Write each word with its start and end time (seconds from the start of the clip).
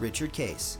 Richard 0.00 0.32
Case. 0.32 0.78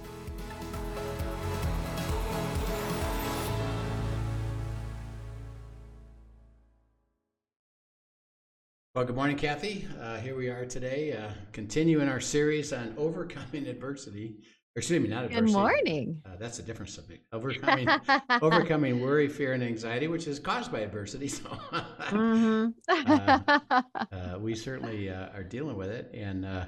Well, 8.95 9.05
good 9.05 9.15
morning, 9.15 9.37
Kathy. 9.37 9.87
Uh, 10.01 10.17
here 10.19 10.37
we 10.37 10.49
are 10.49 10.67
today, 10.67 11.13
uh, 11.13 11.31
continuing 11.53 12.09
our 12.09 12.21
series 12.21 12.73
on 12.73 12.95
overcoming 12.99 13.67
adversity. 13.69 14.37
Or 14.77 14.81
excuse 14.81 15.01
me, 15.01 15.09
not 15.09 15.25
adversity. 15.25 15.47
Good 15.47 15.53
morning. 15.53 16.23
Uh, 16.25 16.37
that's 16.39 16.59
a 16.59 16.63
different 16.63 16.91
subject. 16.91 17.25
Overcoming, 17.33 17.89
overcoming 18.43 19.01
worry, 19.01 19.29
fear, 19.29 19.53
and 19.53 19.63
anxiety, 19.63 20.09
which 20.09 20.27
is 20.27 20.39
caused 20.39 20.73
by 20.73 20.81
adversity. 20.81 21.29
So 21.39 21.49
Mhm. 22.11 22.75
uh, 22.89 24.39
we 24.41 24.55
certainly 24.55 25.09
uh, 25.11 25.29
are 25.35 25.45
dealing 25.45 25.77
with 25.77 25.91
it, 25.91 26.11
and 26.13 26.45
uh, 26.45 26.65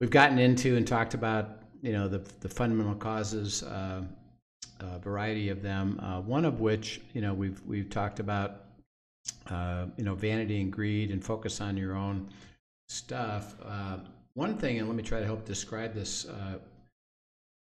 we've 0.00 0.10
gotten 0.10 0.38
into 0.38 0.76
and 0.76 0.86
talked 0.86 1.12
about 1.14 1.58
you 1.84 1.92
know 1.92 2.08
the 2.08 2.18
the 2.40 2.48
fundamental 2.48 2.94
causes, 2.94 3.62
uh, 3.62 4.02
a 4.80 4.98
variety 5.00 5.50
of 5.50 5.62
them. 5.62 6.00
Uh, 6.02 6.20
one 6.22 6.46
of 6.46 6.60
which 6.60 7.02
you 7.12 7.20
know 7.20 7.34
we've 7.34 7.60
we've 7.66 7.90
talked 7.90 8.20
about 8.20 8.62
uh, 9.50 9.86
you 9.98 10.04
know 10.04 10.14
vanity 10.14 10.62
and 10.62 10.72
greed 10.72 11.10
and 11.10 11.22
focus 11.22 11.60
on 11.60 11.76
your 11.76 11.94
own 11.94 12.26
stuff. 12.88 13.54
Uh, 13.62 13.98
one 14.32 14.56
thing, 14.56 14.78
and 14.78 14.88
let 14.88 14.96
me 14.96 15.02
try 15.02 15.20
to 15.20 15.26
help 15.26 15.44
describe 15.44 15.94
this. 15.94 16.26
Uh, 16.26 16.58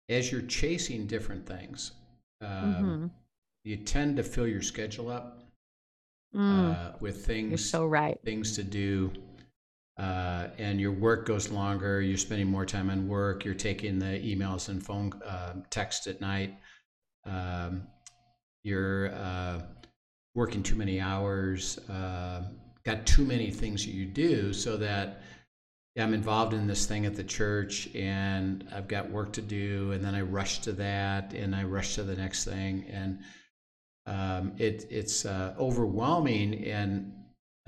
as 0.08 0.32
you're 0.32 0.42
chasing 0.42 1.06
different 1.06 1.44
things, 1.46 1.92
um, 2.40 3.02
Mhm. 3.02 3.10
you 3.64 3.76
tend 3.76 4.16
to 4.16 4.22
fill 4.22 4.46
your 4.46 4.62
schedule 4.62 5.10
up 5.10 5.42
Mm, 6.34 6.74
uh, 6.74 6.92
with 7.00 7.28
You're 7.28 7.58
so 7.58 7.86
right. 7.86 8.18
things 8.24 8.54
to 8.56 8.62
do 8.62 9.12
uh, 9.98 10.48
and 10.58 10.80
your 10.80 10.92
work 10.92 11.26
goes 11.26 11.50
longer 11.50 12.00
you're 12.00 12.16
spending 12.16 12.46
more 12.46 12.64
time 12.64 12.90
on 12.90 13.08
work 13.08 13.44
you're 13.44 13.54
taking 13.54 13.98
the 13.98 14.06
emails 14.06 14.68
and 14.68 14.84
phone 14.84 15.12
uh, 15.24 15.54
text 15.70 16.06
at 16.06 16.20
night 16.20 16.56
um, 17.26 17.86
you're 18.62 19.12
uh, 19.14 19.60
working 20.34 20.62
too 20.62 20.76
many 20.76 21.00
hours 21.00 21.78
uh, 21.88 22.42
got 22.84 23.04
too 23.06 23.24
many 23.24 23.50
things 23.50 23.84
that 23.84 23.92
you 23.92 24.06
do 24.06 24.52
so 24.52 24.76
that 24.76 25.22
yeah, 25.94 26.04
i'm 26.04 26.14
involved 26.14 26.54
in 26.54 26.66
this 26.66 26.86
thing 26.86 27.04
at 27.06 27.16
the 27.16 27.24
church 27.24 27.88
and 27.94 28.68
i've 28.72 28.88
got 28.88 29.10
work 29.10 29.32
to 29.32 29.42
do 29.42 29.92
and 29.92 30.04
then 30.04 30.14
i 30.14 30.20
rush 30.20 30.60
to 30.60 30.72
that 30.72 31.32
and 31.34 31.56
i 31.56 31.64
rush 31.64 31.96
to 31.96 32.04
the 32.04 32.14
next 32.14 32.44
thing 32.44 32.86
and 32.90 33.18
um, 34.06 34.52
it, 34.56 34.86
it's 34.90 35.26
uh, 35.26 35.54
overwhelming 35.58 36.64
and 36.64 37.12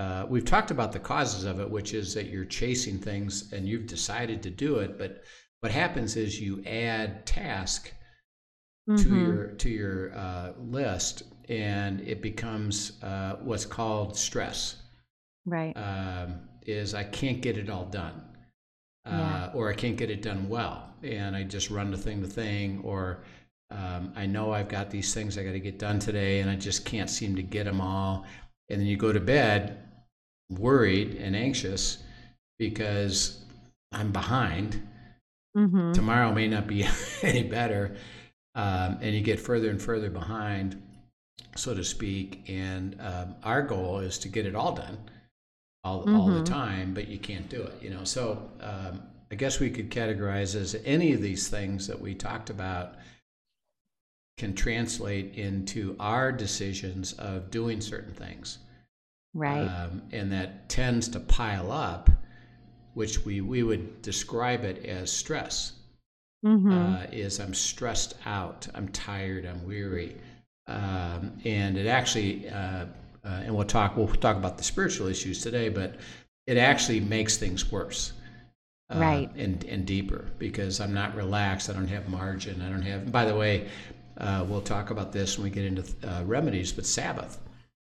uh, 0.01 0.23
we've 0.33 0.45
talked 0.55 0.71
about 0.71 0.93
the 0.93 0.99
causes 1.13 1.45
of 1.45 1.61
it 1.63 1.69
which 1.77 1.91
is 2.01 2.15
that 2.15 2.27
you're 2.33 2.45
chasing 2.61 2.99
things 2.99 3.53
and 3.53 3.69
you've 3.69 3.87
decided 3.97 4.39
to 4.43 4.51
do 4.51 4.77
it 4.85 4.99
but 5.03 5.13
what 5.61 5.73
happens 5.73 6.17
is 6.17 6.41
you 6.41 6.63
add 6.67 7.27
task 7.27 7.93
to 8.97 9.11
Mhm. 9.11 9.23
your 9.25 9.47
to 9.63 9.69
your 9.81 9.99
uh, 10.25 10.53
list 10.79 11.23
and 11.49 12.01
it 12.13 12.21
becomes 12.23 13.03
uh, 13.03 13.33
what's 13.49 13.67
called 13.67 14.17
stress 14.17 14.61
Right. 15.47 15.77
um, 15.77 16.29
is 16.67 16.95
I 16.95 17.05
can't 17.05 17.41
get 17.41 17.57
it 17.57 17.69
all 17.71 17.87
done, 17.87 18.17
uh, 19.07 19.11
Yeah. 19.11 19.51
or 19.55 19.71
I 19.71 19.75
can't 19.75 19.97
get 19.97 20.11
it 20.11 20.23
done 20.23 20.49
well, 20.49 20.95
and 21.03 21.35
I 21.35 21.43
just 21.57 21.71
run 21.71 21.91
the 21.91 21.97
thing 22.07 22.21
to 22.23 22.29
thing, 22.29 22.81
or 22.85 23.25
um, 23.71 24.13
I 24.17 24.27
know 24.27 24.53
I've 24.53 24.69
got 24.69 24.91
these 24.91 25.15
things 25.15 25.39
I 25.39 25.45
got 25.45 25.53
to 25.53 25.61
get 25.71 25.79
done 25.79 25.99
today, 25.99 26.41
and 26.41 26.51
I 26.51 26.57
just 26.57 26.85
can't 26.85 27.09
seem 27.11 27.35
to 27.37 27.43
get 27.43 27.65
them 27.65 27.81
all, 27.81 28.27
and 28.69 28.81
then 28.81 28.87
you 28.87 28.97
go 28.97 29.13
to 29.13 29.21
bed 29.21 29.90
worried 30.51 31.17
and 31.17 31.35
anxious 31.37 31.99
because 32.59 33.45
I'm 33.93 34.13
behind. 34.13 34.87
Mhm. 35.57 35.95
Tomorrow 35.95 36.33
may 36.33 36.49
not 36.49 36.67
be 36.67 36.87
any 37.23 37.43
better, 37.43 37.97
um, 38.55 38.99
and 39.01 39.15
you 39.15 39.21
get 39.23 39.41
further 39.41 39.71
and 39.71 39.81
further 39.81 40.11
behind, 40.11 40.81
so 41.57 41.75
to 41.75 41.85
speak. 41.85 42.45
And 42.49 43.01
um, 43.01 43.37
our 43.43 43.63
goal 43.63 44.01
is 44.01 44.19
to 44.19 44.29
get 44.29 44.47
it 44.47 44.55
all 44.55 44.75
done 44.75 44.99
all, 45.85 46.09
all 46.15 46.31
the 46.31 46.41
Mhm. 46.41 46.45
time, 46.45 46.95
but 46.95 47.09
you 47.09 47.19
can't 47.19 47.49
do 47.49 47.63
it, 47.63 47.83
you 47.83 47.91
know. 47.91 48.05
So 48.05 48.51
um, 48.61 49.03
I 49.31 49.35
guess 49.35 49.61
we 49.61 49.71
could 49.71 49.91
categorize 49.91 50.55
as 50.55 50.77
any 50.85 51.13
of 51.13 51.23
these 51.23 51.49
things 51.49 51.87
that 51.87 52.01
we 52.01 52.15
talked 52.15 52.51
about 52.51 52.97
can 54.37 54.55
translate 54.55 55.35
into 55.35 55.97
our 56.01 56.33
decisions 56.33 57.13
of 57.15 57.51
doing 57.51 57.81
certain 57.81 58.13
things. 58.15 58.59
Right. 59.35 59.67
Um, 59.67 60.03
and 60.13 60.33
that 60.33 60.69
tends 60.69 61.09
to 61.09 61.21
pile 61.21 61.71
up, 61.71 62.11
which 62.95 63.25
we, 63.25 63.41
we 63.41 63.63
would 63.63 64.03
describe 64.03 64.65
it 64.65 64.85
as 64.87 65.11
stress. 65.13 65.73
Mhm. 66.45 66.73
Uh, 66.73 67.07
is 67.13 67.39
I'm 67.39 67.53
stressed 67.53 68.15
out, 68.25 68.67
I'm 68.75 68.89
tired, 68.89 69.45
I'm 69.45 69.67
weary, 69.67 70.17
um, 70.69 71.33
and 71.45 71.77
it 71.77 71.87
actually, 71.87 72.49
uh, 72.49 72.87
uh, 73.23 73.43
and 73.45 73.55
we'll 73.55 73.67
talk 73.67 73.95
we'll 73.95 74.07
talk 74.09 74.39
about 74.39 74.57
the 74.57 74.65
spiritual 74.65 75.07
issues 75.09 75.43
today, 75.43 75.69
but 75.69 75.97
it 76.47 76.57
actually 76.57 77.01
makes 77.01 77.37
things 77.37 77.71
worse, 77.71 78.15
uh, 78.89 78.99
Right. 78.99 79.31
and 79.37 79.63
and 79.65 79.85
deeper 79.85 80.31
because 80.39 80.81
I'm 80.81 80.95
not 80.95 81.15
relaxed, 81.15 81.69
I 81.69 81.75
don't 81.75 81.89
have 81.89 82.09
margin, 82.09 82.63
I 82.63 82.71
don't 82.71 82.81
have. 82.83 83.13
By 83.13 83.27
the 83.27 83.37
way, 83.37 83.69
uh, 84.17 84.47
we'll 84.49 84.63
talk 84.63 84.89
about 84.89 85.13
this 85.13 85.37
when 85.37 85.45
we 85.45 85.51
get 85.51 85.67
into 85.67 85.85
uh, 86.09 86.25
remedies, 86.25 86.73
but 86.73 86.87
Sabbath 86.87 87.39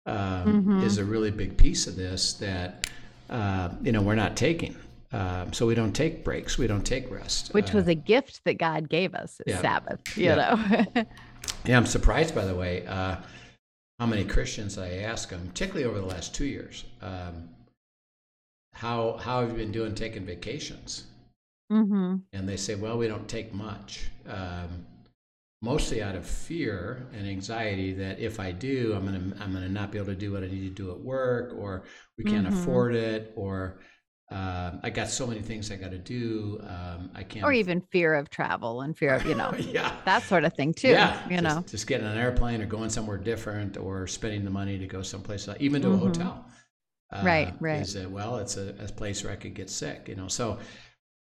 um, 0.05 0.63
Mhm. 0.65 0.83
is 0.83 0.97
a 0.97 1.05
really 1.05 1.31
big 1.31 1.57
piece 1.57 1.87
of 1.87 1.95
this 1.95 2.33
that 2.33 2.87
uh, 3.29 3.69
you 3.81 3.91
know 3.91 4.01
we're 4.01 4.15
not 4.15 4.35
taking. 4.35 4.75
Um, 5.11 5.53
so 5.53 5.65
we 5.65 5.75
don't 5.75 5.93
take 5.93 6.23
breaks, 6.25 6.57
we 6.57 6.67
don't 6.67 6.85
take 6.85 7.09
rest. 7.09 7.53
Which 7.53 7.73
Uh, 7.73 7.77
was 7.77 7.87
a 7.87 7.95
gift 7.95 8.41
that 8.43 8.57
God 8.57 8.89
gave 8.89 9.15
us, 9.15 9.39
yeah. 9.47 9.61
Sabbath, 9.61 10.01
you 10.17 10.25
Yeah. 10.25 10.35
know. 10.35 11.05
Yeah, 11.65 11.77
I'm 11.77 11.85
surprised, 11.87 12.35
by 12.35 12.45
the 12.45 12.53
way, 12.53 12.85
uh, 12.85 13.15
how 13.99 14.05
many 14.05 14.23
Christians 14.25 14.77
I 14.77 14.89
ask 14.97 15.29
them, 15.29 15.47
particularly 15.47 15.85
over 15.85 15.99
the 15.99 16.05
last 16.05 16.35
two 16.35 16.45
years, 16.45 16.83
um, 17.01 17.49
how 18.73 19.17
how 19.17 19.41
have 19.41 19.51
you 19.51 19.57
been 19.57 19.71
doing 19.71 19.95
taking 19.95 20.25
vacations? 20.25 21.05
hmm 21.71 22.17
And 22.33 22.47
they 22.47 22.57
say, 22.57 22.75
well, 22.75 22.97
we 22.97 23.07
don't 23.07 23.27
take 23.27 23.53
much, 23.53 24.09
um, 24.27 24.85
mostly 25.65 26.01
out 26.03 26.15
of 26.15 26.25
fear 26.25 27.07
and 27.13 27.27
anxiety 27.27 27.93
that 27.93 28.19
if 28.19 28.39
I 28.39 28.51
do, 28.51 28.93
I'm 28.95 29.05
gonna 29.05 29.23
I'm 29.43 29.53
gonna 29.53 29.69
not 29.69 29.91
be 29.91 29.97
able 29.97 30.07
to 30.07 30.15
do 30.15 30.31
what 30.33 30.43
I 30.43 30.47
need 30.47 30.63
to 30.69 30.83
do 30.83 30.91
at 30.91 30.99
work, 30.99 31.53
or 31.57 31.83
we 32.17 32.23
can't 32.23 32.47
Mhm. 32.47 32.47
afford 32.47 32.95
it, 32.95 33.33
or 33.35 33.79
um, 34.31 34.79
I 34.83 34.89
got 34.89 35.09
so 35.09 35.27
many 35.27 35.41
things 35.41 35.71
I 35.71 35.75
got 35.75 35.91
to 35.91 35.97
do. 35.99 36.59
Um, 36.63 37.11
I 37.15 37.23
can't. 37.23 37.45
Or 37.45 37.53
even 37.53 37.81
fear 37.81 38.13
of 38.15 38.29
travel 38.29 38.81
and 38.81 38.97
fear 38.97 39.13
of, 39.15 39.25
you 39.25 39.35
know, 39.35 39.53
yeah. 39.71 39.91
that 40.05 40.27
sort 40.27 40.43
of 40.45 40.53
thing 40.55 40.73
too. 40.73 40.89
Yeah, 40.89 41.29
you 41.29 41.41
just, 41.41 41.43
know. 41.55 41.65
just 41.67 41.87
getting 41.87 42.05
on 42.05 42.13
an 42.13 42.17
airplane 42.19 42.61
or 42.61 42.65
going 42.65 42.89
somewhere 42.89 43.17
different 43.17 43.77
or 43.77 44.07
spending 44.07 44.43
the 44.45 44.51
money 44.51 44.77
to 44.77 44.87
go 44.87 45.01
someplace, 45.01 45.47
else, 45.47 45.57
even 45.59 45.81
to 45.81 45.93
a 45.93 45.97
Mhm. 45.97 45.97
hotel. 45.97 46.45
Uh, 47.11 47.21
Right, 47.21 47.53
right. 47.59 47.81
Is 47.81 47.93
that, 47.93 48.09
well, 48.11 48.37
it's 48.37 48.57
a, 48.57 48.75
a 48.79 48.87
place 48.91 49.23
where 49.23 49.33
I 49.33 49.35
could 49.37 49.53
get 49.53 49.69
sick, 49.69 50.07
you 50.09 50.15
know. 50.15 50.27
So, 50.27 50.59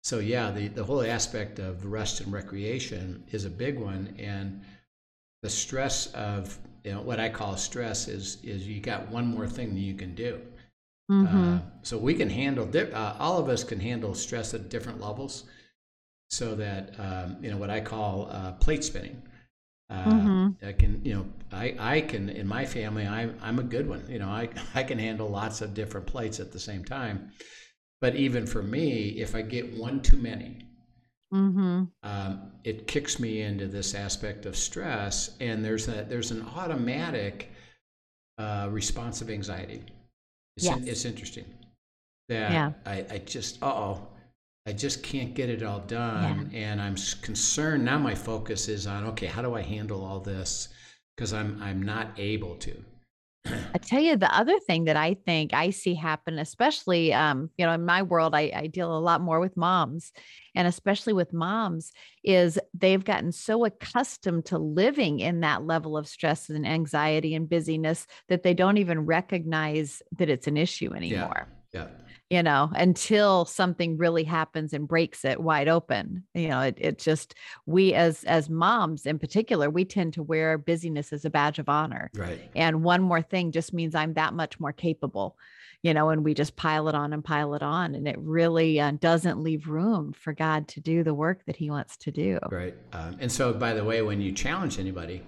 so 0.10 0.20
yeah, 0.20 0.52
the 0.52 0.68
the 0.70 0.84
whole 0.84 1.04
aspect 1.04 1.60
of 1.60 1.86
rest 1.86 2.22
and 2.22 2.32
recreation 2.34 3.24
is 3.32 3.46
a 3.46 3.50
big 3.50 3.78
one, 3.80 4.16
and 4.20 4.62
the 5.44 5.50
stress 5.50 6.08
of 6.14 6.58
you 6.84 6.92
know 6.94 7.02
what 7.02 7.20
I 7.20 7.30
call 7.30 7.58
stress 7.58 8.08
is 8.08 8.38
is 8.44 8.68
you 8.68 8.82
got 8.82 9.10
one 9.10 9.28
more 9.28 9.48
thing 9.48 9.70
that 9.76 9.82
you 9.82 9.96
can 9.96 10.16
do. 10.16 10.42
hmm 11.10 11.30
Uh, 11.30 11.60
so 11.84 11.98
we 11.98 12.14
can 12.16 12.30
handle, 12.30 12.66
di- 12.66 12.92
uh, 12.92 13.16
all 13.20 13.38
of 13.40 13.50
us 13.50 13.64
can 13.64 13.80
handle 13.80 14.14
stress 14.16 14.54
at 14.54 14.70
different 14.70 15.02
levels. 15.02 15.46
So 16.30 16.56
that, 16.56 16.94
um, 17.00 17.38
you 17.42 17.50
know, 17.50 17.58
what 17.58 17.70
I 17.70 17.82
call 17.82 18.30
uh, 18.32 18.52
plate 18.54 18.84
spinning. 18.84 19.22
Uh, 19.90 20.30
Mhm. 20.30 20.60
I 20.64 20.74
can, 20.74 21.02
you 21.06 21.16
know, 21.16 21.26
I, 21.52 21.76
I 21.80 22.02
can, 22.02 22.30
in 22.30 22.48
my 22.48 22.66
family, 22.66 23.08
I, 23.08 23.30
I'm 23.42 23.60
a 23.60 23.64
good 23.64 23.88
one. 23.90 24.06
You 24.10 24.20
know, 24.20 24.30
I, 24.30 24.50
I 24.76 24.84
can 24.84 25.00
handle 25.00 25.30
lots 25.30 25.62
of 25.62 25.74
different 25.74 26.08
plates 26.08 26.40
at 26.40 26.52
the 26.52 26.60
same 26.60 26.86
time. 26.86 27.32
But 28.02 28.16
even 28.16 28.46
for 28.48 28.62
me, 28.64 29.10
if 29.22 29.36
I 29.36 29.42
get 29.42 29.78
one 29.78 30.02
too 30.02 30.18
many, 30.18 30.66
hmm 31.32 31.84
um, 32.04 32.52
it 32.64 32.88
kicks 32.88 33.20
me 33.20 33.42
into 33.42 33.68
this 33.68 33.94
aspect 33.94 34.46
of 34.46 34.56
stress, 34.56 35.36
and 35.40 35.64
there's 35.64 35.88
a 35.88 36.06
there's 36.08 36.32
an 36.32 36.42
automatic 36.56 37.52
uh, 38.38 38.70
response 38.72 39.22
of 39.22 39.30
anxiety. 39.30 39.84
It's, 40.58 40.70
in- 40.70 40.88
it's 40.88 41.06
interesting 41.06 41.46
that 42.30 42.52
Yeah. 42.52 42.74
I, 42.86 43.06
I 43.12 43.18
just 43.20 43.62
uh 43.64 43.68
oh, 43.74 44.08
I 44.68 44.74
just 44.74 45.04
can't 45.04 45.34
get 45.36 45.50
it 45.50 45.64
all 45.64 45.82
done, 45.82 46.52
and 46.54 46.82
I'm 46.82 46.96
concerned. 47.22 47.86
Now 47.86 47.98
my 48.00 48.16
focus 48.16 48.68
is 48.70 48.88
on 48.88 49.06
okay, 49.08 49.28
how 49.28 49.42
do 49.42 49.56
I 49.56 49.62
handle 49.62 50.04
all 50.06 50.20
this? 50.22 50.70
Because 51.16 51.34
I'm 51.34 51.62
I'm 51.62 51.82
not 51.84 52.14
able 52.18 52.56
to. 52.58 52.86
I 53.46 53.78
tell 53.78 54.02
you, 54.02 54.18
the 54.18 54.36
other 54.36 54.60
thing 54.60 54.86
that 54.86 54.98
I 54.98 55.14
think 55.14 55.54
I 55.54 55.70
see 55.70 55.94
happen, 55.94 56.40
especially, 56.40 57.14
um, 57.14 57.50
you 57.58 57.66
know, 57.66 57.72
in 57.74 57.86
my 57.86 58.02
world, 58.02 58.34
I, 58.36 58.52
I 58.54 58.68
deal 58.68 58.96
a 58.96 59.00
lot 59.00 59.22
more 59.22 59.40
with 59.40 59.56
moms, 59.56 60.12
and 60.56 60.68
especially 60.68 61.14
with 61.14 61.34
moms, 61.34 61.92
is 62.24 62.60
they've 62.74 63.04
gotten 63.04 63.32
so 63.32 63.66
accustomed 63.66 64.46
to 64.46 64.58
living 64.58 65.20
in 65.20 65.42
that 65.42 65.66
level 65.66 65.98
of 65.98 66.08
stress 66.08 66.50
and 66.50 66.68
anxiety 66.68 67.36
and 67.36 67.48
busyness 67.48 68.08
that 68.28 68.44
they 68.44 68.54
don't 68.54 68.78
even 68.78 69.06
recognize 69.06 70.02
that 70.18 70.30
it's 70.30 70.48
an 70.48 70.58
issue 70.58 70.94
anymore. 70.94 71.48
Yeah. 71.72 71.88
You 72.30 72.44
know, 72.44 72.70
until 72.76 73.46
something 73.46 73.98
really 73.98 74.24
happens 74.24 74.74
and 74.74 74.88
breaks 74.88 75.26
it 75.26 75.42
wide 75.42 75.68
open. 75.68 76.26
You 76.36 76.50
know, 76.50 76.62
it, 76.62 76.78
it 76.80 77.00
just 77.00 77.34
we 77.66 77.94
as 77.96 78.24
as 78.26 78.50
moms 78.50 79.06
in 79.08 79.18
particular, 79.18 79.70
we 79.70 79.84
tend 79.86 80.14
to 80.14 80.24
wear 80.24 80.58
busyness 80.60 81.12
as 81.12 81.26
a 81.26 81.30
badge 81.30 81.58
of 81.58 81.70
honor 81.70 82.12
Right. 82.16 82.40
and 82.56 82.84
one 82.84 83.02
more 83.02 83.22
thing 83.22 83.52
just 83.52 83.74
means 83.74 83.96
i'm 83.96 84.14
that 84.14 84.34
much 84.34 84.60
more 84.60 84.74
capable 84.74 85.38
you 85.82 85.94
know 85.94 86.10
and 86.10 86.24
we 86.24 86.34
just 86.34 86.56
pile 86.56 86.88
it 86.90 86.96
on 86.96 87.14
and 87.14 87.24
pile 87.24 87.54
it 87.56 87.64
on 87.64 87.96
and 87.96 88.08
it 88.08 88.18
really 88.20 88.80
uh, 88.80 88.92
doesn't 88.92 89.42
leave 89.42 89.68
room 89.68 90.14
for 90.14 90.34
god 90.34 90.68
to 90.68 90.80
do 90.82 91.04
the 91.04 91.14
work 91.14 91.44
that 91.46 91.56
he 91.56 91.70
wants 91.70 91.98
to 91.98 92.12
do 92.12 92.40
Right. 92.52 92.76
Um, 92.94 93.18
and 93.20 93.32
so, 93.32 93.54
by 93.54 93.74
the 93.74 93.84
way, 93.84 94.02
when 94.02 94.22
you 94.22 94.32
challenge 94.32 94.80
anybody, 94.80 95.22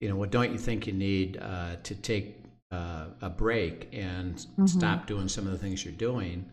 you 0.00 0.08
know, 0.08 0.16
what 0.16 0.30
don't 0.30 0.52
you 0.52 0.58
think 0.58 0.86
you 0.86 0.92
need 0.92 1.38
uh, 1.40 1.76
to 1.82 1.94
take 1.94 2.36
uh, 2.72 3.06
a 3.20 3.30
break 3.30 3.88
and 3.92 4.34
Mhm. 4.58 4.68
stop 4.68 5.06
doing 5.06 5.28
some 5.28 5.46
of 5.46 5.52
the 5.52 5.58
things 5.58 5.84
you're 5.84 5.94
doing 5.94 6.46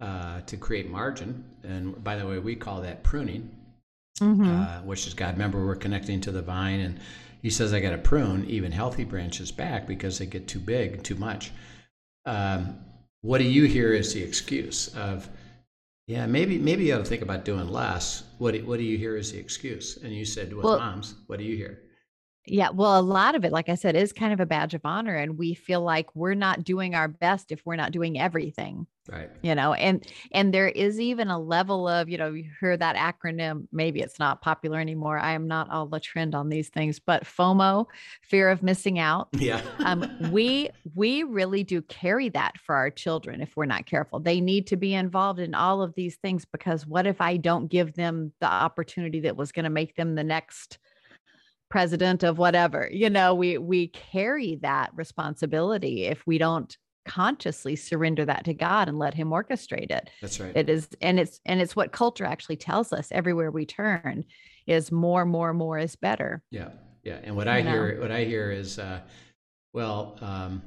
uh, 0.00 0.40
to 0.42 0.56
create 0.56 0.88
margin? 0.88 1.44
And 1.64 2.02
by 2.02 2.16
the 2.16 2.26
way, 2.26 2.38
we 2.38 2.54
call 2.56 2.80
that 2.82 3.02
pruning, 3.02 3.50
Mhm. 4.20 4.46
uh, 4.46 4.82
which 4.82 5.06
is 5.06 5.14
God. 5.14 5.34
Remember, 5.34 5.64
we're 5.66 5.76
connecting 5.76 6.20
to 6.22 6.30
the 6.32 6.42
vine, 6.42 6.80
and 6.80 7.00
He 7.42 7.48
says, 7.48 7.72
"I 7.72 7.80
got 7.80 7.92
to 7.92 7.98
prune 7.98 8.44
even 8.50 8.70
healthy 8.70 9.04
branches 9.04 9.50
back 9.50 9.86
because 9.86 10.18
they 10.18 10.26
get 10.26 10.46
too 10.46 10.58
big, 10.58 11.02
too 11.02 11.14
much." 11.14 11.52
Um, 12.26 12.76
what 13.22 13.38
do 13.38 13.44
you 13.44 13.64
hear 13.64 13.94
as 13.94 14.12
the 14.12 14.22
excuse 14.22 14.88
of? 14.88 15.26
Yeah, 16.06 16.26
maybe 16.26 16.58
maybe 16.58 16.84
you 16.84 16.94
ought 16.94 16.98
to 16.98 17.04
think 17.04 17.22
about 17.22 17.46
doing 17.46 17.68
less. 17.68 18.24
What 18.36 18.52
do, 18.52 18.64
what 18.66 18.76
do 18.78 18.84
you 18.84 18.98
hear 18.98 19.16
as 19.16 19.32
the 19.32 19.38
excuse? 19.38 19.96
And 19.96 20.12
you 20.14 20.26
said 20.26 20.52
with 20.52 20.64
Well- 20.66 20.78
moms, 20.78 21.14
what 21.28 21.38
do 21.38 21.44
you 21.46 21.56
hear? 21.56 21.78
Yeah 22.46 22.70
well 22.70 22.98
a 22.98 23.02
lot 23.02 23.34
of 23.34 23.44
it 23.44 23.52
like 23.52 23.68
i 23.68 23.74
said 23.74 23.94
is 23.94 24.12
kind 24.12 24.32
of 24.32 24.40
a 24.40 24.46
badge 24.46 24.74
of 24.74 24.80
honor 24.84 25.14
and 25.14 25.36
we 25.38 25.54
feel 25.54 25.82
like 25.82 26.14
we're 26.14 26.34
not 26.34 26.64
doing 26.64 26.94
our 26.94 27.08
best 27.08 27.52
if 27.52 27.64
we're 27.64 27.76
not 27.76 27.92
doing 27.92 28.18
everything 28.18 28.86
Right. 29.10 29.30
you 29.42 29.54
know 29.56 29.72
and 29.72 30.06
and 30.30 30.54
there 30.54 30.68
is 30.68 31.00
even 31.00 31.28
a 31.28 31.38
level 31.38 31.88
of 31.88 32.08
you 32.08 32.16
know 32.16 32.32
you 32.32 32.48
hear 32.60 32.76
that 32.76 32.94
acronym 32.94 33.66
maybe 33.72 34.00
it's 34.00 34.20
not 34.20 34.40
popular 34.40 34.78
anymore 34.78 35.18
i 35.18 35.32
am 35.32 35.48
not 35.48 35.68
all 35.70 35.86
the 35.86 35.98
trend 35.98 36.34
on 36.34 36.48
these 36.48 36.68
things 36.68 37.00
but 37.00 37.24
fomo 37.24 37.86
fear 38.22 38.50
of 38.50 38.62
missing 38.62 38.98
out 39.00 39.28
Yeah. 39.40 39.62
um, 39.84 40.04
we 40.30 40.68
we 40.94 41.24
really 41.24 41.64
do 41.64 41.82
carry 41.82 42.28
that 42.28 42.52
for 42.64 42.74
our 42.76 42.90
children 42.90 43.40
if 43.40 43.56
we're 43.56 43.64
not 43.66 43.86
careful 43.86 44.20
they 44.20 44.40
need 44.40 44.68
to 44.68 44.76
be 44.76 44.94
involved 44.94 45.40
in 45.40 45.54
all 45.54 45.82
of 45.82 45.94
these 45.94 46.16
things 46.16 46.44
because 46.44 46.86
what 46.86 47.06
if 47.06 47.20
i 47.20 47.36
don't 47.36 47.66
give 47.68 47.94
them 47.94 48.32
the 48.40 48.46
opportunity 48.46 49.20
that 49.20 49.36
was 49.36 49.50
going 49.50 49.64
to 49.64 49.70
make 49.70 49.96
them 49.96 50.14
the 50.14 50.22
next 50.24 50.78
president 51.70 52.22
of 52.22 52.36
whatever 52.38 52.88
you 52.92 53.08
know 53.08 53.34
we 53.34 53.56
we 53.58 53.88
carry 53.88 54.58
that 54.62 54.90
responsibility 54.94 56.04
if 56.04 56.26
we 56.26 56.36
don't 56.36 56.76
consciously 57.06 57.76
surrender 57.76 58.24
that 58.24 58.44
to 58.44 58.52
god 58.52 58.88
and 58.88 58.98
let 58.98 59.14
him 59.14 59.30
orchestrate 59.30 59.90
it 59.90 60.10
That's 60.20 60.38
right. 60.40 60.54
it 60.54 60.68
is 60.68 60.88
and 61.00 61.18
it's 61.18 61.40
and 61.46 61.60
it's 61.60 61.74
what 61.74 61.92
culture 61.92 62.24
actually 62.26 62.56
tells 62.56 62.92
us 62.92 63.08
everywhere 63.10 63.50
we 63.50 63.64
turn 63.66 64.24
is 64.66 64.92
more 64.92 65.24
more 65.24 65.54
more 65.54 65.78
is 65.78 65.96
better 65.96 66.42
Yeah, 66.50 66.68
yeah. 67.02 67.18
And 67.24 67.34
what 67.36 67.48
I 67.48 67.62
know? 67.62 67.70
hear, 67.70 68.00
what 68.00 68.12
I 68.12 68.24
hear 68.24 68.50
is, 68.52 68.78
uh, 68.78 69.00
well, 69.72 70.18
um, 70.20 70.62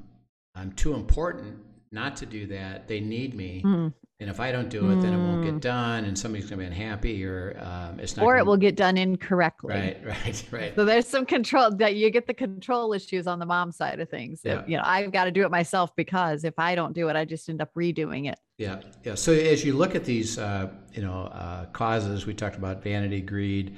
I'm 0.56 0.72
too 0.72 0.96
important 0.96 1.58
not 1.92 2.16
to 2.18 2.26
do 2.26 2.48
that. 2.48 2.88
They 2.88 3.00
need 3.00 3.36
me, 3.36 3.62
Mm. 3.64 3.94
And 4.24 4.32
if 4.32 4.40
I 4.40 4.52
don't 4.54 4.70
do 4.70 4.90
it, 4.92 5.02
then 5.02 5.14
it 5.14 5.18
won't 5.18 5.42
Mm. 5.42 5.52
get 5.52 5.60
done, 5.62 6.06
and 6.06 6.18
somebody's 6.18 6.50
going 6.50 6.58
to 6.60 6.64
be 6.64 6.68
unhappy, 6.68 7.26
or 7.26 7.58
um, 7.62 8.00
it's 8.00 8.16
not. 8.16 8.24
or 8.26 8.36
it 8.36 8.40
gonna- 8.40 8.50
will 8.50 8.58
get 8.58 8.76
done 8.78 8.98
incorrectly 8.98 9.74
Right, 9.76 9.98
right, 10.06 10.46
right. 10.52 10.76
So 10.76 10.86
there's 10.86 11.06
some 11.08 11.26
control 11.26 11.70
that 11.76 11.96
you 11.96 12.10
get 12.10 12.26
the 12.26 12.34
control 12.34 12.94
issues 12.94 13.28
on 13.28 13.40
the 13.40 13.46
mom 13.46 13.72
side 13.72 14.00
of 14.00 14.10
things. 14.10 14.42
that, 14.44 14.50
Yeah. 14.50 14.64
You 14.72 14.78
know, 14.78 14.84
I've 14.86 15.12
got 15.12 15.26
to 15.26 15.32
do 15.32 15.44
it 15.44 15.52
myself 15.52 15.94
because 15.98 16.46
if 16.46 16.58
I 16.58 16.74
don't 16.74 16.94
do 16.94 17.10
it, 17.10 17.16
I 17.18 17.26
just 17.26 17.50
end 17.50 17.62
up 17.62 17.74
redoing 17.76 18.32
it. 18.32 18.40
Yeah, 18.58 18.80
yeah. 19.04 19.16
So 19.16 19.34
as 19.34 19.66
you 19.66 19.74
look 19.74 19.94
at 19.94 20.06
these, 20.06 20.40
uh, 20.40 20.70
you 20.94 21.02
know, 21.02 21.24
uh, 21.26 21.66
causes, 21.74 22.26
we 22.26 22.34
talked 22.34 22.56
about 22.56 22.82
vanity, 22.82 23.20
greed. 23.22 23.76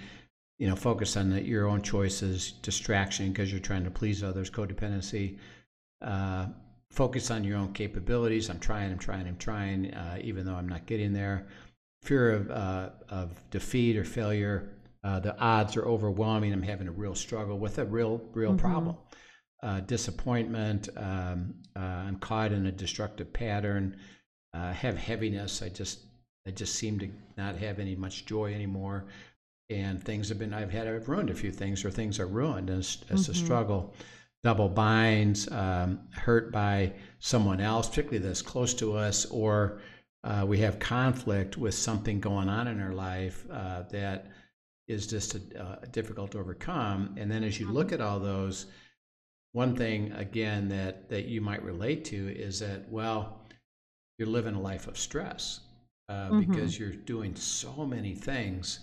You 0.59 0.67
know, 0.69 0.75
focus 0.75 1.17
on 1.17 1.31
the, 1.31 1.41
your 1.41 1.67
own 1.67 1.81
choices, 1.81 2.51
distraction 2.61 3.29
because 3.29 3.51
you're 3.51 3.59
trying 3.59 3.83
to 3.83 3.91
please 3.91 4.23
others, 4.23 4.49
codependency. 4.49 5.37
Uh, 6.01 6.47
focus 6.95 7.31
on 7.31 7.43
your 7.43 7.57
own 7.57 7.73
capabilities. 7.73 8.49
I'm 8.49 8.59
trying, 8.59 8.91
I'm 8.91 8.99
trying, 8.99 9.27
I'm 9.27 9.37
trying, 9.37 9.93
uh, 9.93 10.17
even 10.21 10.45
though 10.45 10.55
I'm 10.55 10.69
not 10.69 10.85
getting 10.87 11.13
there. 11.13 11.47
Fear 12.03 12.31
of 12.31 12.51
uh, 12.51 12.89
of 13.09 13.49
defeat 13.51 13.97
or 13.97 14.05
failure. 14.05 14.71
Uh, 15.03 15.19
the 15.19 15.37
odds 15.39 15.77
are 15.77 15.85
overwhelming. 15.85 16.53
I'm 16.53 16.63
having 16.63 16.87
a 16.87 16.91
real 16.91 17.15
struggle 17.15 17.59
with 17.59 17.79
a 17.79 17.85
real, 17.85 18.21
real 18.33 18.53
Mhm. 18.53 18.57
problem 18.57 18.97
uh, 19.63 19.79
disappointment. 19.81 20.89
Um, 20.97 21.55
uh, 21.75 21.79
I'm 21.79 22.17
caught 22.17 22.51
in 22.51 22.65
a 22.67 22.71
destructive 22.71 23.31
pattern. 23.33 23.97
Uh, 24.53 24.73
have 24.73 24.97
heaviness. 24.97 25.61
I 25.61 25.69
just 25.69 25.99
I 26.47 26.51
just 26.51 26.75
seem 26.75 26.99
to 26.99 27.09
not 27.37 27.57
have 27.57 27.79
any 27.79 27.95
much 27.95 28.25
joy 28.25 28.53
anymore. 28.53 29.05
And 29.69 30.03
things 30.03 30.29
have 30.29 30.39
been 30.39 30.53
I've 30.53 30.71
had 30.71 30.87
I've 30.87 31.09
ruined 31.09 31.29
a 31.31 31.35
few 31.35 31.51
things 31.51 31.83
or 31.85 31.91
things 31.91 32.19
are 32.19 32.27
ruined 32.27 32.69
as 32.69 33.03
as 33.09 33.29
a 33.29 33.33
Mhm. 33.33 33.35
struggle. 33.35 33.93
Double 34.45 34.69
binds, 34.69 35.51
um, 35.51 36.01
hurt 36.11 36.51
by 36.51 36.93
someone 37.17 37.59
else, 37.59 37.89
particularly 37.89 38.19
that's 38.19 38.43
close 38.43 38.75
to 38.75 38.95
us, 38.95 39.25
or 39.31 39.81
uh, 40.23 40.45
we 40.47 40.59
have 40.59 40.77
conflict 40.77 41.57
with 41.57 41.73
something 41.73 42.19
going 42.19 42.47
on 42.47 42.67
in 42.67 42.79
our 42.79 42.93
life 42.93 43.43
uh, 43.51 43.81
that 43.89 44.27
is 44.87 45.07
just 45.07 45.33
a, 45.33 45.41
uh, 45.63 45.85
difficult 45.91 46.29
to 46.29 46.37
overcome. 46.37 47.15
And 47.17 47.31
then 47.31 47.43
as 47.43 47.59
you 47.59 47.67
look 47.71 47.91
at 47.91 48.01
all 48.01 48.19
those, 48.19 48.67
one 49.53 49.75
thing 49.75 50.11
again 50.11 50.69
that 50.69 51.09
that 51.09 51.25
you 51.25 51.41
might 51.41 51.63
relate 51.63 52.05
to 52.05 52.15
is 52.37 52.59
that 52.59 52.87
well, 52.91 53.39
you're 54.19 54.27
living 54.27 54.53
a 54.53 54.61
life 54.61 54.87
of 54.87 54.95
stress 54.95 55.61
uh, 56.07 56.29
Mhm. 56.29 56.47
because 56.47 56.77
you're 56.77 56.91
doing 56.91 57.35
so 57.35 57.83
many 57.83 58.13
things 58.13 58.81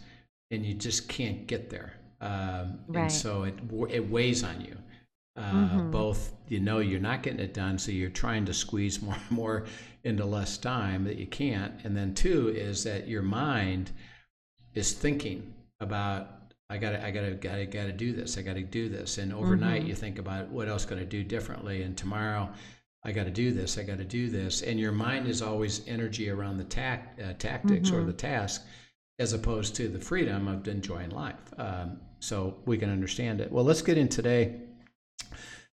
and 0.50 0.66
you 0.66 0.74
just 0.74 1.08
can't 1.08 1.46
get 1.46 1.70
there. 1.70 1.92
Um, 2.20 2.80
Right. 2.88 3.02
And 3.02 3.12
so 3.12 3.44
it 3.44 3.54
it 3.90 4.10
weighs 4.10 4.42
on 4.42 4.60
you. 4.60 4.76
Uh, 5.36 5.52
Mhm. 5.70 5.90
Both 5.90 6.34
you 6.48 6.60
know 6.60 6.78
you're 6.80 7.00
not 7.00 7.22
getting 7.22 7.40
it 7.40 7.54
done, 7.54 7.78
so 7.78 7.90
you're 7.90 8.10
trying 8.10 8.44
to 8.44 8.52
squeeze 8.54 9.00
more 9.02 9.14
and 9.14 9.30
more 9.30 9.64
into 10.04 10.24
less 10.24 10.58
time 10.58 11.04
that 11.04 11.16
you 11.16 11.26
can't. 11.26 11.72
And 11.84 11.96
then 11.96 12.14
two 12.14 12.48
is 12.48 12.84
that 12.84 13.08
your 13.08 13.22
mind 13.22 13.90
is 14.74 14.92
thinking 14.92 15.54
about 15.80 16.38
I 16.68 16.78
gotta 16.78 17.04
I 17.04 17.10
gotta 17.10 17.32
gotta 17.34 17.66
gotta 17.66 17.92
do 17.92 18.12
this. 18.12 18.36
I 18.38 18.42
gotta 18.42 18.62
do 18.62 18.88
this. 18.88 19.18
And 19.18 19.32
overnight 19.32 19.82
Mhm. 19.84 19.88
you 19.88 19.94
think 19.94 20.18
about 20.18 20.48
what 20.48 20.68
else 20.68 20.84
can 20.84 20.98
I 20.98 21.04
do 21.04 21.22
differently. 21.24 21.82
And 21.82 21.96
tomorrow 21.96 22.50
I 23.04 23.10
got 23.12 23.24
to 23.24 23.30
do 23.32 23.52
this. 23.52 23.78
I 23.78 23.82
got 23.82 23.98
to 23.98 24.04
do 24.04 24.30
this. 24.30 24.62
And 24.62 24.78
your 24.78 24.92
mind 24.92 25.26
is 25.26 25.42
always 25.42 25.84
energy 25.88 26.30
around 26.30 26.58
the 26.58 26.64
uh, 26.64 27.32
tactics 27.36 27.90
or 27.90 28.00
Mhm. 28.02 28.06
the 28.06 28.12
task, 28.12 28.64
as 29.18 29.32
opposed 29.32 29.74
to 29.74 29.88
the 29.88 29.98
freedom 29.98 30.46
of 30.46 30.68
enjoying 30.68 31.10
life. 31.10 31.40
Um, 31.58 32.00
so 32.20 32.62
we 32.64 32.78
can 32.78 32.90
understand 32.90 33.40
it. 33.40 33.50
Well, 33.50 33.64
let's 33.64 33.82
get 33.82 33.98
in 33.98 34.08
today 34.08 34.60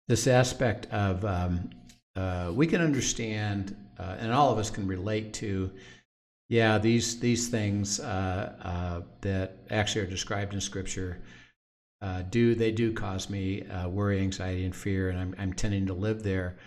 this 0.09 0.27
aspect 0.27 0.87
of 0.91 1.23
um, 1.23 1.69
uh, 2.17 2.51
we 2.53 2.67
can 2.67 2.81
understand, 2.81 3.77
uh, 3.97 4.17
and 4.19 4.33
all 4.33 4.51
of 4.51 4.57
us 4.57 4.69
can 4.69 4.85
relate 4.87 5.33
to. 5.35 5.71
Yeah, 6.49 6.79
these 6.79 7.19
these 7.19 7.47
things 7.47 7.99
uh, 7.99 8.55
uh, 8.61 9.01
that 9.21 9.57
actually 9.69 10.01
are 10.01 10.09
described 10.09 10.53
in 10.53 10.59
Scripture 10.59 11.21
uh, 12.01 12.23
do 12.23 12.55
they 12.55 12.71
do 12.71 12.91
cause 12.91 13.29
me 13.29 13.63
uh, 13.67 13.87
worry, 13.87 14.19
anxiety, 14.19 14.65
and 14.65 14.75
fear, 14.75 15.09
and 15.09 15.19
I'm 15.19 15.35
I'm 15.37 15.53
tending 15.53 15.85
to 15.87 15.93
live 15.93 16.23
there. 16.23 16.57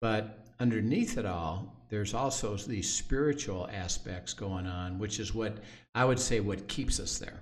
But 0.00 0.46
underneath 0.60 1.18
it 1.18 1.26
all, 1.26 1.74
there's 1.88 2.14
also 2.14 2.56
these 2.56 2.92
spiritual 2.92 3.68
aspects 3.72 4.32
going 4.32 4.66
on, 4.66 4.98
which 4.98 5.18
is 5.18 5.34
what 5.34 5.58
I 5.94 6.04
would 6.04 6.20
say 6.20 6.38
what 6.38 6.68
keeps 6.68 7.00
us 7.00 7.18
there. 7.18 7.40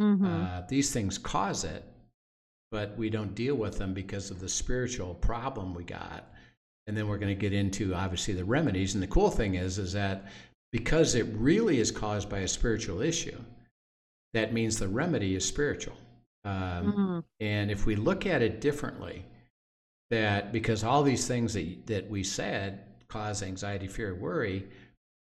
Mhm. 0.00 0.24
Uh, 0.24 0.66
these 0.68 0.92
things 0.92 1.18
cause 1.18 1.64
it, 1.64 1.84
but 2.70 2.96
we 2.96 3.10
don't 3.10 3.34
deal 3.34 3.54
with 3.54 3.78
them 3.78 3.94
because 3.94 4.30
of 4.30 4.40
the 4.40 4.48
spiritual 4.48 5.14
problem 5.14 5.74
we 5.74 5.84
got. 5.84 6.32
And 6.86 6.96
then 6.96 7.08
we're 7.08 7.18
going 7.18 7.34
to 7.34 7.40
get 7.40 7.52
into 7.52 7.94
obviously 7.94 8.34
the 8.34 8.44
remedies. 8.44 8.94
And 8.94 9.02
the 9.02 9.08
cool 9.08 9.30
thing 9.30 9.54
is, 9.54 9.78
is 9.78 9.92
that 9.92 10.26
because 10.72 11.14
it 11.14 11.26
really 11.34 11.80
is 11.80 11.90
caused 11.90 12.28
by 12.28 12.40
a 12.40 12.48
spiritual 12.48 13.00
issue, 13.00 13.38
that 14.34 14.52
means 14.52 14.78
the 14.78 14.88
remedy 14.88 15.34
is 15.34 15.44
spiritual. 15.46 15.96
Um, 16.44 16.92
Mhm. 16.92 17.24
and 17.40 17.70
if 17.70 17.84
we 17.86 17.96
look 17.96 18.26
at 18.26 18.42
it 18.42 18.60
differently, 18.60 19.24
that 20.10 20.52
because 20.52 20.84
all 20.84 21.02
these 21.02 21.26
things 21.26 21.54
that, 21.54 21.86
that 21.86 22.08
we 22.08 22.22
said 22.22 22.80
cause 23.08 23.42
anxiety, 23.42 23.86
fear, 23.86 24.14
worry, 24.14 24.68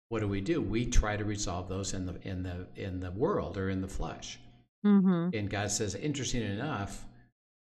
what 0.08 0.20
do 0.20 0.28
we 0.28 0.40
do? 0.40 0.60
We 0.60 0.86
try 0.86 1.16
to 1.16 1.24
resolve 1.24 1.68
those 1.68 1.92
in 1.94 2.06
the 2.06 2.28
in 2.28 2.42
the 2.42 2.66
in 2.76 3.00
the 3.00 3.10
world 3.10 3.56
or 3.56 3.70
in 3.70 3.80
the 3.80 3.88
flesh. 3.88 4.38
Mm-hmm. 4.84 5.30
And 5.34 5.50
God 5.50 5.70
says, 5.70 5.94
interesting 5.94 6.42
enough, 6.42 7.06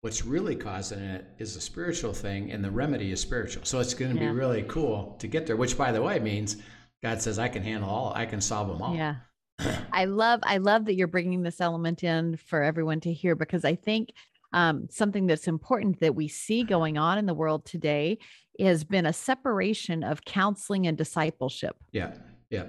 what's 0.00 0.24
really 0.24 0.56
causing 0.56 1.00
it 1.00 1.26
is 1.38 1.56
a 1.56 1.60
spiritual 1.60 2.12
thing, 2.12 2.50
and 2.52 2.64
the 2.64 2.70
remedy 2.70 3.12
is 3.12 3.20
spiritual. 3.20 3.64
So 3.64 3.80
it's 3.80 3.94
going 3.94 4.14
to 4.16 4.20
Yeah. 4.22 4.30
be 4.30 4.34
really 4.34 4.62
cool 4.62 5.16
to 5.18 5.26
get 5.26 5.46
there. 5.46 5.56
Which, 5.56 5.76
by 5.76 5.92
the 5.92 6.02
way, 6.02 6.18
means 6.18 6.56
God 7.02 7.20
says, 7.20 7.38
I 7.38 7.48
can 7.48 7.62
handle 7.62 7.88
all. 7.90 8.12
I 8.14 8.26
can 8.26 8.40
solve 8.40 8.68
them 8.68 8.82
all. 8.82 8.94
Yeah. 8.96 9.16
I 9.92 10.06
love 10.06 10.40
I 10.42 10.56
love 10.56 10.86
that 10.86 10.94
you're 10.94 11.06
bringing 11.06 11.42
this 11.42 11.60
element 11.60 12.02
in 12.02 12.36
for 12.36 12.62
everyone 12.62 13.00
to 13.00 13.12
hear 13.12 13.34
because 13.34 13.64
I 13.64 13.74
think 13.74 14.10
um, 14.52 14.88
something 14.90 15.26
that's 15.26 15.46
important 15.46 16.00
that 16.00 16.14
we 16.14 16.28
see 16.28 16.64
going 16.64 16.96
on 16.98 17.18
in 17.18 17.26
the 17.26 17.34
world 17.34 17.64
today 17.66 18.18
has 18.58 18.84
been 18.84 19.06
a 19.06 19.12
separation 19.12 20.02
of 20.02 20.24
counseling 20.24 20.86
and 20.86 20.96
discipleship. 20.96 21.76
Yeah. 21.92 22.14
Yeah. 22.48 22.64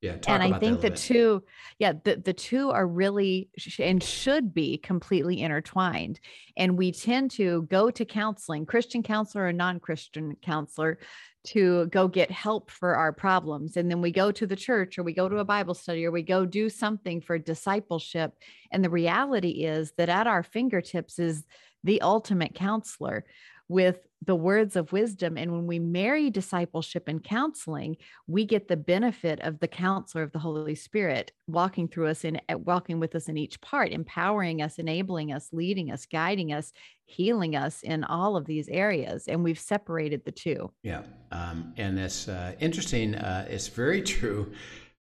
Yeah. 0.00 0.16
And 0.28 0.42
I 0.42 0.58
think 0.58 0.80
the 0.80 0.88
two, 0.88 1.42
yeah, 1.78 1.92
the, 2.04 2.16
the 2.16 2.32
two 2.32 2.70
are 2.70 2.86
really 2.86 3.50
sh- 3.58 3.80
and 3.80 4.02
should 4.02 4.54
be 4.54 4.78
completely 4.78 5.42
intertwined. 5.42 6.20
And 6.56 6.78
we 6.78 6.90
tend 6.90 7.32
to 7.32 7.62
go 7.62 7.90
to 7.90 8.04
counseling, 8.06 8.64
Christian 8.64 9.02
counselor 9.02 9.46
or 9.46 9.52
non 9.52 9.78
Christian 9.78 10.36
counselor, 10.40 10.98
to 11.42 11.86
go 11.86 12.08
get 12.08 12.30
help 12.30 12.70
for 12.70 12.96
our 12.96 13.12
problems. 13.12 13.76
And 13.76 13.90
then 13.90 14.00
we 14.00 14.10
go 14.10 14.32
to 14.32 14.46
the 14.46 14.56
church 14.56 14.98
or 14.98 15.02
we 15.02 15.12
go 15.12 15.28
to 15.28 15.38
a 15.38 15.44
Bible 15.44 15.74
study 15.74 16.06
or 16.06 16.10
we 16.10 16.22
go 16.22 16.46
do 16.46 16.70
something 16.70 17.20
for 17.20 17.38
discipleship. 17.38 18.32
And 18.72 18.82
the 18.82 18.90
reality 18.90 19.64
is 19.64 19.92
that 19.98 20.08
at 20.08 20.26
our 20.26 20.42
fingertips 20.42 21.18
is 21.18 21.44
the 21.84 22.00
ultimate 22.02 22.54
counselor 22.54 23.24
with 23.70 24.00
the 24.26 24.34
words 24.34 24.74
of 24.74 24.90
wisdom. 24.92 25.38
And 25.38 25.52
when 25.52 25.64
we 25.64 25.78
marry 25.78 26.28
discipleship 26.28 27.04
and 27.06 27.22
counseling, 27.22 27.96
we 28.26 28.44
get 28.44 28.66
the 28.66 28.76
benefit 28.76 29.38
of 29.42 29.60
the 29.60 29.68
counselor 29.68 30.24
of 30.24 30.32
the 30.32 30.40
Holy 30.40 30.74
Spirit 30.74 31.30
walking 31.46 31.86
through 31.86 32.08
us 32.08 32.24
and 32.24 32.42
walking 32.50 32.98
with 32.98 33.14
us 33.14 33.28
in 33.28 33.38
each 33.38 33.60
part, 33.60 33.92
empowering 33.92 34.60
us, 34.60 34.80
enabling 34.80 35.32
us, 35.32 35.50
leading 35.52 35.92
us, 35.92 36.04
guiding 36.04 36.52
us, 36.52 36.72
healing 37.06 37.54
us 37.54 37.82
in 37.82 38.02
all 38.02 38.36
of 38.36 38.44
these 38.44 38.68
areas. 38.68 39.28
And 39.28 39.44
we've 39.44 39.58
separated 39.58 40.24
the 40.24 40.32
two. 40.32 40.72
Yeah, 40.82 41.02
um, 41.30 41.72
and 41.76 41.96
it's 41.96 42.26
uh, 42.26 42.54
interesting. 42.58 43.14
Uh, 43.14 43.46
it's 43.48 43.68
very 43.68 44.02
true 44.16 44.52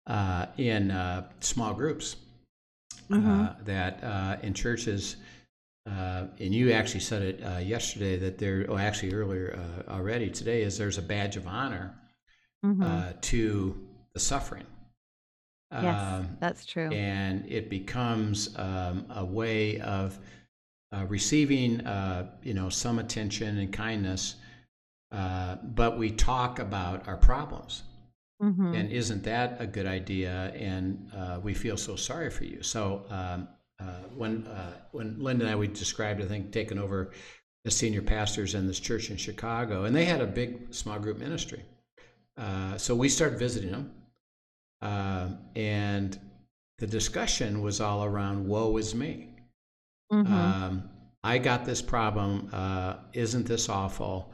uh, 0.07 0.45
in 0.57 0.89
uh, 0.89 1.29
small 1.41 1.73
groups 1.73 2.15
Mhm. 3.09 3.49
uh, 3.49 3.53
that 3.65 4.01
uh, 4.03 4.37
in 4.41 4.53
churches, 4.53 5.17
uh, 5.89 6.27
and 6.39 6.53
you 6.53 6.71
actually 6.71 6.99
said 7.01 7.21
it 7.21 7.43
uh, 7.43 7.57
yesterday 7.57 8.17
that 8.17 8.37
there, 8.37 8.65
oh, 8.69 8.77
actually 8.77 9.13
earlier 9.13 9.59
uh, 9.87 9.91
already 9.91 10.29
today, 10.29 10.61
is 10.61 10.77
there's 10.77 10.97
a 10.97 11.01
badge 11.01 11.35
of 11.35 11.45
honor 11.47 11.93
Mhm. 12.65 12.81
uh, 12.83 13.13
to 13.21 13.87
the 14.13 14.19
suffering. 14.19 14.65
yes, 15.71 16.01
Um, 16.01 16.37
that's 16.39 16.65
true. 16.65 16.89
and 16.91 17.45
it 17.51 17.69
becomes 17.69 18.57
um, 18.59 19.05
a 19.09 19.25
way 19.25 19.79
of 19.81 20.19
uh, 20.95 21.05
receiving, 21.09 21.81
uh, 21.87 22.29
you 22.43 22.53
know, 22.53 22.69
some 22.69 22.99
attention 22.99 23.57
and 23.57 23.73
kindness. 23.73 24.35
Uh, 25.11 25.55
but 25.63 25.97
we 25.97 26.11
talk 26.11 26.59
about 26.59 27.07
our 27.07 27.17
problems, 27.17 27.83
Mhm. 28.41 28.75
and 28.75 28.91
isn't 28.91 29.23
that 29.23 29.59
a 29.59 29.67
good 29.67 29.85
idea? 29.87 30.51
And 30.55 31.11
uh, 31.15 31.39
we 31.43 31.53
feel 31.53 31.77
so 31.77 31.95
sorry 31.95 32.29
for 32.29 32.45
you. 32.45 32.61
So 32.63 33.05
um, 33.09 33.47
when 34.15 34.47
uh, 34.47 34.73
when 34.91 35.21
Linda 35.21 35.45
and 35.45 35.51
I 35.51 35.55
we 35.55 35.67
described, 35.67 36.21
I 36.21 36.25
think, 36.25 36.51
taking 36.51 36.77
over 36.77 37.11
as 37.65 37.75
senior 37.75 38.01
pastors 38.01 38.55
in 38.55 38.67
this 38.67 38.79
church 38.79 39.09
in 39.09 39.17
Chicago, 39.17 39.85
and 39.85 39.95
they 39.95 40.05
had 40.05 40.21
a 40.21 40.27
big 40.27 40.73
small 40.73 40.99
group 40.99 41.17
ministry. 41.17 41.63
Uh, 42.37 42.77
so 42.77 42.95
we 42.95 43.09
started 43.09 43.39
visiting 43.39 43.71
them, 43.71 43.91
um, 44.81 45.37
and 45.55 46.19
the 46.79 46.87
discussion 46.87 47.61
was 47.61 47.79
all 47.79 48.03
around 48.03 48.47
"woe 48.47 48.77
is 48.77 48.93
me." 48.93 49.29
Mhm. 50.11 50.29
Um, 50.29 50.89
I 51.23 51.37
got 51.37 51.65
this 51.65 51.81
problem. 51.81 52.49
Uh, 52.51 52.95
isn't 53.13 53.45
this 53.45 53.69
awful? 53.69 54.31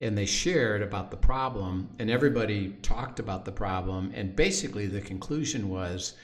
And 0.00 0.18
they 0.18 0.26
shared 0.26 0.82
about 0.82 1.10
the 1.10 1.16
problem, 1.16 1.88
and 1.98 2.10
everybody 2.10 2.72
talked 2.82 3.18
about 3.18 3.44
the 3.44 3.52
problem. 3.52 4.12
And 4.14 4.36
basically, 4.36 4.86
the 4.86 5.00
conclusion 5.00 5.68
was, 5.70 6.14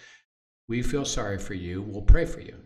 "We 0.72 0.82
feel 0.82 1.04
sorry 1.04 1.38
for 1.38 1.54
you. 1.54 1.82
We'll 1.82 2.08
pray 2.14 2.24
for 2.24 2.40
you." 2.40 2.56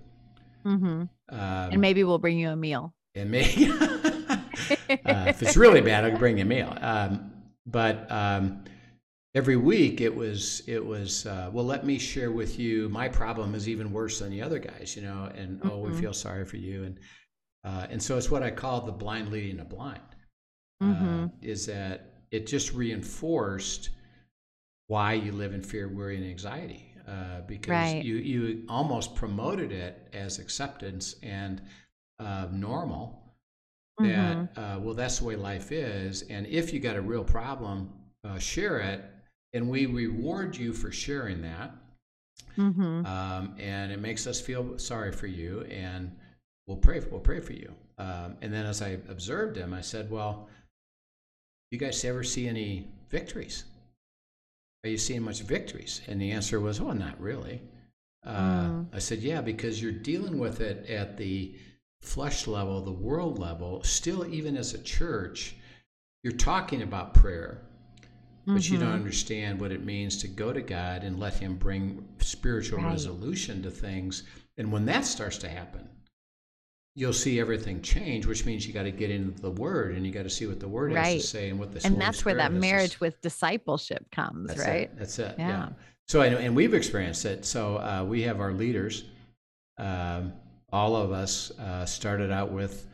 Mhm. 0.65 1.09
Um, 1.29 1.73
and 1.73 1.81
maybe 1.81 2.05
we'll 2.05 2.19
bring 2.27 2.39
you 2.39 2.51
a 2.51 2.57
meal. 2.57 2.95
and 3.17 3.31
maybe 3.31 3.69
uh, 3.81 5.27
if 5.33 5.43
it's 5.43 5.57
really 5.57 5.81
bad, 5.81 6.05
I 6.05 6.11
can 6.11 6.19
bring 6.19 6.39
you 6.39 6.43
a 6.45 6.53
meal. 6.57 6.73
Um, 6.81 7.33
but 7.67 7.97
um, 8.11 8.63
every 9.35 9.57
week 9.57 10.01
it 10.01 10.15
was 10.15 10.63
it 10.69 10.85
was 10.85 11.27
uh, 11.27 11.51
well, 11.53 11.65
let 11.65 11.85
me 11.85 11.99
share 11.99 12.31
with 12.31 12.59
you 12.61 12.89
my 12.91 13.09
problem 13.09 13.55
is 13.57 13.69
even 13.69 13.93
worse 13.93 14.21
than 14.21 14.31
the 14.31 14.43
other 14.43 14.61
guys, 14.61 14.95
you 14.97 15.03
know, 15.03 15.31
and 15.35 15.61
oh, 15.65 15.79
we 15.81 15.91
Mhm. 15.91 16.01
feel 16.01 16.13
sorry 16.13 16.45
for 16.45 16.59
you, 16.59 16.85
and 16.85 16.99
uh, 17.65 17.87
and 17.91 18.01
so 18.01 18.17
it's 18.17 18.31
what 18.31 18.43
I 18.45 18.51
call 18.53 18.83
the 18.83 18.93
blind 18.93 19.31
leading 19.33 19.57
the 19.57 19.65
blind. 19.65 20.01
Uh, 20.81 20.85
Mhm. 20.87 21.33
is 21.43 21.67
that 21.67 21.97
it 22.31 22.47
just 22.47 22.73
reinforced 22.73 23.91
why 24.89 25.15
you 25.15 25.33
live 25.33 25.53
in 25.55 25.63
fear, 25.63 25.89
worry, 25.89 26.17
and 26.17 26.25
anxiety 26.25 26.86
uh, 27.07 27.41
because 27.47 27.71
Right. 27.71 28.05
you 28.05 28.17
you 28.17 28.65
almost 28.69 29.15
promoted 29.15 29.73
it 29.73 30.09
as 30.13 30.39
acceptance 30.39 31.17
and 31.23 31.63
uh, 32.19 32.49
normal 32.53 33.23
that 33.99 34.49
uh, 34.57 34.79
well 34.81 34.95
that's 34.95 35.19
the 35.21 35.25
way 35.25 35.37
life 35.37 35.73
is. 35.73 36.23
And 36.23 36.47
if 36.47 36.73
you 36.73 36.81
got 36.81 36.97
a 36.97 37.01
real 37.01 37.25
problem 37.25 37.93
uh, 38.25 38.39
share 38.39 38.81
it. 38.81 39.05
And 39.55 39.71
we 39.71 39.87
reward 39.87 40.55
you 40.57 40.73
for 40.75 40.91
sharing 40.93 41.41
that. 41.43 41.71
Mhm. 42.57 43.07
um, 43.07 43.55
and 43.59 43.91
it 43.93 44.01
makes 44.01 44.27
us 44.27 44.41
feel 44.41 44.79
sorry 44.79 45.13
for 45.13 45.27
you 45.27 45.63
and 45.63 46.15
we'll 46.67 46.77
pray 46.77 47.01
we'll 47.11 47.21
pray 47.21 47.41
for 47.41 47.53
you. 47.53 47.73
Um, 47.99 48.37
and 48.43 48.53
then 48.53 48.67
as 48.67 48.83
i 48.83 48.99
observed 49.09 49.57
him 49.57 49.73
i 49.73 49.81
said 49.81 50.11
well 50.11 50.49
you 51.71 51.79
guys 51.79 52.05
ever 52.05 52.23
see 52.23 52.47
any 52.49 52.89
victories 53.09 53.65
are 54.87 54.91
you 54.91 54.99
seeing 54.99 55.23
much 55.23 55.43
victories 55.43 56.01
and 56.09 56.21
the 56.21 56.31
answer 56.31 56.61
was 56.61 56.81
well 56.81 56.95
not 56.95 57.21
really 57.21 57.61
uh, 58.25 58.69
Mm. 58.71 58.87
i 58.93 58.99
said 58.99 59.19
yeah 59.21 59.41
because 59.41 59.81
you're 59.83 59.93
dealing 59.93 60.39
with 60.39 60.61
it 60.61 60.89
at 60.91 61.17
the 61.17 61.55
flesh 62.01 62.47
level 62.47 62.81
the 62.81 62.91
world 62.93 63.39
level 63.39 63.83
still 63.83 64.27
even 64.33 64.57
as 64.57 64.75
a 64.75 64.79
church 64.83 65.57
you're 66.23 66.33
talking 66.33 66.83
about 66.83 67.15
prayer 67.15 67.63
but 68.47 68.69
you 68.71 68.79
don't 68.79 68.91
Mhm. 68.91 68.95
understand 68.95 69.61
what 69.61 69.73
it 69.73 69.85
means 69.85 70.19
to 70.19 70.29
go 70.29 70.53
to 70.53 70.63
God 70.63 71.03
and 71.03 71.19
let 71.19 71.35
Him 71.35 71.57
bring 71.57 72.07
spiritual 72.21 72.79
Right. 72.79 72.93
resolution 72.93 73.61
to 73.65 73.73
things. 73.73 74.23
And 74.57 74.71
when 74.71 74.85
that 74.87 75.05
starts 75.05 75.37
to 75.39 75.49
happen, 75.49 75.89
you'll 76.97 77.13
see 77.13 77.39
everything 77.39 77.83
change, 77.83 78.25
which 78.27 78.47
means 78.47 78.67
you 78.67 78.73
got 78.73 78.85
to 78.85 78.91
get 78.91 79.11
into 79.11 79.39
the 79.41 79.51
Word 79.51 79.95
and 79.95 80.05
you 80.07 80.11
got 80.11 80.23
to 80.23 80.31
see 80.31 80.47
what 80.47 80.59
the 80.59 80.67
Word 80.67 80.93
has 80.93 81.05
Right. 81.05 81.21
to 81.21 81.27
say 81.27 81.51
and 81.51 81.61
what 81.61 81.73
the 81.73 81.87
and 81.87 82.01
that's 82.01 82.25
where 82.25 82.35
that 82.35 82.53
marriage 82.53 82.93
say. 82.93 82.97
with 83.01 83.21
discipleship 83.21 84.11
comes, 84.11 84.49
That's 84.49 84.61
right? 84.61 84.81
It. 84.91 84.99
That's 84.99 85.19
it. 85.19 85.35
Yeah. 85.39 85.49
Yeah. 85.49 85.69
So 86.09 86.23
I 86.23 86.31
know, 86.31 86.39
and 86.39 86.57
we've 86.57 86.73
experienced 86.73 87.25
it. 87.27 87.45
So 87.45 87.77
uh, 87.77 88.05
we 88.09 88.23
have 88.23 88.41
our 88.41 88.53
leaders. 88.53 89.05
Um, 89.79 90.33
all 90.73 90.97
of 90.97 91.13
us 91.13 91.53
uh, 91.61 91.85
started 91.85 92.33
out 92.33 92.51
with. 92.51 92.87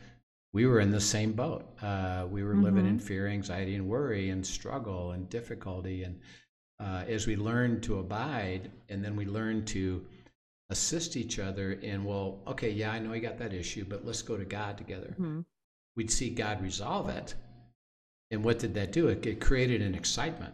We 0.51 0.67
were 0.67 0.81
in 0.81 0.91
the 0.91 1.01
same 1.01 1.31
boat. 1.31 1.65
Uh, 1.81 2.27
we 2.29 2.43
were 2.43 2.53
living 2.55 2.85
in 2.85 2.99
fear, 2.99 3.27
anxiety, 3.27 3.73
and 3.73 3.87
worry, 3.87 4.29
and 4.29 4.45
struggle 4.45 5.11
and 5.13 5.27
difficulty. 5.29 6.03
And 6.03 6.19
uh, 6.79 7.05
as 7.07 7.25
we 7.25 7.35
learned 7.35 7.81
to 7.83 7.97
abide, 7.99 8.69
and 8.89 9.03
then 9.03 9.15
we 9.15 9.25
learned 9.25 9.65
to 9.67 10.05
assist 10.77 11.15
each 11.15 11.39
other 11.39 11.71
in, 11.71 12.03
well, 12.03 12.41
okay, 12.47 12.71
yeah, 12.71 12.91
I 12.91 12.99
know 12.99 13.13
you 13.13 13.21
got 13.21 13.37
that 13.37 13.53
issue, 13.53 13.85
but 13.87 14.03
let's 14.05 14.21
go 14.21 14.35
to 14.37 14.43
God 14.45 14.77
together 14.77 15.15
Mhm. 15.19 15.45
we'd 15.95 16.11
see 16.11 16.29
God 16.31 16.61
resolve 16.61 17.07
it. 17.09 17.35
And 18.31 18.43
what 18.43 18.57
did 18.59 18.73
that 18.73 18.91
do? 18.91 19.07
It, 19.09 19.25
it 19.25 19.39
created 19.39 19.81
an 19.83 19.93
excitement, 19.93 20.53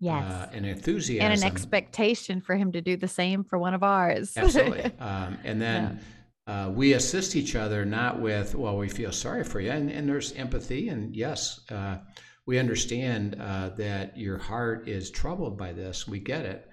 Yes. 0.00 0.24
uh, 0.24 0.50
an 0.56 0.64
enthusiasm, 0.64 1.30
and 1.30 1.38
an 1.40 1.46
expectation 1.46 2.40
for 2.40 2.56
him 2.56 2.72
to 2.72 2.80
do 2.80 2.96
the 2.96 3.08
same 3.08 3.44
for 3.44 3.58
one 3.58 3.74
of 3.74 3.82
ours. 3.82 4.34
Absolutely. 4.36 4.84
um, 4.98 5.38
and 5.44 5.60
then 5.60 6.00
uh, 6.46 6.72
we 6.74 6.94
assist 6.94 7.36
each 7.36 7.54
other, 7.54 7.84
not 7.84 8.18
with, 8.20 8.54
well, 8.54 8.78
we 8.78 8.88
feel 8.88 9.12
sorry 9.12 9.44
for 9.44 9.60
you. 9.60 9.70
And, 9.70 9.90
and 9.90 10.08
there's 10.08 10.32
empathy. 10.32 10.88
And 10.88 11.14
yes, 11.14 11.60
uh, 11.70 11.98
we 12.46 12.58
understand 12.58 13.36
uh, 13.38 13.68
that 13.76 14.16
your 14.16 14.38
heart 14.38 14.88
is 14.88 15.10
troubled 15.10 15.56
by 15.58 15.72
this. 15.74 16.08
We 16.08 16.18
get 16.18 16.44
it. 16.46 16.68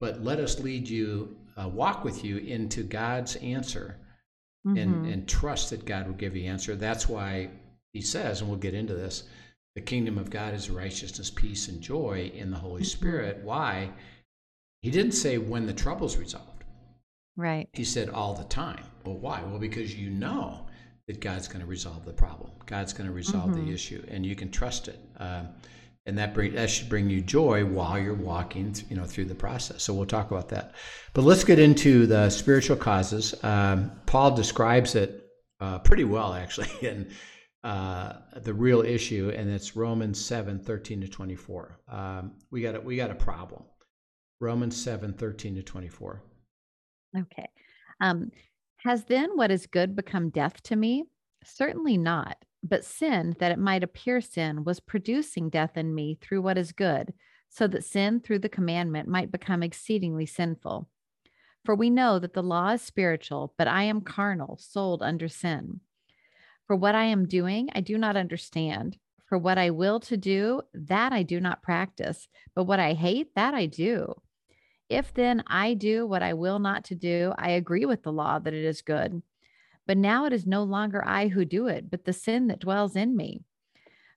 But 0.00 0.22
let 0.24 0.40
us 0.40 0.58
lead 0.60 0.88
you, 0.88 1.36
uh, 1.56 1.68
walk 1.68 2.04
with 2.04 2.24
you 2.24 2.38
into 2.38 2.82
God's 2.82 3.36
answer 3.36 3.96
and, 4.64 4.76
Mhm. 4.76 5.12
and 5.12 5.28
trust 5.28 5.70
that 5.70 5.84
God 5.84 6.06
will 6.06 6.14
give 6.14 6.36
you 6.36 6.44
answer. 6.50 6.74
That's 6.76 7.08
why 7.08 7.50
he 7.92 8.00
says, 8.02 8.40
and 8.40 8.50
we'll 8.50 8.58
get 8.58 8.74
into 8.74 8.94
this, 8.94 9.24
the 9.74 9.80
kingdom 9.80 10.18
of 10.18 10.28
God 10.30 10.54
is 10.54 10.68
righteousness, 10.70 11.30
peace, 11.30 11.68
and 11.68 11.80
joy 11.80 12.30
in 12.34 12.50
the 12.50 12.56
Holy 12.58 12.82
Mhm. 12.82 12.86
Spirit. 12.86 13.42
Why? 13.44 13.92
He 14.82 14.90
didn't 14.90 15.12
say 15.12 15.38
when 15.38 15.66
the 15.66 15.72
trouble's 15.74 16.16
resolved. 16.16 16.64
right. 17.38 17.68
He 17.74 17.84
said 17.84 18.08
all 18.08 18.32
the 18.34 18.44
time. 18.44 18.82
Well, 19.04 19.18
why? 19.18 19.42
Well, 19.42 19.58
because 19.58 19.94
you 19.94 20.08
know 20.08 20.66
that 21.06 21.20
God's 21.20 21.48
going 21.48 21.60
to 21.60 21.66
resolve 21.66 22.04
the 22.06 22.12
problem. 22.14 22.50
God's 22.64 22.94
going 22.94 23.06
to 23.08 23.12
resolve 23.14 23.50
Mhm. 23.50 23.66
the 23.66 23.72
issue, 23.72 24.02
and 24.08 24.24
you 24.24 24.34
can 24.34 24.50
trust 24.50 24.88
it. 24.88 24.98
Um, 25.18 25.48
and 26.06 26.16
that 26.18 26.34
bring 26.34 26.54
that 26.54 26.70
should 26.70 26.88
bring 26.88 27.10
you 27.10 27.20
joy 27.20 27.64
while 27.64 27.98
you're 27.98 28.14
walking, 28.14 28.74
you 28.88 28.96
know, 28.96 29.04
through 29.04 29.24
the 29.24 29.34
process. 29.34 29.82
So 29.82 29.92
we'll 29.92 30.06
talk 30.06 30.30
about 30.30 30.48
that. 30.50 30.74
But 31.12 31.22
let's 31.22 31.44
get 31.44 31.58
into 31.58 32.06
the 32.06 32.30
spiritual 32.30 32.76
causes. 32.76 33.34
Um, 33.42 33.90
Paul 34.06 34.34
describes 34.34 34.94
it 34.94 35.26
uh, 35.60 35.78
pretty 35.80 36.04
well, 36.04 36.34
actually, 36.34 36.68
in 36.86 37.10
uh, 37.64 38.14
the 38.42 38.54
real 38.54 38.82
issue, 38.82 39.32
and 39.34 39.50
it's 39.50 39.74
Romans 39.74 40.24
7, 40.24 40.60
13 40.60 41.00
to 41.00 41.08
24. 41.08 41.80
Um, 41.88 42.32
we 42.50 42.62
got 42.62 42.76
a, 42.76 42.80
we 42.80 42.96
got 42.96 43.10
a 43.10 43.14
problem. 43.14 43.64
Romans 44.40 44.80
7, 44.80 45.12
13 45.14 45.56
to 45.56 45.62
24. 45.62 46.22
Okay. 47.18 47.48
Um, 48.00 48.30
has 48.78 49.04
then 49.04 49.30
what 49.34 49.50
is 49.50 49.66
good 49.66 49.96
become 49.96 50.30
death 50.30 50.62
to 50.64 50.76
me? 50.76 51.04
Certainly 51.44 51.96
not. 51.96 52.36
But 52.68 52.84
sin, 52.84 53.36
that 53.38 53.52
it 53.52 53.60
might 53.60 53.84
appear 53.84 54.20
sin, 54.20 54.64
was 54.64 54.80
producing 54.80 55.50
death 55.50 55.76
in 55.76 55.94
me 55.94 56.18
through 56.20 56.42
what 56.42 56.58
is 56.58 56.72
good, 56.72 57.14
so 57.48 57.68
that 57.68 57.84
sin 57.84 58.20
through 58.20 58.40
the 58.40 58.48
commandment 58.48 59.08
might 59.08 59.30
become 59.30 59.62
exceedingly 59.62 60.26
sinful. 60.26 60.88
For 61.64 61.76
we 61.76 61.90
know 61.90 62.18
that 62.18 62.34
the 62.34 62.42
law 62.42 62.70
is 62.70 62.82
spiritual, 62.82 63.54
but 63.56 63.68
I 63.68 63.84
am 63.84 64.00
carnal, 64.00 64.58
sold 64.60 65.00
under 65.00 65.28
sin. 65.28 65.80
For 66.66 66.74
what 66.74 66.96
I 66.96 67.04
am 67.04 67.28
doing, 67.28 67.68
I 67.72 67.80
do 67.82 67.96
not 67.98 68.16
understand. 68.16 68.98
For 69.28 69.38
what 69.38 69.58
I 69.58 69.70
will 69.70 70.00
to 70.00 70.16
do, 70.16 70.62
that 70.74 71.12
I 71.12 71.22
do 71.22 71.38
not 71.40 71.62
practice, 71.62 72.26
but 72.54 72.64
what 72.64 72.80
I 72.80 72.94
hate, 72.94 73.34
that 73.36 73.54
I 73.54 73.66
do. 73.66 74.14
If 74.88 75.14
then 75.14 75.44
I 75.46 75.74
do 75.74 76.04
what 76.04 76.22
I 76.22 76.34
will 76.34 76.58
not 76.58 76.84
to 76.86 76.96
do, 76.96 77.32
I 77.38 77.50
agree 77.50 77.84
with 77.84 78.02
the 78.02 78.12
law 78.12 78.40
that 78.40 78.54
it 78.54 78.64
is 78.64 78.82
good. 78.82 79.22
But 79.86 79.96
now 79.96 80.24
it 80.24 80.32
is 80.32 80.46
no 80.46 80.62
longer 80.64 81.02
I 81.06 81.28
who 81.28 81.44
do 81.44 81.68
it, 81.68 81.90
but 81.90 82.04
the 82.04 82.12
sin 82.12 82.48
that 82.48 82.60
dwells 82.60 82.96
in 82.96 83.16
me. 83.16 83.44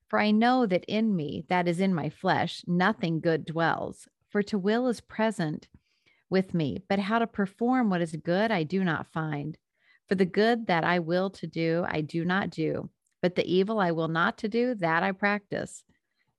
For 0.08 0.20
I 0.20 0.32
know 0.32 0.66
that 0.66 0.86
in 0.86 1.16
me, 1.16 1.46
that 1.50 1.68
is 1.68 1.80
in 1.80 1.94
my 1.94 2.10
flesh, 2.10 2.64
nothing 2.66 3.20
good 3.20 3.46
dwells. 3.46 4.08
For 4.30 4.42
to 4.44 4.58
will 4.58 4.88
is 4.88 5.02
present 5.02 5.68
with 6.30 6.54
me, 6.54 6.84
but 6.88 7.00
how 7.00 7.20
to 7.20 7.28
perform 7.28 7.90
what 7.90 8.02
is 8.02 8.16
good 8.16 8.52
I 8.52 8.64
do 8.64 8.84
not 8.84 9.12
find. 9.12 9.58
For 10.08 10.16
the 10.16 10.26
good 10.26 10.66
that 10.66 10.84
I 10.84 11.00
will 11.00 11.30
to 11.32 11.46
do, 11.46 11.86
I 11.88 12.02
do 12.02 12.26
not 12.26 12.50
do, 12.50 12.90
but 13.22 13.36
the 13.36 13.46
evil 13.46 13.80
I 13.80 13.92
will 13.92 14.08
not 14.08 14.40
to 14.40 14.48
do, 14.48 14.74
that 14.76 15.04
I 15.04 15.12
practice. 15.12 15.84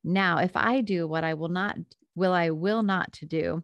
Now, 0.03 0.39
if 0.39 0.57
I 0.57 0.81
do 0.81 1.07
what 1.07 1.23
I 1.23 1.35
will 1.35 1.49
not, 1.49 1.77
will 2.17 2.33
I 2.33 2.51
will 2.51 2.83
not 2.83 3.13
to 3.15 3.27
do, 3.27 3.63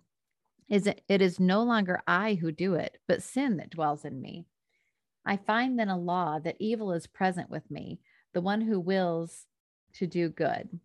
is 0.68 0.87
it, 0.87 1.02
it 1.08 1.23
is 1.23 1.40
no 1.40 1.62
longer 1.62 2.02
I 2.06 2.35
who 2.35 2.52
do 2.52 2.75
it, 2.75 2.99
but 3.08 3.23
sin 3.23 3.56
that 3.56 3.70
dwells 3.70 4.04
in 4.04 4.20
me. 4.20 4.46
I 5.26 5.37
find 5.37 5.78
then 5.78 5.88
a 5.88 5.99
law 5.99 6.38
that 6.38 6.56
evil 6.61 6.92
is 6.92 7.09
present 7.09 7.50
with 7.50 7.68
me, 7.71 7.99
the 8.33 8.40
one 8.40 8.61
who 8.61 8.78
wills 8.78 9.47
to 9.95 10.06
do 10.06 10.28
good. 10.28 10.78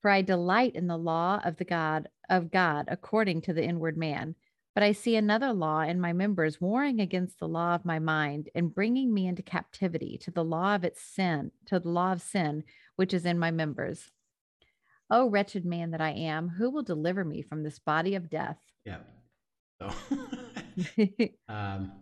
For 0.00 0.10
I 0.10 0.22
delight 0.22 0.74
in 0.74 0.88
the 0.88 0.96
law 0.96 1.40
of 1.44 1.56
the 1.56 1.64
God 1.64 2.08
of 2.28 2.50
God 2.50 2.86
according 2.88 3.42
to 3.42 3.52
the 3.52 3.62
inward 3.62 3.96
man. 3.96 4.34
But 4.74 4.82
I 4.82 4.92
see 4.92 5.16
another 5.16 5.52
law 5.52 5.82
in 5.82 6.00
my 6.00 6.12
members 6.12 6.60
warring 6.60 6.98
against 6.98 7.38
the 7.38 7.46
law 7.46 7.74
of 7.74 7.84
my 7.84 7.98
mind 7.98 8.48
and 8.54 8.74
bringing 8.74 9.14
me 9.14 9.28
into 9.28 9.42
captivity 9.42 10.18
to 10.22 10.30
the 10.30 10.42
law 10.42 10.74
of 10.74 10.82
its 10.82 11.00
sin, 11.02 11.52
to 11.66 11.78
the 11.78 11.88
law 11.88 12.12
of 12.12 12.22
sin 12.22 12.64
which 12.96 13.14
is 13.14 13.26
in 13.26 13.38
my 13.38 13.50
members. 13.50 14.10
O 15.10 15.28
wretched 15.28 15.64
man 15.64 15.90
that 15.90 16.00
I 16.00 16.10
am, 16.10 16.48
who 16.48 16.70
will 16.70 16.82
deliver 16.82 17.24
me 17.24 17.42
from 17.42 17.62
this 17.62 17.78
body 17.78 18.14
of 18.14 18.30
death? 18.30 18.58
Yeah. 18.84 18.98
So, 19.78 19.90
um, 21.48 21.92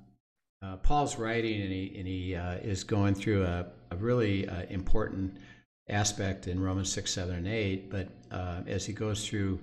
uh, 0.63 0.77
Paul's 0.77 1.19
writing, 1.19 1.63
and 1.63 1.73
he 1.73 1.95
and 1.97 2.07
he 2.07 2.35
uh, 2.35 2.55
is 2.57 2.85
going 2.85 3.15
through 3.15 3.45
a, 3.45 3.67
a 3.91 3.97
really 3.97 4.49
uh, 4.49 4.63
important 4.69 5.37
aspect 5.89 6.47
in 6.49 6.61
Romans 6.61 6.93
six, 6.93 7.13
seven, 7.13 7.35
and 7.37 7.49
eight. 7.49 7.91
But 7.91 8.09
uh, 8.31 8.63
as 8.67 8.85
he 8.87 8.93
goes 8.93 9.27
through 9.27 9.59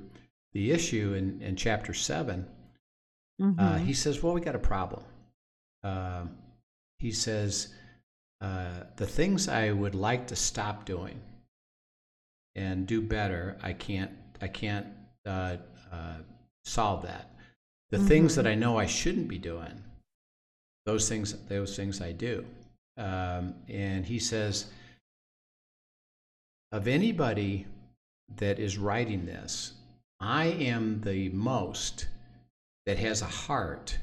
the 0.54 0.72
issue 0.72 1.14
in, 1.14 1.42
in 1.42 1.56
chapter 1.56 1.94
7 1.94 2.46
Mhm. 3.40 3.86
he 3.86 3.94
says, 3.94 4.24
"Well, 4.24 4.34
we 4.34 4.42
got 4.42 4.56
a 4.56 4.60
problem." 4.60 5.04
Um 5.84 6.38
he 6.98 7.12
says, 7.12 7.74
uh, 8.42 8.86
"The 8.96 9.06
things 9.06 9.48
I 9.48 9.72
would 9.72 9.94
like 9.94 10.26
to 10.28 10.36
stop 10.36 10.86
doing 10.86 11.22
and 12.56 12.88
do 12.88 13.02
better, 13.02 13.58
I 13.62 13.74
can't. 13.74 14.12
I 14.42 14.48
can't 14.48 14.88
uh, 15.26 15.58
uh, 15.92 16.18
solve 16.66 17.04
that. 17.04 17.30
The 17.92 18.00
things 18.00 18.36
that 18.36 18.48
I 18.48 18.56
know 18.56 18.78
I 18.78 18.88
shouldn't 18.88 19.28
be 19.28 19.38
doing, 19.38 19.84
those 20.88 21.08
things, 21.08 21.34
those 21.48 21.76
things 21.76 22.02
I 22.02 22.14
do." 22.14 22.44
Um, 22.98 23.54
and 23.70 24.06
he 24.06 24.18
says, 24.20 24.66
"Of 26.72 26.88
anybody 26.88 27.68
that 28.38 28.58
is 28.60 28.78
writing 28.78 29.26
this, 29.26 29.74
I 30.20 30.46
am 30.46 31.02
the 31.02 31.30
most 31.30 32.08
that 32.86 32.98
has 32.98 33.22
a 33.22 33.26
heart." 33.26 34.00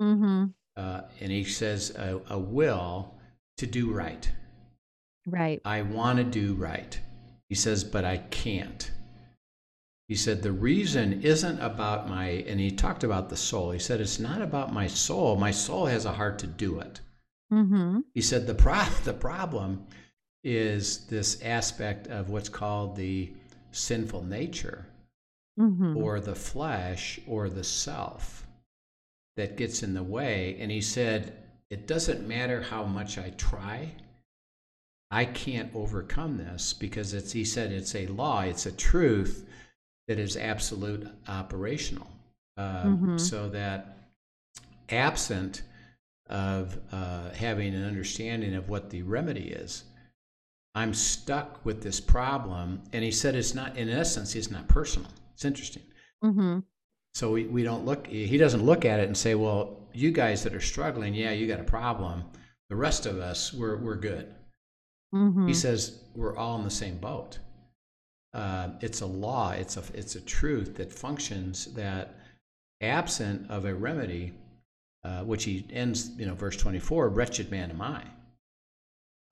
Mhm. 0.00 0.52
Uh, 0.76 1.02
and 1.20 1.30
he 1.30 1.44
says, 1.44 1.90
a, 1.96 2.20
a 2.28 2.38
will 2.38 3.14
to 3.58 3.66
do 3.66 3.92
right. 3.92 4.28
Right. 5.26 5.60
I 5.64 5.82
want 5.82 6.18
to 6.18 6.24
do 6.24 6.54
right. 6.54 6.98
He 7.48 7.54
says, 7.54 7.84
but 7.84 8.04
I 8.04 8.16
can't. 8.18 8.90
He 10.08 10.14
said, 10.16 10.42
the 10.42 10.52
reason 10.52 11.22
isn't 11.22 11.60
about 11.60 12.08
my, 12.08 12.26
and 12.46 12.60
he 12.60 12.70
talked 12.70 13.04
about 13.04 13.30
the 13.30 13.36
soul. 13.36 13.70
He 13.70 13.78
said, 13.78 14.00
it's 14.00 14.20
not 14.20 14.42
about 14.42 14.72
my 14.72 14.86
soul. 14.86 15.36
My 15.36 15.50
soul 15.50 15.86
has 15.86 16.04
a 16.04 16.12
heart 16.12 16.38
to 16.40 16.46
do 16.46 16.78
it. 16.80 17.00
Mhm. 17.50 18.04
He 18.12 18.20
said, 18.20 18.46
the, 18.46 18.54
pro- 18.54 18.84
the 19.04 19.14
problem 19.14 19.86
is 20.42 21.06
this 21.06 21.40
aspect 21.42 22.06
of 22.08 22.28
what's 22.28 22.50
called 22.50 22.96
the 22.96 23.32
sinful 23.72 24.24
nature 24.24 24.86
Mhm. 25.58 25.96
or 25.96 26.20
the 26.20 26.34
flesh 26.34 27.18
or 27.26 27.48
the 27.48 27.64
self 27.64 28.46
that 29.36 29.56
gets 29.56 29.82
in 29.82 29.94
the 29.94 30.02
way. 30.02 30.56
And 30.60 30.70
he 30.70 30.80
said, 30.82 31.32
It 31.70 31.86
doesn't 31.86 32.28
matter 32.28 32.60
how 32.60 32.84
much 32.84 33.16
I 33.18 33.30
try, 33.30 33.92
I 35.10 35.24
can't 35.24 35.74
overcome 35.74 36.36
this 36.36 36.72
because 36.74 37.14
it's, 37.14 37.32
he 37.32 37.44
said, 37.44 37.72
it's 37.72 37.94
a 37.94 38.06
law, 38.08 38.40
it's 38.42 38.66
a 38.66 38.72
truth 38.72 39.48
that 40.08 40.18
is 40.18 40.36
absolute 40.36 41.06
operational. 41.28 42.06
Um, 42.56 42.98
Mhm. 42.98 43.20
So 43.20 43.48
that 43.50 43.98
absent 44.90 45.62
of 46.28 46.78
uh, 46.92 47.30
having 47.30 47.74
an 47.74 47.84
understanding 47.84 48.54
of 48.54 48.68
what 48.68 48.90
the 48.90 49.02
remedy 49.02 49.48
is, 49.50 49.84
I'm 50.74 50.94
stuck 50.94 51.64
with 51.64 51.82
this 51.82 52.00
problem. 52.00 52.82
And 52.92 53.04
he 53.04 53.10
said, 53.10 53.34
it's 53.34 53.54
not, 53.54 53.76
in 53.76 53.88
essence, 53.88 54.34
it's 54.34 54.50
not 54.50 54.68
personal. 54.68 55.10
It's 55.34 55.44
interesting. 55.44 55.82
Mhm. 56.22 56.64
So 57.14 57.32
we, 57.32 57.44
we 57.46 57.62
don't 57.62 57.84
look, 57.84 58.06
he 58.08 58.36
doesn't 58.38 58.64
look 58.64 58.84
at 58.84 58.98
it 59.00 59.06
and 59.06 59.16
say, 59.16 59.34
well, 59.34 59.88
you 59.92 60.10
guys 60.10 60.42
that 60.42 60.54
are 60.54 60.60
struggling, 60.60 61.14
yeah, 61.14 61.30
you 61.30 61.46
got 61.46 61.60
a 61.60 61.64
problem. 61.64 62.24
The 62.70 62.76
rest 62.76 63.06
of 63.06 63.18
us, 63.18 63.52
we're, 63.52 63.76
we're 63.76 63.96
good. 63.96 64.34
Mhm. 65.14 65.46
He 65.46 65.54
says 65.54 66.02
we're 66.16 66.36
all 66.36 66.58
in 66.58 66.64
the 66.64 66.70
same 66.70 66.98
boat. 66.98 67.38
Uh, 68.34 68.70
it's 68.80 69.00
a 69.00 69.06
law, 69.06 69.52
it's 69.52 69.76
a, 69.76 69.82
it's 69.94 70.16
a 70.16 70.20
truth 70.20 70.74
that 70.76 70.92
functions 70.92 71.66
that 71.74 72.16
absent 72.80 73.48
of 73.50 73.64
a 73.64 73.72
remedy, 73.74 74.32
uh, 75.04 75.22
which 75.22 75.44
he 75.44 75.64
ends, 75.72 76.10
you 76.18 76.26
know, 76.26 76.34
verse 76.34 76.56
24, 76.56 77.08
wretched 77.10 77.50
man 77.50 77.70
am 77.70 77.80
I. 77.80 78.02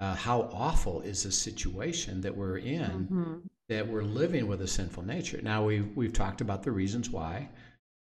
Uh, 0.01 0.15
how 0.15 0.43
awful 0.53 1.01
is 1.03 1.23
the 1.25 1.33
situation 1.33 2.21
that 2.21 2.37
we're 2.37 2.59
in 2.59 3.09
Mhm. 3.09 3.41
that 3.69 3.87
we're 3.88 4.03
living 4.03 4.47
with 4.49 4.61
a 4.61 4.67
sinful 4.67 5.05
nature. 5.05 5.41
Now 5.43 5.65
we've 5.65 5.97
we've 5.97 6.12
talked 6.12 6.41
about 6.41 6.62
the 6.62 6.73
reasons 6.73 7.09
why. 7.11 7.49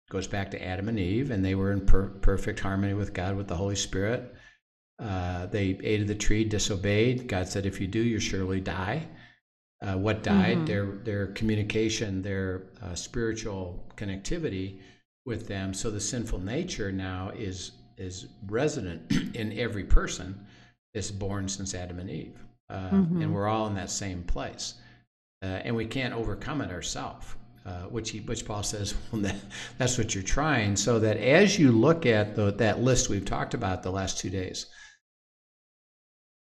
It 0.07 0.11
goes 0.13 0.27
back 0.27 0.51
to 0.53 0.63
Adam 0.63 0.89
and 0.89 0.99
Eve, 0.99 1.31
and 1.31 1.45
they 1.45 1.55
were 1.55 1.73
in 1.73 1.85
per- 1.87 2.11
perfect 2.11 2.61
harmony 2.61 2.95
with 2.95 3.13
God, 3.15 3.37
with 3.37 3.49
the 3.49 3.57
Holy 3.57 3.77
Spirit. 3.77 4.35
Uh, 4.99 5.47
they 5.47 5.79
ate 5.83 6.03
of 6.03 6.09
the 6.09 6.15
tree, 6.15 6.45
disobeyed. 6.45 7.27
God 7.29 7.49
said, 7.49 7.65
"If 7.67 7.81
you 7.81 7.87
do, 7.87 8.01
you 8.03 8.19
surely 8.21 8.61
die." 8.61 9.09
Uh, 9.81 9.97
what 9.97 10.23
died? 10.23 10.59
Mhm. 10.59 10.67
Their 10.67 10.87
their 11.05 11.27
communication, 11.29 12.23
their 12.23 12.63
uh, 12.83 12.95
spiritual 12.95 13.87
connectivity 13.97 14.81
with 15.25 15.47
them. 15.47 15.73
So 15.75 15.91
the 15.91 16.01
sinful 16.01 16.41
nature 16.41 16.91
now 16.93 17.31
is 17.31 17.73
is 17.97 18.27
resident 18.47 19.11
in 19.35 19.57
every 19.59 19.85
person 19.85 20.47
that's 20.95 21.11
born 21.11 21.49
since 21.49 21.75
Adam 21.75 21.99
and 21.99 22.11
Eve, 22.11 22.39
uh, 22.71 22.91
Mhm. 22.91 23.23
and 23.23 23.35
we're 23.35 23.49
all 23.49 23.67
in 23.67 23.75
that 23.75 23.91
same 23.91 24.23
place 24.23 24.75
uh, 25.43 25.47
and 25.47 25.75
we 25.77 25.87
can't 25.87 26.15
overcome 26.15 26.61
it 26.61 26.71
ourselves. 26.71 27.35
Uh, 27.67 27.83
which 27.91 28.11
he, 28.11 28.21
which 28.21 28.47
Paul 28.47 28.63
says, 28.63 28.95
well, 29.13 29.21
that, 29.21 29.37
that's 29.77 29.99
what 29.99 30.15
you're 30.15 30.25
trying. 30.25 30.75
So 30.75 30.99
that 31.01 31.19
as 31.19 31.59
you 31.59 31.71
look 31.71 32.07
at 32.07 32.35
the, 32.35 32.51
that 32.53 32.81
list 32.81 33.11
we've 33.11 33.27
talked 33.27 33.53
about 33.53 33.83
the 33.83 33.91
last 33.91 34.19
two 34.19 34.31
days, 34.31 34.65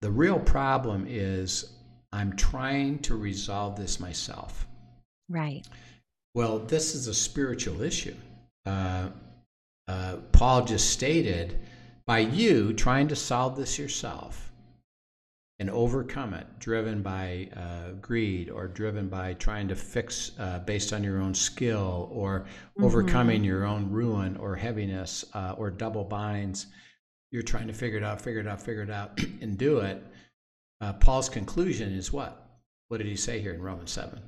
the 0.02 0.12
real 0.12 0.40
problem 0.40 1.06
is 1.10 1.74
I'm 2.12 2.36
trying 2.36 3.00
to 3.00 3.16
resolve 3.16 3.76
this 3.78 4.00
myself. 4.00 4.68
Right. 5.30 5.64
Well, 6.34 6.60
this 6.60 6.96
is 6.96 7.08
a 7.08 7.14
spiritual 7.14 7.82
issue. 7.82 8.16
Uh, 8.66 9.10
uh, 9.88 10.18
Paul 10.32 10.66
just 10.66 10.90
stated 10.92 11.60
by 12.06 12.20
you 12.20 12.74
trying 12.74 13.08
to 13.10 13.16
solve 13.16 13.56
this 13.56 13.78
yourself, 13.78 14.52
and 15.60 15.70
overcome 15.70 16.34
it, 16.34 16.48
driven 16.60 17.02
by 17.02 17.50
uh, 17.56 17.92
greed 18.02 18.50
or 18.50 18.68
driven 18.68 19.10
by 19.10 19.34
trying 19.34 19.68
to 19.68 19.76
fix 19.76 20.32
uh, 20.40 20.60
based 20.60 20.94
on 20.94 21.04
your 21.04 21.20
own 21.22 21.34
skill 21.34 22.10
or 22.12 22.46
Mm-hmm. 22.80 22.86
overcoming 22.86 23.44
your 23.44 23.66
own 23.66 23.92
ruin 23.92 24.38
or 24.38 24.56
heaviness 24.56 25.26
uh, 25.34 25.54
or 25.58 25.70
double 25.70 26.06
binds, 26.06 26.68
you're 27.32 27.44
trying 27.44 27.68
to 27.68 27.74
figure 27.74 27.98
it 27.98 28.04
out, 28.06 28.22
figure 28.22 28.40
it 28.40 28.48
out, 28.48 28.62
figure 28.62 28.84
it 28.84 28.90
out, 28.90 29.20
and 29.42 29.58
do 29.58 29.80
it. 29.80 30.02
Uh, 30.82 30.94
Paul's 30.94 31.30
conclusion 31.30 31.92
is 31.94 32.12
what? 32.14 32.46
What 32.88 32.98
did 32.98 33.08
he 33.08 33.16
say 33.16 33.40
here 33.42 33.54
in 33.54 33.62
Romans 33.62 33.92
7? 33.92 34.20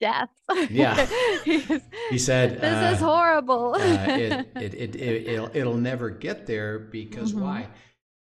Death. 0.00 0.30
Yeah. 0.70 1.06
He 2.10 2.18
said, 2.18 2.60
this 2.60 2.96
is 2.96 3.02
uh, 3.02 3.06
horrible. 3.06 3.74
uh, 3.74 4.06
it, 4.10 4.46
it, 4.56 4.74
it, 4.74 4.96
it, 4.96 5.26
it'll, 5.28 5.50
it'll 5.56 5.76
never 5.76 6.08
get 6.10 6.46
there 6.46 6.78
because 6.78 7.32
Mhm. 7.32 7.40
why? 7.40 7.68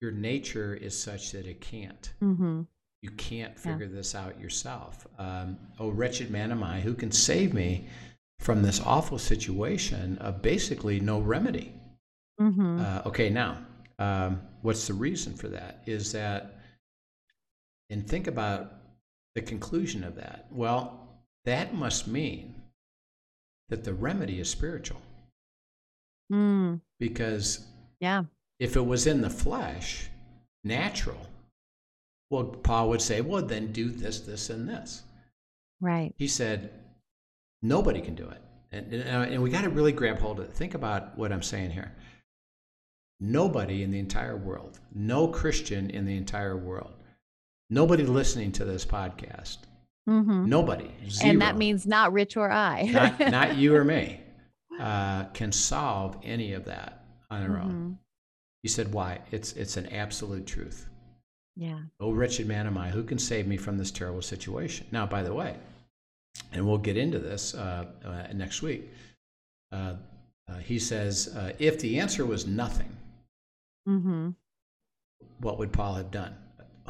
Your 0.01 0.11
nature 0.11 0.73
is 0.73 0.97
such 1.01 1.31
that 1.31 1.45
it 1.45 1.61
can't. 1.61 2.11
hmm 2.19 2.61
You 3.01 3.11
can't 3.11 3.57
figure 3.57 3.87
this 3.87 4.15
out 4.15 4.39
yourself. 4.39 5.07
Um, 5.17 5.57
oh, 5.79 5.89
wretched 5.91 6.29
man 6.31 6.51
am 6.51 6.63
I, 6.63 6.81
who 6.81 6.93
can 6.93 7.11
save 7.11 7.53
me 7.53 7.87
from 8.39 8.61
this 8.63 8.81
awful 8.81 9.17
situation 9.17 10.17
of 10.19 10.41
basically 10.41 10.99
no 10.99 11.19
remedy? 11.19 11.73
hmm 12.37 12.79
Uh, 12.81 13.01
okay, 13.05 13.29
now, 13.29 13.59
um, 13.99 14.41
what's 14.61 14.87
the 14.87 14.93
reason 14.93 15.33
for 15.35 15.47
that? 15.49 15.81
Is 15.85 16.11
that, 16.13 16.58
and 17.89 18.07
think 18.07 18.27
about 18.27 18.73
the 19.35 19.41
conclusion 19.41 20.03
of 20.03 20.15
that. 20.15 20.47
Well, 20.51 21.07
that 21.45 21.73
must 21.73 22.07
mean 22.07 22.55
that 23.69 23.83
the 23.83 23.93
remedy 23.93 24.39
is 24.39 24.49
spiritual. 24.49 25.01
mm, 26.31 26.79
Because 26.99 27.65
yeah. 27.99 28.23
if 28.59 28.75
it 28.75 28.85
was 28.85 29.07
in 29.07 29.21
the 29.21 29.29
flesh, 29.29 30.09
natural, 30.63 31.27
well, 32.29 32.45
Paul 32.45 32.89
would 32.89 33.01
say, 33.01 33.21
well, 33.21 33.41
then 33.43 33.71
do 33.71 33.89
this, 33.89 34.19
this, 34.21 34.49
and 34.49 34.67
this. 34.67 35.03
Right. 35.81 36.13
He 36.17 36.27
said, 36.27 36.71
nobody 37.61 38.01
can 38.01 38.15
do 38.15 38.27
it. 38.29 38.41
And, 38.71 38.93
and, 38.93 39.33
and 39.33 39.41
we 39.41 39.49
got 39.49 39.63
to 39.63 39.69
really 39.69 39.91
grab 39.91 40.19
hold 40.19 40.39
of 40.39 40.45
it. 40.45 40.53
Think 40.53 40.75
about 40.75 41.17
what 41.17 41.31
I'm 41.31 41.41
saying 41.41 41.71
here. 41.71 41.91
Nobody 43.19 43.83
in 43.83 43.91
the 43.91 43.99
entire 43.99 44.37
world, 44.37 44.79
no 44.93 45.27
Christian 45.27 45.89
in 45.89 46.05
the 46.05 46.15
entire 46.15 46.55
world, 46.55 46.93
nobody 47.69 48.03
listening 48.03 48.51
to 48.53 48.65
this 48.65 48.85
podcast, 48.85 49.57
hmm 50.07 50.47
nobody, 50.49 50.89
zero, 51.09 51.31
And 51.31 51.41
that 51.41 51.57
means 51.57 51.85
not 51.85 52.13
rich 52.13 52.37
or 52.37 52.51
I. 52.51 52.83
not, 52.91 53.19
not 53.19 53.57
you 53.57 53.75
or 53.75 53.83
me, 53.95 54.19
uh, 54.79 55.25
can 55.33 55.51
solve 55.51 56.17
any 56.23 56.53
of 56.53 56.65
that 56.65 57.03
on 57.29 57.41
their 57.41 57.59
own. 57.59 57.71
Mhm. 57.71 57.97
He 58.63 58.69
said, 58.69 58.91
why? 58.93 59.19
It's, 59.31 59.53
it's 59.53 59.77
an 59.77 59.85
absolute 59.87 60.45
truth. 60.45 60.89
Yeah. 61.55 61.79
Oh, 61.99 62.11
wretched 62.11 62.47
man 62.47 62.67
am 62.67 62.77
I, 62.77 62.89
who 62.89 63.03
can 63.03 63.17
save 63.19 63.47
me 63.47 63.57
from 63.57 63.77
this 63.77 63.91
terrible 63.91 64.21
situation? 64.21 64.87
Now, 64.91 65.05
by 65.05 65.23
the 65.23 65.33
way, 65.33 65.55
and 66.51 66.67
we'll 66.67 66.77
get 66.77 66.97
into 66.97 67.19
this 67.19 67.53
uh, 67.53 67.85
uh, 68.03 68.27
next 68.33 68.61
week, 68.61 68.89
uh, 69.71 69.95
uh, 70.49 70.57
he 70.57 70.79
says, 70.79 71.33
uh, 71.35 71.53
if 71.59 71.79
the 71.79 71.99
answer 71.99 72.25
was 72.25 72.47
nothing, 72.47 72.95
hmm 73.85 74.29
what 75.39 75.57
would 75.57 75.71
Paul 75.71 75.95
have 75.95 76.11
done? 76.11 76.35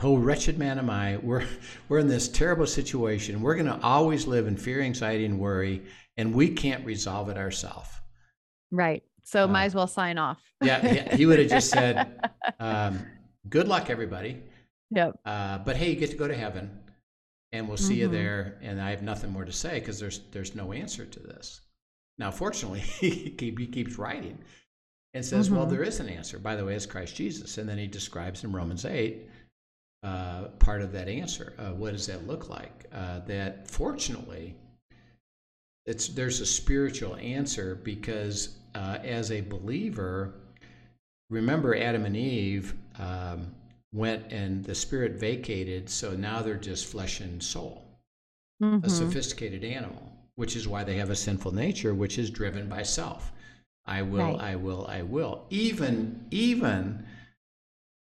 Oh, 0.02 0.16
wretched 0.18 0.58
man 0.58 0.80
am 0.80 0.90
I. 0.90 1.18
We're, 1.18 1.46
we're 1.90 2.00
in 2.00 2.08
this 2.08 2.28
terrible 2.30 2.66
situation. 2.66 3.42
We're 3.42 3.56
going 3.56 3.66
to 3.68 3.80
always 3.82 4.28
live 4.28 4.48
in 4.48 4.56
fear, 4.58 4.82
anxiety, 4.82 5.26
and 5.26 5.40
worry, 5.40 5.84
and 6.18 6.34
we 6.34 6.50
can't 6.50 6.86
resolve 6.86 7.30
it 7.30 7.38
ourselves. 7.38 7.90
Right. 8.72 9.04
So 9.24 9.44
Uh, 9.46 9.48
might 9.48 9.66
as 9.66 9.76
well 9.76 9.88
sign 9.88 10.18
off. 10.18 10.40
Yeah, 10.62 10.86
he, 10.88 11.18
he 11.18 11.26
would 11.26 11.40
have 11.40 11.50
just 11.50 11.70
said, 11.72 12.30
um, 12.60 13.06
good 13.50 13.68
luck, 13.68 13.90
everybody. 13.90 14.42
Yep. 14.92 15.20
Uh, 15.26 15.58
but 15.60 15.76
hey, 15.76 15.92
you 15.92 15.96
get 15.96 16.12
to 16.12 16.18
go 16.18 16.28
to 16.28 16.36
heaven, 16.36 16.80
and 17.52 17.68
we'll 17.68 17.78
see 17.78 17.96
you 18.00 18.08
Mhm. 18.10 18.12
there. 18.12 18.58
And 18.62 18.82
I 18.82 18.90
have 18.92 19.04
nothing 19.04 19.32
more 19.32 19.46
to 19.46 19.52
say 19.52 19.80
because 19.80 20.00
there's 20.00 20.20
there's 20.32 20.56
no 20.56 20.72
answer 20.74 21.06
to 21.06 21.20
this. 21.20 21.62
Now, 22.18 22.32
fortunately, 22.32 22.80
he, 23.02 23.30
keep, 23.32 23.60
he 23.60 23.68
keeps 23.68 23.98
writing 23.98 24.40
and 25.14 25.24
says, 25.24 25.52
"Well, 25.52 25.66
Mhm. 25.68 25.70
there 25.70 25.84
is 25.84 26.00
an 26.00 26.10
answer. 26.10 26.40
By 26.40 26.56
the 26.56 26.66
way, 26.66 26.74
it's 26.76 26.86
Christ 26.88 27.16
Jesus." 27.16 27.58
And 27.60 27.70
then 27.70 27.78
he 27.78 27.86
describes 27.88 28.44
in 28.44 28.52
Romans 28.52 28.84
eight 28.86 29.30
uh, 30.04 30.46
part 30.60 30.82
of 30.82 30.92
that 30.94 31.08
answer. 31.08 31.54
Uh, 31.58 31.72
what 31.74 31.92
does 31.92 32.08
that 32.08 32.26
look 32.28 32.50
like? 32.50 32.86
Uh, 32.94 33.20
that 33.28 33.68
fortunately, 33.68 34.56
it's 35.86 36.08
there's 36.10 36.40
a 36.42 36.46
spiritual 36.46 37.16
answer 37.18 37.76
because 37.84 38.58
uh, 38.76 39.00
as 39.04 39.32
a 39.32 39.42
believer, 39.42 40.34
remember 41.30 41.76
Adam 41.76 42.06
and 42.06 42.16
Eve 42.16 42.74
um, 43.00 43.48
went 43.94 44.32
and 44.32 44.64
the 44.64 44.76
spirit 44.76 45.14
vacated, 45.14 45.90
so 45.90 46.12
now 46.14 46.42
they're 46.42 46.56
just 46.56 46.86
flesh 46.86 47.20
and 47.22 47.42
soul, 47.42 47.84
a 48.62 48.66
Mhm. 48.66 48.90
sophisticated 48.90 49.64
animal, 49.64 50.12
which 50.36 50.56
is 50.56 50.68
why 50.68 50.84
they 50.84 50.96
have 50.98 51.10
a 51.10 51.16
sinful 51.16 51.54
nature, 51.54 51.94
which 51.94 52.20
is 52.20 52.30
driven 52.30 52.70
by 52.70 52.84
self. 52.84 53.32
I 53.86 54.04
will, 54.04 54.34
Right. 54.38 54.40
I 54.52 54.56
will, 54.56 54.86
I 54.88 55.02
will. 55.02 55.46
Even, 55.50 56.24
even, 56.30 57.04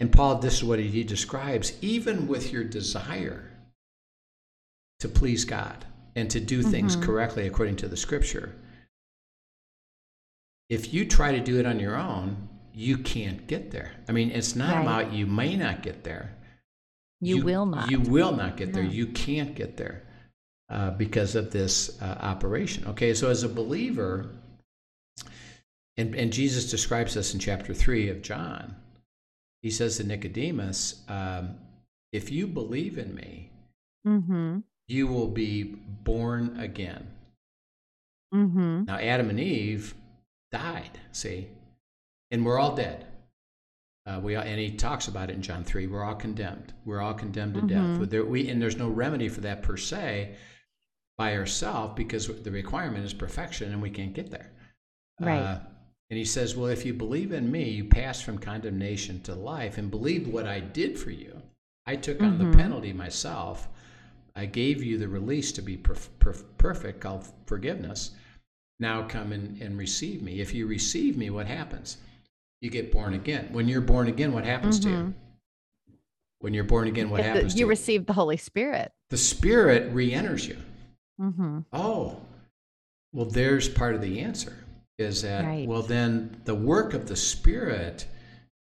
and 0.04 0.12
Paul, 0.12 0.34
this 0.34 0.56
is 0.56 0.64
what 0.64 0.78
he 0.78 1.02
describes, 1.02 1.72
even 1.80 2.28
with 2.28 2.52
your 2.52 2.62
desire 2.62 3.50
to 5.00 5.08
please 5.08 5.46
God 5.46 5.86
and 6.14 6.30
to 6.30 6.40
do 6.40 6.62
things 6.62 6.94
Mhm. 6.94 7.04
correctly 7.04 7.46
according 7.46 7.76
to 7.76 7.88
the 7.88 7.96
scripture, 7.96 8.54
if 10.68 10.92
you 10.92 11.06
try 11.06 11.32
to 11.32 11.40
do 11.42 11.58
it 11.58 11.64
on 11.64 11.80
your 11.80 11.96
own, 11.96 12.50
you 12.74 12.98
can't 12.98 13.46
get 13.46 13.70
there. 13.70 13.92
I 14.06 14.12
mean, 14.12 14.30
it's 14.30 14.54
not 14.54 14.74
Right. 14.74 14.82
about 14.82 15.12
you 15.14 15.24
may 15.26 15.56
not 15.56 15.82
get 15.82 16.04
there. 16.04 16.36
You, 17.22 17.42
will 17.42 17.64
not. 17.64 17.90
You 17.90 18.00
will 18.00 18.36
not 18.36 18.58
get 18.58 18.74
there. 18.74 18.84
You 18.84 19.06
can't 19.06 19.54
get 19.54 19.78
there 19.78 20.02
uh, 20.68 20.90
because 20.90 21.34
of 21.34 21.50
this 21.50 21.98
uh, 22.02 22.18
operation. 22.20 22.86
Okay, 22.88 23.14
so 23.14 23.30
as 23.30 23.42
a 23.42 23.48
believer, 23.48 24.34
and, 25.96 26.14
and 26.14 26.30
Jesus 26.30 26.70
describes 26.70 27.14
this 27.14 27.32
in 27.32 27.40
chapter 27.40 27.72
3 27.72 28.10
of 28.10 28.20
John, 28.20 28.76
he 29.64 29.70
says 29.70 29.96
to 29.96 30.05
Nicodemus, 30.05 31.03
um, 31.09 31.57
If 32.12 32.31
you 32.31 32.46
believe 32.46 32.98
in 32.98 33.14
me, 33.14 33.50
mm-hmm. 34.07 34.59
you 34.88 35.07
will 35.07 35.29
be 35.29 35.62
born 35.62 36.61
again. 36.61 37.07
Mm-hmm. 38.35 38.85
Now, 38.85 38.98
Adam 38.98 39.31
and 39.31 39.40
Eve 39.40 39.94
died, 40.53 40.90
see, 41.12 41.48
and 42.31 42.44
we're 42.44 42.59
all 42.59 42.77
dead. 42.77 43.07
Uh, 44.07 44.20
we 44.22 44.37
and 44.37 44.61
he 44.61 44.70
talks 44.72 45.09
about 45.09 45.31
it 45.31 45.37
in 45.37 45.40
John 45.40 45.64
three. 45.64 45.87
We're 45.87 46.05
all 46.05 46.14
condemned. 46.14 46.74
We're 46.85 47.00
all 47.00 47.14
condemned 47.14 47.55
to 47.55 47.62
death. 47.62 47.79
Mhm. 47.79 47.98
But 48.00 48.11
There, 48.11 48.22
we 48.22 48.50
and 48.50 48.61
there's 48.61 48.77
no 48.77 48.90
remedy 48.90 49.31
for 49.31 49.40
that 49.40 49.62
per 49.62 49.79
se 49.79 50.37
by 51.16 51.35
ourselves 51.38 51.94
because 51.96 52.27
the 52.42 52.50
requirement 52.50 53.07
is 53.07 53.14
perfection, 53.14 53.72
and 53.72 53.81
we 53.81 53.88
can't 53.88 54.12
get 54.12 54.31
there. 54.31 54.53
Right. 55.18 55.40
Uh, 55.40 55.61
and 56.14 56.18
he 56.20 56.24
says, 56.24 56.55
"Well, 56.55 56.68
if 56.68 56.87
you 56.87 56.94
believe 56.94 57.33
in 57.33 57.50
me, 57.50 57.68
you 57.70 57.85
pass 57.87 58.20
from 58.20 58.38
condemnation 58.38 59.20
to 59.22 59.35
life, 59.35 59.79
and 59.79 59.90
believe 59.90 60.29
what 60.29 60.46
I 60.46 60.61
did 60.61 60.96
for 60.96 61.11
you. 61.11 61.42
I 61.87 61.96
took 61.96 62.22
on 62.22 62.38
Mhm. 62.38 62.53
the 62.53 62.57
penalty 62.57 62.92
myself. 62.92 63.68
I 64.37 64.46
gave 64.46 64.81
you 64.81 64.96
the 64.96 65.09
release 65.09 65.50
to 65.50 65.61
be 65.61 65.77
perf- 65.77 66.11
perf- 66.20 66.44
perfect, 66.57 67.00
called 67.00 67.27
forgiveness. 67.46 68.12
Now 68.79 69.09
come 69.09 69.33
and, 69.33 69.61
and 69.61 69.77
receive 69.77 70.22
me. 70.22 70.38
If 70.38 70.55
you 70.55 70.68
receive 70.68 71.16
me, 71.16 71.31
what 71.31 71.48
happens? 71.48 71.96
You 72.61 72.70
get 72.70 72.92
born 72.92 73.14
again. 73.14 73.48
When 73.50 73.66
you're 73.66 73.81
born 73.81 74.07
again, 74.07 74.33
what 74.33 74.44
happens 74.44 74.79
to 74.81 74.88
you? 74.90 75.14
When 76.38 76.55
you're 76.55 76.62
born 76.62 76.87
again, 76.87 77.11
what 77.11 77.24
happens 77.24 77.55
to 77.55 77.59
you 77.59 77.66
you? 77.66 77.70
receive 77.70 78.07
the 78.07 78.12
Holy 78.12 78.37
Spirit. 78.37 78.92
the 79.11 79.18
Spirit 79.18 79.92
re-enters 79.92 80.46
you. 80.46 80.59
Mm-hmm. 81.20 81.59
Oh, 81.72 82.20
well, 83.12 83.27
there's 83.27 83.68
part 83.68 83.96
of 83.96 84.00
the 84.00 84.20
answer. 84.20 84.63
Is 84.98 85.22
that 85.22 85.44
Right. 85.44 85.66
well? 85.68 85.83
Then 85.83 86.40
the 86.44 86.54
work 86.54 86.94
of 86.94 87.09
the 87.09 87.16
Spirit 87.16 88.07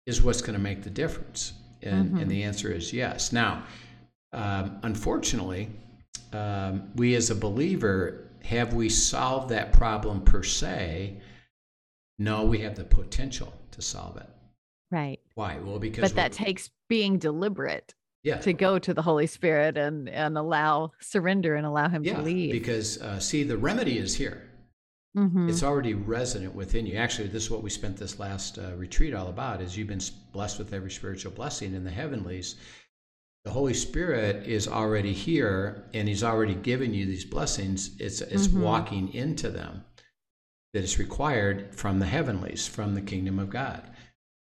is 0.05 0.21
what's 0.21 0.41
going 0.41 0.53
to 0.53 0.59
make 0.61 0.83
the 0.83 0.89
difference, 0.89 1.53
and 1.81 2.11
Mhm. 2.13 2.21
and 2.21 2.31
the 2.31 2.43
answer 2.43 2.71
is 2.71 2.93
yes. 2.93 3.31
Now, 3.31 3.65
um, 4.31 4.79
unfortunately, 4.83 5.69
um, 6.31 6.91
we 6.95 7.15
as 7.15 7.29
a 7.29 7.35
believer 7.35 8.27
have 8.43 8.73
we 8.73 8.89
solved 8.89 9.49
that 9.49 9.71
problem 9.73 10.21
per 10.21 10.41
se? 10.41 11.17
No, 12.17 12.45
we 12.45 12.59
have 12.59 12.75
the 12.75 12.83
potential 12.83 13.53
to 13.71 13.81
solve 13.81 14.17
it. 14.17 14.27
Right. 14.89 15.19
Why? 15.35 15.57
Well, 15.59 15.79
because 15.79 16.01
But 16.11 16.15
that 16.15 16.31
takes 16.31 16.69
being 16.89 17.17
deliberate 17.19 17.93
yeah, 18.23 18.37
to 18.37 18.53
go 18.53 18.79
to 18.79 18.93
the 18.93 19.01
Holy 19.01 19.27
Spirit 19.27 19.77
and 19.77 20.07
and 20.09 20.37
allow 20.37 20.91
surrender 20.99 21.55
and 21.55 21.65
allow 21.65 21.89
Him 21.89 22.03
yeah, 22.03 22.15
to 22.17 22.21
lead. 22.21 22.51
because 22.51 23.01
uh, 23.01 23.19
see, 23.19 23.43
the 23.43 23.57
remedy 23.57 23.97
is 23.97 24.15
here. 24.15 24.43
Mhm. 25.17 25.49
it's 25.49 25.63
already 25.63 25.93
resonant 25.93 26.55
within 26.55 26.85
you 26.85 26.95
actually 26.95 27.27
this 27.27 27.43
is 27.43 27.51
what 27.51 27.63
we 27.63 27.69
spent 27.69 27.97
this 27.97 28.17
last 28.19 28.57
uh, 28.57 28.73
retreat 28.77 29.13
all 29.13 29.27
about 29.27 29.61
is 29.61 29.75
you've 29.77 29.87
been 29.89 30.01
blessed 30.31 30.57
with 30.57 30.71
every 30.73 30.89
spiritual 30.91 31.31
blessing 31.33 31.73
in 31.73 31.83
the 31.83 31.91
heavenlies 31.91 32.55
the 33.43 33.51
holy 33.51 33.73
spirit 33.73 34.47
is 34.47 34.67
already 34.67 35.11
here 35.11 35.89
and 35.93 36.07
he's 36.07 36.23
already 36.23 36.55
given 36.55 36.93
you 36.93 37.05
these 37.05 37.25
blessings 37.25 37.91
it's 37.99 38.21
it's 38.21 38.47
Mhm. 38.47 38.61
walking 38.61 39.13
into 39.13 39.49
them 39.49 39.83
that 40.73 40.83
is 40.83 40.97
required 40.97 41.75
from 41.75 41.99
the 41.99 42.05
heavenlies 42.05 42.65
from 42.67 42.93
the 42.95 43.01
kingdom 43.01 43.37
of 43.39 43.49
god 43.49 43.83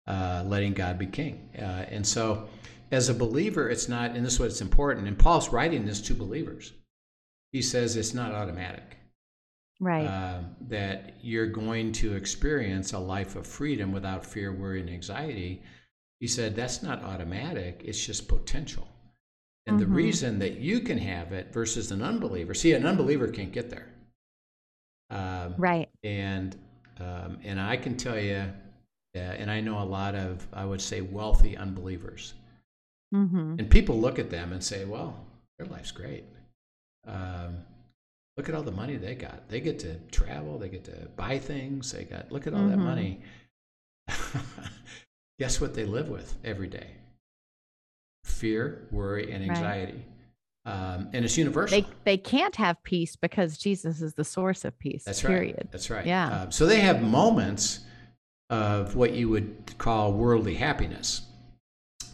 uh, 0.05 0.43
letting 0.45 0.73
god 0.73 0.99
be 0.99 1.07
king 1.07 1.49
uh, 1.57 1.85
and 1.89 2.05
so 2.05 2.47
as 2.91 3.07
a 3.07 3.13
believer, 3.13 3.69
it's 3.69 3.87
not, 3.87 4.15
and 4.15 4.25
this 4.25 4.33
is 4.33 4.39
what's 4.39 4.61
important. 4.61 5.07
And 5.07 5.15
Paul's 5.15 5.49
writing 5.49 5.85
this 5.85 6.01
to 6.01 6.15
believers. 6.15 6.73
He 7.51 7.61
says 7.61 7.95
it's 7.95 8.15
not 8.15 8.31
automatic. 8.31 8.97
Right. 9.79 10.05
Uh, 10.05 10.41
that 10.67 11.13
you're 11.21 11.47
going 11.47 11.91
to 11.93 12.13
experience 12.13 12.91
a 12.93 12.99
life 12.99 13.35
of 13.35 13.47
freedom 13.47 13.91
without 13.91 14.25
fear, 14.25 14.51
worry, 14.51 14.81
and 14.81 14.89
anxiety. 14.89 15.61
He 16.19 16.27
said 16.27 16.55
that's 16.55 16.83
not 16.83 17.01
automatic, 17.03 17.81
it's 17.85 18.03
just 18.05 18.27
potential. 18.27 18.87
And 19.65 19.79
the 19.79 19.85
Mhm. 19.85 19.93
reason 19.93 20.39
that 20.39 20.59
you 20.59 20.81
can 20.81 20.97
have 20.97 21.31
it 21.31 21.53
versus 21.53 21.91
an 21.91 22.01
unbeliever, 22.01 22.53
see, 22.53 22.73
an 22.73 22.85
unbeliever 22.85 23.27
can't 23.29 23.51
get 23.53 23.69
there. 23.69 23.87
Um, 25.09 25.55
right. 25.57 25.89
and 26.03 26.55
um, 26.99 27.39
and 27.43 27.59
I 27.61 27.77
can 27.77 27.95
tell 27.95 28.19
you, 28.19 28.35
uh, 29.15 29.19
and 29.19 29.49
I 29.49 29.61
know 29.61 29.81
a 29.81 29.85
lot 29.85 30.13
of 30.15 30.45
I 30.51 30.65
would 30.65 30.81
say 30.81 31.01
wealthy 31.01 31.55
unbelievers, 31.55 32.33
Mm-hmm. 33.15 33.55
and 33.57 33.69
people 33.71 33.97
look 33.99 34.19
at 34.19 34.29
them 34.29 34.51
and 34.51 34.61
say, 34.63 34.83
"Well, 34.85 35.25
their 35.57 35.67
life's 35.67 35.91
great. 35.91 36.25
Um, 37.07 37.59
look 38.39 38.47
at 38.47 38.55
all 38.55 38.63
the 38.63 38.71
money 38.71 38.95
they 38.95 39.15
got. 39.15 39.49
They 39.49 39.59
get 39.59 39.79
to 39.79 39.95
travel. 40.11 40.57
They 40.57 40.69
get 40.69 40.85
to 40.85 41.09
buy 41.17 41.37
things. 41.39 41.91
They 41.91 42.05
got 42.05 42.31
look 42.31 42.47
at 42.47 42.53
all 42.53 42.67
that 42.69 42.77
Mhm. 42.77 42.83
money. 42.85 43.19
Guess 45.39 45.59
what 45.59 45.73
they 45.73 45.83
live 45.83 46.07
with 46.07 46.37
every 46.45 46.67
day? 46.67 46.91
Fear, 48.23 48.87
worry, 48.91 49.29
and 49.33 49.45
Right. 49.45 49.57
anxiety, 49.57 50.05
um, 50.65 51.09
and 51.11 51.25
it's 51.25 51.37
universal. 51.37 51.81
They 51.81 51.87
they 52.05 52.17
can't 52.17 52.55
have 52.55 52.81
peace 52.83 53.17
because 53.17 53.57
Jesus 53.57 54.01
is 54.01 54.13
the 54.13 54.23
source 54.23 54.63
of 54.63 54.79
peace. 54.79 55.03
That's 55.03 55.21
period. 55.21 55.57
right. 55.57 55.71
That's 55.73 55.89
right. 55.89 56.05
Yeah. 56.05 56.29
Uh, 56.29 56.49
so 56.49 56.65
they 56.65 56.79
have 56.79 57.01
moments 57.01 57.81
of 58.49 58.95
what 58.95 59.13
you 59.15 59.27
would 59.27 59.77
call 59.77 60.13
worldly 60.13 60.55
happiness. 60.55 61.23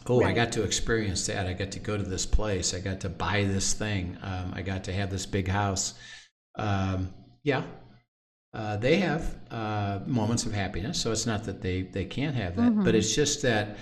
Oh, 0.08 0.24
I 0.24 0.34
got 0.34 0.52
to 0.54 0.64
experience 0.64 1.26
that. 1.28 1.48
I 1.48 1.54
got 1.54 1.72
to 1.72 1.80
go 1.80 1.98
to 1.98 2.04
this 2.04 2.26
place. 2.26 2.74
I 2.74 2.80
got 2.80 3.00
to 3.02 3.10
buy 3.10 3.44
this 3.44 3.74
thing. 3.74 4.18
Um, 4.22 4.54
I 4.56 4.62
got 4.62 4.84
to 4.86 4.94
have 4.94 5.10
this 5.10 5.26
big 5.26 5.48
house. 5.48 5.96
Um, 6.56 7.14
yeah. 7.44 7.64
Uh, 8.54 8.78
they 8.78 8.98
have 8.98 9.36
uh, 9.52 10.00
moments 10.06 10.46
of 10.46 10.54
happiness. 10.54 11.02
So 11.02 11.12
it's 11.12 11.26
not 11.26 11.44
that 11.46 11.62
they, 11.62 11.82
they 11.82 12.06
can't 12.06 12.36
have 12.36 12.56
that, 12.56 12.76
but 12.76 12.94
Mhm. 12.94 12.98
it's 13.00 13.14
just 13.16 13.42
that 13.42 13.78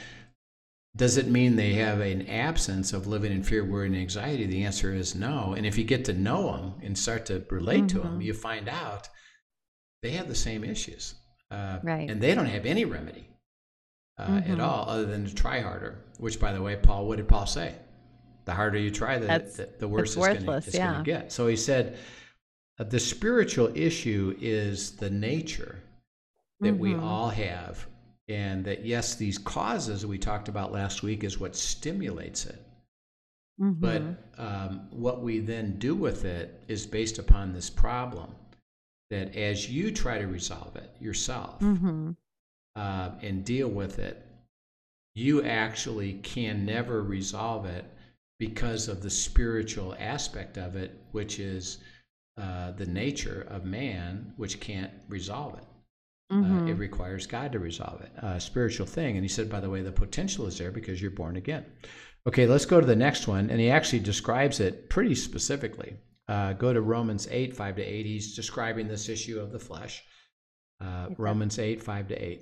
does 0.95 1.17
it 1.17 1.27
mean 1.27 1.55
they 1.55 1.73
have 1.73 1.99
an 2.01 2.27
absence 2.27 2.93
of 2.93 3.07
living 3.07 3.31
in 3.31 3.41
fear, 3.43 3.65
worry, 3.65 3.87
and 3.87 3.95
anxiety? 3.95 4.45
The 4.45 4.63
answer 4.63 4.93
is 4.93 5.15
no. 5.15 5.53
And 5.57 5.65
if 5.65 5.75
you 5.77 5.83
get 5.83 6.05
to 6.05 6.13
know 6.13 6.51
them 6.51 6.73
and 6.83 6.97
start 6.97 7.25
to 7.27 7.43
relate 7.49 7.89
to 7.89 7.99
them, 7.99 8.21
you 8.21 8.33
find 8.33 8.69
out 8.69 9.09
they 10.03 10.11
have 10.11 10.27
the 10.27 10.35
same 10.35 10.63
issues. 10.63 11.15
Uh, 11.49 11.79
Right. 11.83 12.09
And 12.09 12.21
they 12.21 12.35
don't 12.35 12.45
have 12.45 12.65
any 12.67 12.85
remedy 12.85 13.27
uh, 14.17 14.41
at 14.45 14.57
Mhm. 14.57 14.59
all 14.61 14.89
other 14.89 15.05
than 15.05 15.25
to 15.25 15.33
try 15.33 15.59
harder, 15.59 15.99
which, 16.19 16.39
by 16.39 16.53
the 16.53 16.61
way, 16.61 16.75
Paul, 16.75 17.07
what 17.07 17.17
did 17.17 17.27
Paul 17.27 17.45
say? 17.45 17.75
The 18.45 18.53
harder 18.53 18.77
you 18.77 18.91
try, 18.91 19.17
the, 19.17 19.27
the, 19.55 19.69
the 19.79 19.87
worse 19.87 20.11
it's 20.11 20.17
worthless, 20.17 20.67
it's 20.67 20.77
gonna 20.77 21.03
get. 21.03 21.31
So 21.31 21.47
he 21.47 21.55
said, 21.55 21.97
uh, 22.79 22.83
the 22.83 22.99
spiritual 22.99 23.71
issue 23.75 24.35
is 24.39 24.91
the 24.97 25.09
nature 25.09 25.79
that 26.59 26.77
we 26.77 26.93
Mhm. 26.93 27.03
all 27.03 27.29
have 27.29 27.87
and 28.29 28.63
that 28.65 28.85
yes 28.85 29.15
these 29.15 29.37
causes 29.37 30.05
we 30.05 30.17
talked 30.17 30.47
about 30.47 30.71
last 30.71 31.03
week 31.03 31.23
is 31.25 31.39
what 31.39 31.55
stimulates 31.57 32.45
it 32.45 32.63
but 33.57 34.01
Mhm. 34.01 34.39
um, 34.39 34.87
what 34.91 35.21
we 35.21 35.39
then 35.39 35.77
do 35.77 35.93
with 35.93 36.23
it 36.23 36.63
is 36.69 36.85
based 36.87 37.19
upon 37.19 37.51
this 37.53 37.69
problem 37.69 38.33
that 39.09 39.35
as 39.35 39.69
you 39.69 39.91
try 39.91 40.17
to 40.17 40.27
resolve 40.27 40.75
it 40.77 40.89
yourself 41.01 41.59
Mhm. 41.59 42.15
Uh, 42.75 43.11
and 43.21 43.45
deal 43.45 43.67
with 43.67 43.99
it 43.99 44.25
you 45.15 45.43
actually 45.43 46.13
can 46.23 46.65
never 46.65 47.03
resolve 47.03 47.65
it 47.65 47.85
because 48.39 48.87
of 48.87 49.01
the 49.03 49.09
spiritual 49.09 49.95
aspect 49.99 50.57
of 50.57 50.75
it 50.75 50.99
which 51.11 51.39
is 51.39 51.79
uh, 52.41 52.71
the 52.71 52.85
nature 52.85 53.45
of 53.49 53.63
man 53.63 54.33
which 54.37 54.59
can't 54.59 54.91
resolve 55.07 55.55
it 55.57 55.63
uh, 56.31 56.35
Mhm. 56.35 56.69
it 56.69 56.73
requires 56.75 57.27
God 57.27 57.51
to 57.51 57.59
resolve 57.59 58.01
it, 58.01 58.11
a 58.17 58.39
spiritual 58.39 58.87
thing. 58.87 59.17
And 59.17 59.23
he 59.23 59.27
said, 59.27 59.49
by 59.51 59.59
the 59.59 59.69
way, 59.69 59.83
the 59.83 59.91
potential 59.91 60.47
is 60.47 60.57
there 60.57 60.71
because 60.71 60.99
you're 60.99 61.11
born 61.11 61.35
again. 61.35 61.63
Okay, 62.25 62.47
let's 62.47 62.65
go 62.65 62.79
to 62.79 62.87
the 62.87 62.95
next 62.95 63.27
one. 63.27 63.51
And 63.51 63.59
he 63.59 63.69
actually 63.69 63.99
describes 63.99 64.59
it 64.59 64.89
pretty 64.89 65.13
specifically. 65.13 65.97
Uh, 66.27 66.53
go 66.53 66.73
to 66.73 66.81
Romans 66.81 67.27
8, 67.29 67.55
5 67.55 67.75
to 67.75 67.83
8. 67.83 68.05
He's 68.07 68.35
describing 68.35 68.87
this 68.87 69.09
issue 69.09 69.39
of 69.39 69.51
the 69.51 69.59
flesh. 69.59 70.03
Uh, 70.81 71.09
sir. 71.09 71.15
Romans 71.19 71.59
8, 71.59 71.83
5 71.83 72.07
to 72.07 72.15
8. 72.15 72.41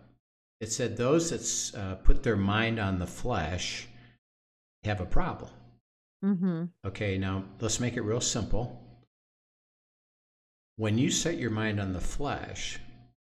it 0.61 0.71
said 0.71 0.95
those 0.95 1.31
that 1.31 1.79
uh, 1.79 1.95
put 1.95 2.21
their 2.21 2.37
mind 2.37 2.79
on 2.79 2.99
the 2.99 3.07
flesh 3.07 3.87
have 4.83 5.01
a 5.01 5.05
problem. 5.05 5.49
Mm-hmm. 6.23 6.65
Okay, 6.85 7.17
now 7.17 7.43
let's 7.59 7.79
make 7.79 7.97
it 7.97 8.01
real 8.01 8.21
simple. 8.21 8.79
When 10.77 10.99
you 10.99 11.09
set 11.09 11.37
your 11.37 11.49
mind 11.49 11.79
on 11.79 11.93
the 11.93 11.99
flesh, 11.99 12.79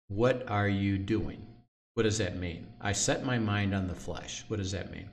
what 0.07 0.49
are 0.49 0.67
you 0.67 0.97
doing? 0.97 1.45
What 1.93 2.03
does 2.03 2.17
that 2.17 2.37
mean? 2.37 2.67
I 2.81 2.91
set 2.91 3.23
my 3.23 3.37
mind 3.37 3.73
on 3.73 3.87
the 3.87 3.95
flesh. 3.95 4.43
What 4.47 4.57
does 4.57 4.71
that 4.71 4.91
mean? 4.91 5.09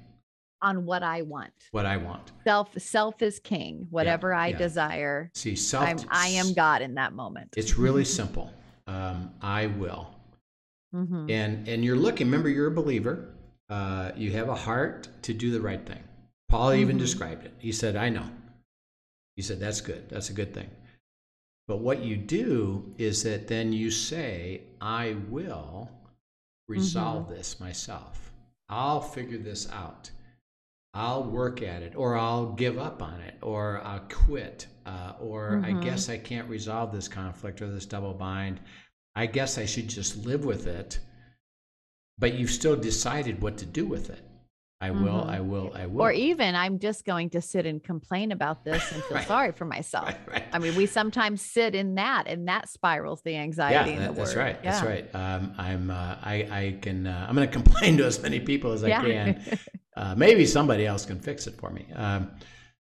On 0.62 0.86
what 0.86 1.02
I 1.02 1.22
want. 1.22 1.52
What 1.72 1.84
I 1.84 1.98
want. 1.98 2.32
Self 2.44 2.70
self 2.78 3.20
is 3.20 3.38
king. 3.38 3.86
Whatever 3.90 4.32
I 4.32 4.48
yeah. 4.48 4.58
desire, 4.58 5.30
See, 5.34 5.56
self. 5.56 5.84
I'm 5.86 5.98
I 6.10 6.28
am 6.28 6.54
God 6.54 6.80
in 6.80 6.94
that 6.94 7.12
moment. 7.12 7.50
It's 7.54 7.76
really 7.76 8.04
simple. 8.20 8.50
Um, 8.86 9.30
I 9.42 9.66
will. 9.66 10.13
Mhm. 10.94 11.30
And 11.30 11.68
and 11.68 11.84
you're 11.84 11.96
looking. 11.96 12.28
Remember, 12.28 12.48
you're 12.48 12.68
a 12.68 12.70
believer. 12.82 13.34
Uh, 13.68 14.12
you 14.16 14.30
have 14.32 14.48
a 14.48 14.54
heart 14.54 15.08
to 15.22 15.34
do 15.34 15.50
the 15.50 15.60
right 15.60 15.84
thing. 15.84 16.02
Paul 16.48 16.74
even 16.74 16.96
Mhm. 16.96 17.00
described 17.00 17.44
it. 17.44 17.54
He 17.58 17.72
said, 17.72 17.96
"I 17.96 18.10
know." 18.10 18.28
He 19.36 19.42
said, 19.42 19.58
"That's 19.58 19.80
good. 19.80 20.08
That's 20.08 20.30
a 20.30 20.34
good 20.34 20.54
thing." 20.54 20.70
But 21.66 21.78
what 21.78 22.04
you 22.04 22.16
do 22.16 22.94
is 22.98 23.22
that 23.24 23.48
then 23.48 23.72
you 23.72 23.90
say, 23.90 24.62
"I 24.80 25.14
will 25.28 25.90
resolve 26.68 27.28
this 27.28 27.58
myself. 27.58 28.32
I'll 28.68 29.00
figure 29.00 29.38
this 29.38 29.68
out. 29.70 30.10
I'll 30.92 31.24
work 31.24 31.60
at 31.62 31.82
it, 31.82 31.96
or 31.96 32.14
I'll 32.16 32.52
give 32.52 32.78
up 32.78 33.02
on 33.02 33.20
it, 33.20 33.34
or 33.42 33.80
I'll 33.82 34.06
quit, 34.08 34.68
uh, 34.86 35.14
or 35.18 35.60
I 35.64 35.72
Mhm. 35.72 35.82
guess 35.82 36.08
I 36.08 36.18
can't 36.18 36.48
resolve 36.48 36.92
this 36.92 37.08
conflict 37.08 37.60
or 37.62 37.68
this 37.68 37.86
double 37.86 38.14
bind. 38.14 38.60
I 39.16 39.26
guess 39.26 39.58
I 39.58 39.66
should 39.66 39.88
just 39.88 40.24
live 40.26 40.44
with 40.44 40.66
it." 40.66 40.98
But 42.18 42.34
you've 42.34 42.50
still 42.50 42.76
decided 42.76 43.42
what 43.42 43.58
to 43.58 43.66
do 43.66 43.86
with 43.86 44.10
it. 44.10 44.20
I 44.80 44.90
will. 44.90 45.24
Mhm. 45.24 45.28
I 45.30 45.40
will. 45.40 45.72
I 45.74 45.86
will. 45.86 46.02
Or 46.02 46.12
even 46.12 46.54
I'm 46.54 46.78
just 46.78 47.04
going 47.06 47.30
to 47.30 47.40
sit 47.40 47.64
and 47.64 47.82
complain 47.82 48.32
about 48.32 48.64
this 48.64 48.92
and 48.92 49.02
feel 49.04 49.16
Right. 49.16 49.26
sorry 49.26 49.52
for 49.52 49.64
myself. 49.64 50.06
Right, 50.08 50.18
right. 50.30 50.44
I 50.52 50.58
mean, 50.58 50.74
we 50.76 50.84
sometimes 50.86 51.40
sit 51.40 51.74
in 51.74 51.94
that, 51.94 52.24
and 52.26 52.46
that 52.48 52.68
spirals 52.68 53.22
the 53.22 53.34
anxiety. 53.36 53.90
yeah, 53.92 53.96
in 53.96 54.02
the 54.02 54.08
that- 54.08 54.16
that's 54.16 54.34
right. 54.36 54.62
That's 54.62 54.82
Yeah. 54.82 54.88
right. 54.88 55.14
Um, 55.14 55.54
I'm. 55.58 55.90
Uh, 55.90 56.16
I. 56.22 56.34
I 56.50 56.78
can. 56.82 57.06
Uh, 57.06 57.26
I'm 57.28 57.34
going 57.34 57.48
to 57.50 57.52
complain 57.52 57.96
to 57.98 58.04
as 58.04 58.22
many 58.22 58.40
people 58.40 58.72
as 58.72 58.84
I 58.84 58.88
Yeah. 58.88 59.02
can. 59.02 59.58
Uh, 59.96 60.12
maybe 60.16 60.44
somebody 60.44 60.84
else 60.84 61.06
can 61.06 61.20
fix 61.20 61.46
it 61.46 61.54
for 61.56 61.70
me. 61.70 61.86
Um, 61.94 62.32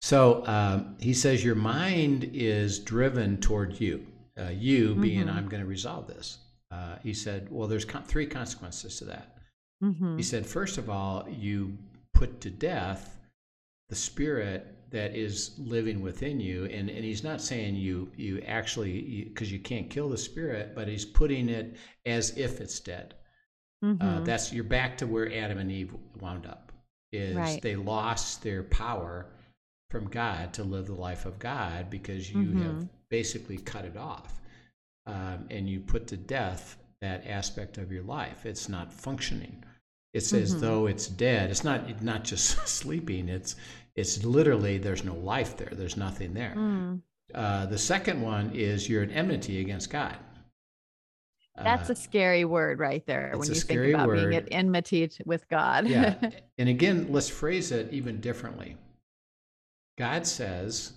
so 0.01 0.41
um, 0.47 0.95
he 1.01 1.13
says 1.13 1.43
your 1.43 1.53
mind 1.55 2.29
is 2.33 2.79
driven 2.79 3.41
toward 3.41 3.77
you. 3.81 4.07
Uh, 4.39 4.49
you 4.49 4.95
being, 4.95 5.27
Mhm. 5.27 5.33
I'm 5.35 5.47
going 5.47 5.61
to 5.61 5.67
resolve 5.69 6.07
this. 6.07 6.39
Uh, 6.71 6.97
he 7.03 7.13
said, 7.13 7.51
well, 7.51 7.67
there's 7.67 7.85
con- 7.85 8.03
three 8.03 8.25
consequences 8.25 8.97
to 8.99 9.05
that. 9.05 9.37
Mhm. 9.83 10.17
He 10.17 10.23
said, 10.23 10.45
first 10.45 10.77
of 10.77 10.89
all, 10.89 11.27
you 11.29 11.77
put 12.13 12.41
to 12.41 12.49
death 12.49 13.19
the 13.89 13.95
spirit 13.95 14.89
that 14.89 15.15
is 15.15 15.57
living 15.59 16.01
within 16.01 16.39
you, 16.39 16.65
and, 16.65 16.89
and 16.89 17.03
he's 17.03 17.23
not 17.23 17.41
saying 17.41 17.75
you 17.75 18.11
you 18.15 18.41
actually 18.41 19.25
because 19.25 19.51
you, 19.51 19.59
can't 19.59 19.89
kill 19.89 20.09
the 20.09 20.17
spirit, 20.17 20.73
but 20.75 20.87
he's 20.87 21.05
putting 21.05 21.49
it 21.49 21.75
as 22.05 22.35
if 22.37 22.61
it's 22.61 22.79
dead. 22.79 23.15
Uh, 23.83 23.87
Mhm. 23.87 24.25
that's 24.25 24.53
you're 24.53 24.63
back 24.63 24.97
to 24.99 25.05
where 25.07 25.31
Adam 25.33 25.57
and 25.57 25.71
Eve 25.71 25.93
wound 26.21 26.45
up. 26.45 26.71
Is 27.11 27.35
Right. 27.35 27.61
they 27.61 27.75
lost 27.75 28.41
their 28.41 28.63
power 28.63 29.27
from 29.91 30.07
God 30.09 30.53
to 30.55 30.63
live 30.63 30.87
the 30.87 30.95
life 30.95 31.25
of 31.27 31.37
God 31.37 31.89
because 31.91 32.31
you 32.31 32.47
Mhm. 32.53 32.61
have 32.63 32.89
basically 33.17 33.57
cut 33.59 33.85
it 33.85 33.95
off, 33.95 34.41
um, 35.05 35.45
and 35.51 35.69
you 35.69 35.79
put 35.79 36.07
to 36.07 36.17
death 36.17 36.77
that 36.99 37.27
aspect 37.27 37.77
of 37.77 37.91
your 37.91 38.01
life. 38.03 38.43
It's 38.51 38.67
not 38.67 38.91
functioning. 38.91 39.63
It's 40.13 40.33
as 40.33 40.55
Mhm. 40.55 40.59
though 40.61 40.87
it's 40.87 41.07
dead. 41.07 41.51
It's 41.51 41.63
not 41.63 41.79
not 42.01 42.23
just 42.23 42.45
sleeping. 42.79 43.29
It's 43.29 43.55
It's 43.95 44.23
literally 44.25 44.79
there's 44.79 45.03
no 45.03 45.13
life 45.13 45.55
there. 45.57 45.69
There's 45.79 45.97
nothing 45.97 46.33
there. 46.33 46.55
Mm. 46.57 47.01
Uh, 47.35 47.67
the 47.67 47.77
second 47.77 48.19
one 48.23 48.49
is 48.55 48.89
you're 48.89 49.03
an 49.03 49.11
enmity 49.11 49.61
against 49.61 49.91
God. 49.91 50.17
That's 51.55 51.89
Uh, 51.91 51.93
a 51.93 51.95
scary 51.95 52.43
word 52.45 52.79
right 52.79 53.05
there 53.05 53.27
it's 53.29 53.37
when 53.39 53.49
you 53.49 53.53
scary 53.55 53.91
think 53.91 53.95
about 54.01 54.11
being 54.13 54.25
word. 54.25 54.33
at 54.33 54.47
enmity 54.51 55.11
with 55.27 55.47
God. 55.49 55.87
yeah. 55.87 56.15
And 56.57 56.67
again, 56.69 57.11
let's 57.15 57.29
phrase 57.29 57.71
it 57.71 57.93
even 57.93 58.19
differently. 58.19 58.75
God 59.99 60.25
says, 60.25 60.93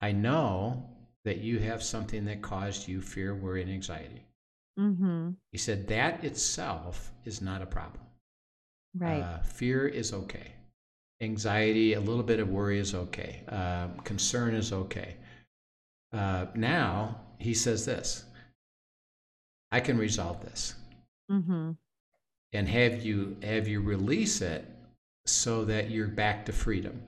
I 0.00 0.12
know 0.12 0.88
that 1.24 1.38
you 1.38 1.58
have 1.58 1.82
something 1.82 2.24
that 2.26 2.42
caused 2.42 2.86
you 2.86 3.00
fear, 3.00 3.34
worry, 3.34 3.62
and 3.62 3.70
anxiety. 3.70 4.26
mm-hmm. 4.78 5.30
He 5.52 5.58
said 5.58 5.88
that 5.88 6.24
itself 6.24 7.12
is 7.24 7.40
not 7.40 7.62
a 7.62 7.66
problem. 7.66 8.04
Right. 8.96 9.22
Uh, 9.22 9.40
fear 9.40 9.88
is 9.88 10.12
okay. 10.12 10.52
Anxiety, 11.20 11.94
a 11.94 12.00
little 12.00 12.22
bit 12.22 12.40
of 12.40 12.50
worry 12.50 12.78
is 12.78 12.94
okay. 12.94 13.42
Uh, 13.48 13.88
concern 14.02 14.54
is 14.54 14.72
okay. 14.72 15.16
Uh, 16.12 16.46
now 16.54 17.16
he 17.38 17.54
says 17.54 17.84
this 17.84 18.24
I 19.72 19.80
can 19.80 19.98
resolve 19.98 20.40
this 20.42 20.74
mm-hmm. 21.30 21.72
and 22.52 22.68
have 22.68 23.04
you 23.04 23.36
have 23.42 23.66
you 23.66 23.80
release 23.80 24.40
it 24.40 24.64
so 25.26 25.64
that 25.64 25.90
you're 25.90 26.08
back 26.08 26.46
to 26.46 26.52
freedom. 26.52 27.02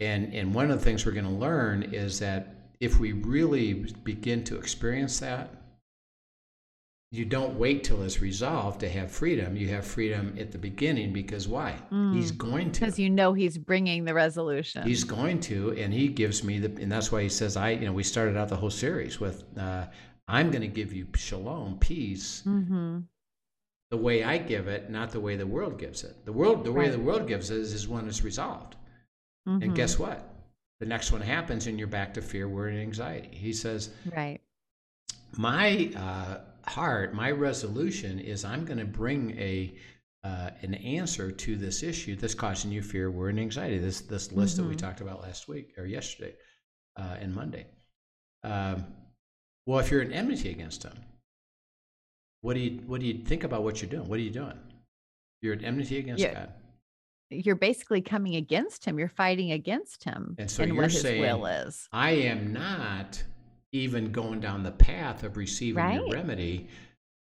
And 0.00 0.34
and 0.34 0.54
one 0.54 0.70
of 0.70 0.78
the 0.78 0.84
things 0.84 1.06
we're 1.06 1.12
going 1.12 1.24
to 1.24 1.30
learn 1.30 1.82
is 1.82 2.18
that 2.18 2.54
if 2.80 2.98
we 2.98 3.12
really 3.12 3.74
begin 4.04 4.44
to 4.44 4.56
experience 4.56 5.20
that, 5.20 5.50
you 7.12 7.24
don't 7.24 7.54
wait 7.56 7.84
till 7.84 8.02
it's 8.02 8.20
resolved 8.20 8.80
to 8.80 8.88
have 8.88 9.08
freedom. 9.08 9.56
You 9.56 9.68
have 9.68 9.86
freedom 9.86 10.34
at 10.36 10.50
the 10.50 10.58
beginning 10.58 11.12
because 11.12 11.46
why? 11.46 11.76
He's 12.12 12.32
going 12.32 12.72
to. 12.72 12.80
Because 12.80 12.98
you 12.98 13.08
know 13.08 13.32
he's 13.32 13.56
bringing 13.56 14.04
the 14.04 14.12
resolution. 14.12 14.82
He's 14.82 15.04
going 15.04 15.38
to, 15.42 15.70
and 15.78 15.94
he 15.94 16.08
gives 16.08 16.42
me 16.42 16.58
the, 16.58 16.82
and 16.82 16.90
that's 16.90 17.12
why 17.12 17.22
he 17.22 17.28
says, 17.28 17.56
I, 17.56 17.70
you 17.70 17.86
know, 17.86 17.92
we 17.92 18.02
started 18.02 18.36
out 18.36 18.48
the 18.48 18.56
whole 18.56 18.68
series 18.70 19.20
with, 19.20 19.44
uh, 19.56 19.86
I'm 20.26 20.50
going 20.50 20.62
to 20.62 20.66
give 20.66 20.92
you 20.92 21.06
shalom, 21.14 21.78
peace, 21.78 22.42
mm-hmm. 22.44 23.00
the 23.92 23.96
way 23.96 24.24
I 24.24 24.38
give 24.38 24.66
it, 24.66 24.90
not 24.90 25.12
the 25.12 25.20
way 25.20 25.36
the 25.36 25.46
world 25.46 25.78
gives 25.78 26.02
it. 26.02 26.24
The 26.24 26.32
world, 26.32 26.64
the 26.64 26.72
way 26.72 26.86
Right. 26.86 26.92
the 26.92 26.98
world 26.98 27.28
gives 27.28 27.50
it 27.50 27.58
is, 27.58 27.74
is 27.74 27.86
when 27.86 28.08
it's 28.08 28.24
resolved. 28.24 28.74
Mm-hmm. 29.48 29.62
And 29.62 29.74
guess 29.74 29.98
what? 29.98 30.30
The 30.80 30.86
next 30.86 31.12
one 31.12 31.20
happens, 31.20 31.66
and 31.66 31.78
you're 31.78 31.88
back 31.88 32.14
to 32.14 32.22
fear, 32.22 32.48
worry, 32.48 32.72
and 32.72 32.80
anxiety. 32.80 33.28
He 33.36 33.52
says, 33.52 33.90
Right. 34.14 34.40
my 35.36 35.90
uh, 35.96 36.40
heart, 36.70 37.14
my 37.14 37.30
resolution 37.30 38.18
is 38.18 38.44
I'm 38.44 38.64
going 38.64 38.78
to 38.78 38.84
bring 38.84 39.38
a 39.38 39.74
uh, 40.24 40.50
an 40.62 40.72
answer 40.76 41.30
to 41.30 41.54
this 41.56 41.82
issue 41.82 42.16
that's 42.16 42.34
causing 42.34 42.72
you 42.72 42.80
fear, 42.80 43.10
worry, 43.10 43.28
and 43.30 43.38
anxiety. 43.40 43.76
This 43.76 44.00
this 44.00 44.32
list 44.32 44.56
that 44.56 44.64
we 44.64 44.74
Mhm. 44.74 44.78
talked 44.78 45.02
about 45.02 45.20
last 45.20 45.48
week 45.48 45.74
or 45.76 45.84
yesterday 45.84 46.34
uh, 46.96 47.16
and 47.20 47.34
Monday. 47.34 47.66
Um, 48.42 48.86
well, 49.66 49.80
if 49.80 49.90
you're 49.90 50.00
in 50.00 50.12
enmity 50.14 50.48
against 50.50 50.82
him, 50.82 50.96
what 52.40 52.54
do 52.54 52.60
you 52.60 52.80
what 52.86 53.00
do 53.00 53.06
you 53.06 53.22
think 53.22 53.44
about 53.44 53.64
what 53.64 53.82
you're 53.82 53.90
doing? 53.90 54.08
What 54.08 54.18
are 54.18 54.22
you 54.22 54.30
doing? 54.30 54.58
You're 55.42 55.52
in 55.54 55.64
enmity 55.64 55.98
against 55.98 56.22
Yeah. 56.22 56.32
God, 56.32 56.52
You're 57.34 57.56
basically 57.56 58.00
coming 58.00 58.36
against 58.36 58.84
him. 58.84 58.98
You're 58.98 59.08
fighting 59.08 59.52
against 59.52 60.04
him 60.04 60.36
And 60.38 60.50
so 60.50 60.62
you're 60.64 60.74
what 60.76 60.90
his 60.92 61.00
saying- 61.02 61.20
will 61.22 61.46
is. 61.46 61.88
I 61.92 62.10
am 62.12 62.52
not 62.52 63.22
even 63.72 64.12
going 64.12 64.40
down 64.40 64.62
the 64.62 64.70
path 64.70 65.24
of 65.24 65.36
receiving 65.36 65.92
your 65.92 66.08
remedy. 66.10 66.68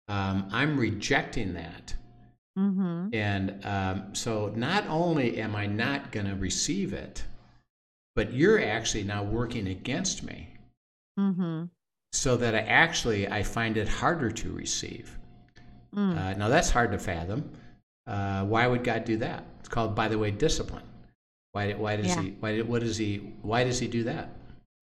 Um, 0.09 0.49
I'm 0.53 0.79
rejecting 0.79 1.55
that. 1.55 1.95
Mm-hmm. 2.59 3.09
And 3.15 3.65
um, 3.65 4.15
so 4.15 4.53
not 4.55 4.87
only 4.89 5.39
am 5.41 5.57
I 5.57 5.67
not 5.67 6.13
going 6.13 6.27
to 6.27 6.35
receive 6.37 6.93
it, 6.93 7.25
but 8.15 8.33
you're 8.33 8.63
actually 8.65 9.05
now 9.05 9.23
working 9.25 9.67
against 9.69 10.23
me 10.23 10.49
Mm-hmm. 11.19 11.65
so 12.13 12.37
that 12.37 12.55
I 12.57 12.61
actually 12.61 13.29
I 13.29 13.43
find 13.45 13.77
it 13.77 13.89
harder 13.89 14.31
to 14.33 14.53
receive. 14.53 15.17
Mm. 15.95 16.19
Uh, 16.19 16.35
now 16.37 16.49
that's 16.49 16.71
hard 16.71 16.91
to 16.93 16.99
fathom. 16.99 17.51
Uh, 18.07 18.45
why 18.45 18.67
would 18.67 18.85
God 18.85 19.05
do 19.05 19.17
that? 19.19 19.45
It's 19.61 19.69
called, 19.69 19.95
by 19.95 20.09
the 20.09 20.19
way, 20.19 20.31
discipline. 20.31 20.85
Why, 21.53 21.73
why 21.73 21.97
does 21.97 22.07
Yeah. 22.07 22.23
he? 22.23 22.31
Why, 22.41 22.61
what 22.61 22.81
does 22.81 22.97
he? 22.97 23.19
Why 23.43 23.65
does 23.65 23.79
he 23.79 23.87
do 23.89 24.05
that? 24.05 24.29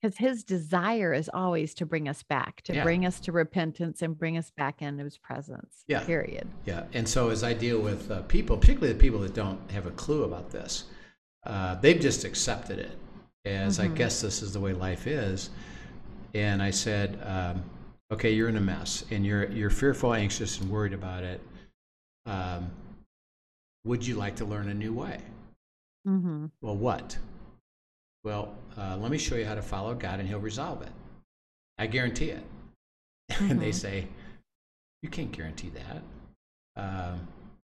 Because 0.01 0.17
his 0.17 0.43
desire 0.43 1.13
is 1.13 1.29
always 1.31 1.75
to 1.75 1.85
bring 1.85 2.07
us 2.09 2.23
back, 2.23 2.61
to 2.63 2.73
Yeah. 2.73 2.83
bring 2.83 3.05
us 3.05 3.19
to 3.19 3.31
repentance 3.31 4.01
and 4.01 4.17
bring 4.17 4.35
us 4.37 4.49
back 4.57 4.81
into 4.81 5.03
his 5.03 5.17
presence. 5.17 5.83
Yeah. 5.87 6.03
Period. 6.03 6.47
Yeah, 6.65 6.85
and 6.93 7.07
so 7.07 7.29
as 7.29 7.43
I 7.43 7.53
deal 7.53 7.79
with 7.79 8.09
uh, 8.09 8.21
people, 8.23 8.57
particularly 8.57 8.93
the 8.93 8.99
people 8.99 9.19
that 9.19 9.35
don't 9.35 9.69
have 9.69 9.85
a 9.85 9.91
clue 9.91 10.23
about 10.23 10.49
this, 10.49 10.85
uh, 11.45 11.75
they've 11.75 11.99
just 12.01 12.23
accepted 12.23 12.79
it 12.79 12.97
as 13.45 13.79
I 13.79 13.87
Mhm. 13.87 13.95
guess 13.95 14.21
this 14.21 14.41
is 14.41 14.53
the 14.53 14.59
way 14.59 14.73
life 14.73 15.05
is. 15.05 15.51
And 16.33 16.63
I 16.63 16.71
said, 16.71 17.19
um, 17.23 17.63
okay, 18.11 18.31
you're 18.31 18.49
in 18.49 18.57
a 18.57 18.61
mess, 18.61 19.03
and 19.11 19.23
you're 19.25 19.51
you're 19.51 19.69
fearful, 19.69 20.13
anxious, 20.15 20.59
and 20.59 20.71
worried 20.71 20.93
about 20.93 21.23
it. 21.23 21.41
Um, 22.25 22.71
would 23.85 24.05
you 24.05 24.15
like 24.15 24.35
to 24.37 24.45
learn 24.45 24.69
a 24.69 24.73
new 24.73 24.93
way? 24.93 25.19
Mm-hmm. 26.07 26.47
Well, 26.61 26.75
what? 26.77 27.17
Well, 28.23 28.55
uh, 28.77 28.97
let 28.97 29.11
me 29.11 29.17
show 29.17 29.35
you 29.35 29.45
how 29.45 29.55
to 29.55 29.61
follow 29.61 29.93
God, 29.95 30.19
and 30.19 30.27
He'll 30.27 30.39
resolve 30.39 30.81
it. 30.81 30.91
I 31.77 31.87
guarantee 31.87 32.29
it. 32.29 32.43
and 33.39 33.59
they 33.61 33.69
Mhm. 33.69 33.73
say, 33.75 34.07
"You 35.01 35.09
can't 35.09 35.31
guarantee 35.31 35.69
that." 35.69 36.03
Um, 36.75 37.27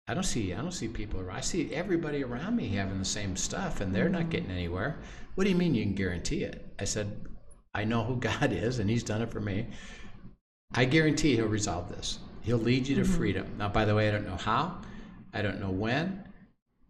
I 0.08 0.14
don't 0.16 0.24
see. 0.24 0.54
I 0.54 0.58
don't 0.62 0.72
see 0.72 0.88
people. 0.88 1.20
around. 1.20 1.38
I 1.38 1.42
see 1.42 1.72
everybody 1.74 2.24
around 2.24 2.56
me 2.56 2.70
having 2.70 2.98
the 2.98 3.06
same 3.06 3.36
stuff, 3.36 3.82
and 3.82 3.94
they're 3.94 4.10
not 4.10 4.26
Mhm. 4.26 4.30
getting 4.32 4.52
anywhere. 4.52 4.98
What 5.36 5.44
do 5.44 5.50
you 5.52 5.56
mean 5.56 5.76
you 5.76 5.84
can 5.84 5.94
guarantee 5.94 6.44
it? 6.44 6.66
I 6.80 6.86
said, 6.86 7.28
"I 7.74 7.84
know 7.84 8.04
who 8.04 8.16
God 8.30 8.52
is, 8.52 8.80
and 8.80 8.90
He's 8.90 9.04
done 9.04 9.22
it 9.22 9.30
for 9.30 9.40
me. 9.42 9.68
I 10.74 10.86
guarantee 10.86 11.36
He'll 11.36 11.48
resolve 11.48 11.90
this. 11.90 12.20
He'll 12.42 12.58
lead 12.58 12.88
you 12.88 12.96
to 12.96 13.02
Mhm. 13.02 13.16
freedom." 13.18 13.58
Now, 13.58 13.70
by 13.70 13.86
the 13.86 13.94
way, 13.94 14.08
I 14.08 14.12
don't 14.12 14.26
know 14.26 14.38
how. 14.38 14.82
I 15.34 15.42
don't 15.42 15.60
know 15.60 15.70
when, 15.70 16.24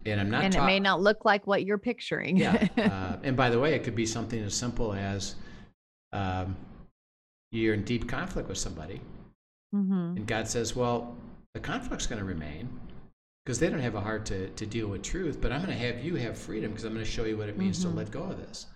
and 0.06 0.19
I'm 0.19 0.30
not. 0.30 0.43
And 0.43 0.56
it 0.56 0.63
may 0.63 0.80
not 0.80 1.02
look 1.02 1.25
like 1.25 1.47
what 1.47 1.65
you're 1.65 1.78
picturing. 1.78 2.38
yeah. 2.38 2.67
Uh, 2.78 3.17
and 3.23 3.36
by 3.36 3.49
the 3.49 3.60
way, 3.60 3.73
it 3.73 3.84
could 3.84 3.95
be 3.95 4.06
something 4.06 4.41
as 4.41 4.54
simple 4.54 4.93
as 4.93 5.36
um, 6.13 6.56
you're 7.52 7.73
in 7.73 7.84
deep 7.84 8.08
conflict 8.08 8.47
with 8.47 8.58
somebody, 8.58 9.02
mm-hmm. 9.75 10.17
and 10.17 10.28
God 10.28 10.47
says, 10.47 10.75
Well, 10.75 11.17
the 11.54 11.60
conflict's 11.60 12.08
going 12.08 12.19
to 12.19 12.25
remain 12.25 12.69
because 13.45 13.60
they 13.60 13.69
don't 13.69 13.80
have 13.80 13.95
a 13.95 14.02
heart 14.02 14.25
to, 14.28 14.49
to 14.49 14.65
deal 14.65 14.88
with 14.88 15.02
truth, 15.02 15.39
but 15.41 15.52
I'm 15.52 15.63
going 15.65 15.78
to 15.78 15.86
have 15.86 16.04
you 16.04 16.15
have 16.15 16.38
freedom 16.38 16.71
because 16.71 16.86
I'm 16.86 16.93
going 16.93 17.04
to 17.04 17.10
show 17.10 17.25
you 17.25 17.38
what 17.38 17.49
it 17.49 17.58
means 17.58 17.80
Mhm. 17.80 17.84
to 17.84 17.89
let 17.89 18.12
go 18.12 18.23
of 18.23 18.38
this. 18.38 18.67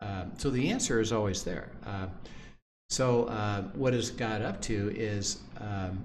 Um, 0.00 0.32
so 0.36 0.50
the 0.50 0.70
answer 0.70 1.00
is 1.00 1.12
always 1.12 1.42
there. 1.44 1.70
Uh, 1.86 2.06
so 2.90 3.24
uh, 3.24 3.62
what 3.74 3.94
is 3.94 4.10
God 4.10 4.42
up 4.42 4.60
to 4.62 4.92
is 4.96 5.40
um, 5.58 6.04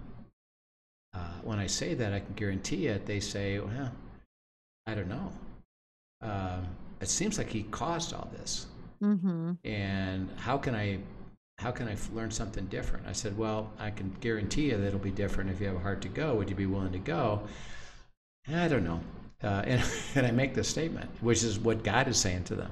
uh, 1.14 1.20
when 1.44 1.60
I 1.60 1.68
say 1.68 1.94
that, 1.94 2.14
I 2.14 2.20
can 2.20 2.34
guarantee 2.36 2.88
it, 2.88 3.06
they 3.06 3.20
say, 3.20 3.60
Well, 3.60 3.92
I 4.88 4.96
don't 4.96 5.10
know. 5.10 5.32
Um, 6.22 6.68
it 7.02 7.10
seems 7.10 7.38
like 7.38 7.50
he 7.50 7.64
caused 7.64 8.14
all 8.14 8.30
this 8.38 8.68
Mm-hmm. 9.04 9.54
and 9.66 10.30
how 10.38 10.58
can 10.58 10.74
I 10.76 11.00
how 11.58 11.72
can 11.72 11.88
I 11.88 11.98
learn 12.14 12.32
something 12.32 12.66
different? 12.68 13.06
I 13.06 13.12
said, 13.12 13.38
well, 13.38 13.70
I 13.80 13.92
can 13.92 14.16
guarantee 14.22 14.72
you 14.72 14.78
that 14.78 14.88
it'll 14.88 15.00
be 15.00 15.12
different 15.12 15.50
if 15.50 15.62
you 15.62 15.68
have 15.68 15.76
a 15.76 15.80
heart 15.80 16.02
to 16.02 16.08
go. 16.10 16.36
Would 16.36 16.50
you 16.50 16.56
be 16.56 16.66
willing 16.66 16.92
to 16.94 17.00
go? 17.00 17.44
I 18.52 18.68
don't 18.68 18.84
know. 18.84 19.02
Uh, 19.44 19.62
and, 19.66 19.84
and 20.16 20.26
I 20.26 20.32
make 20.32 20.56
this 20.56 20.68
statement, 20.68 21.10
which 21.22 21.44
is 21.44 21.60
what 21.60 21.84
God 21.84 22.08
is 22.08 22.18
saying 22.18 22.46
to 22.46 22.56
them. 22.56 22.72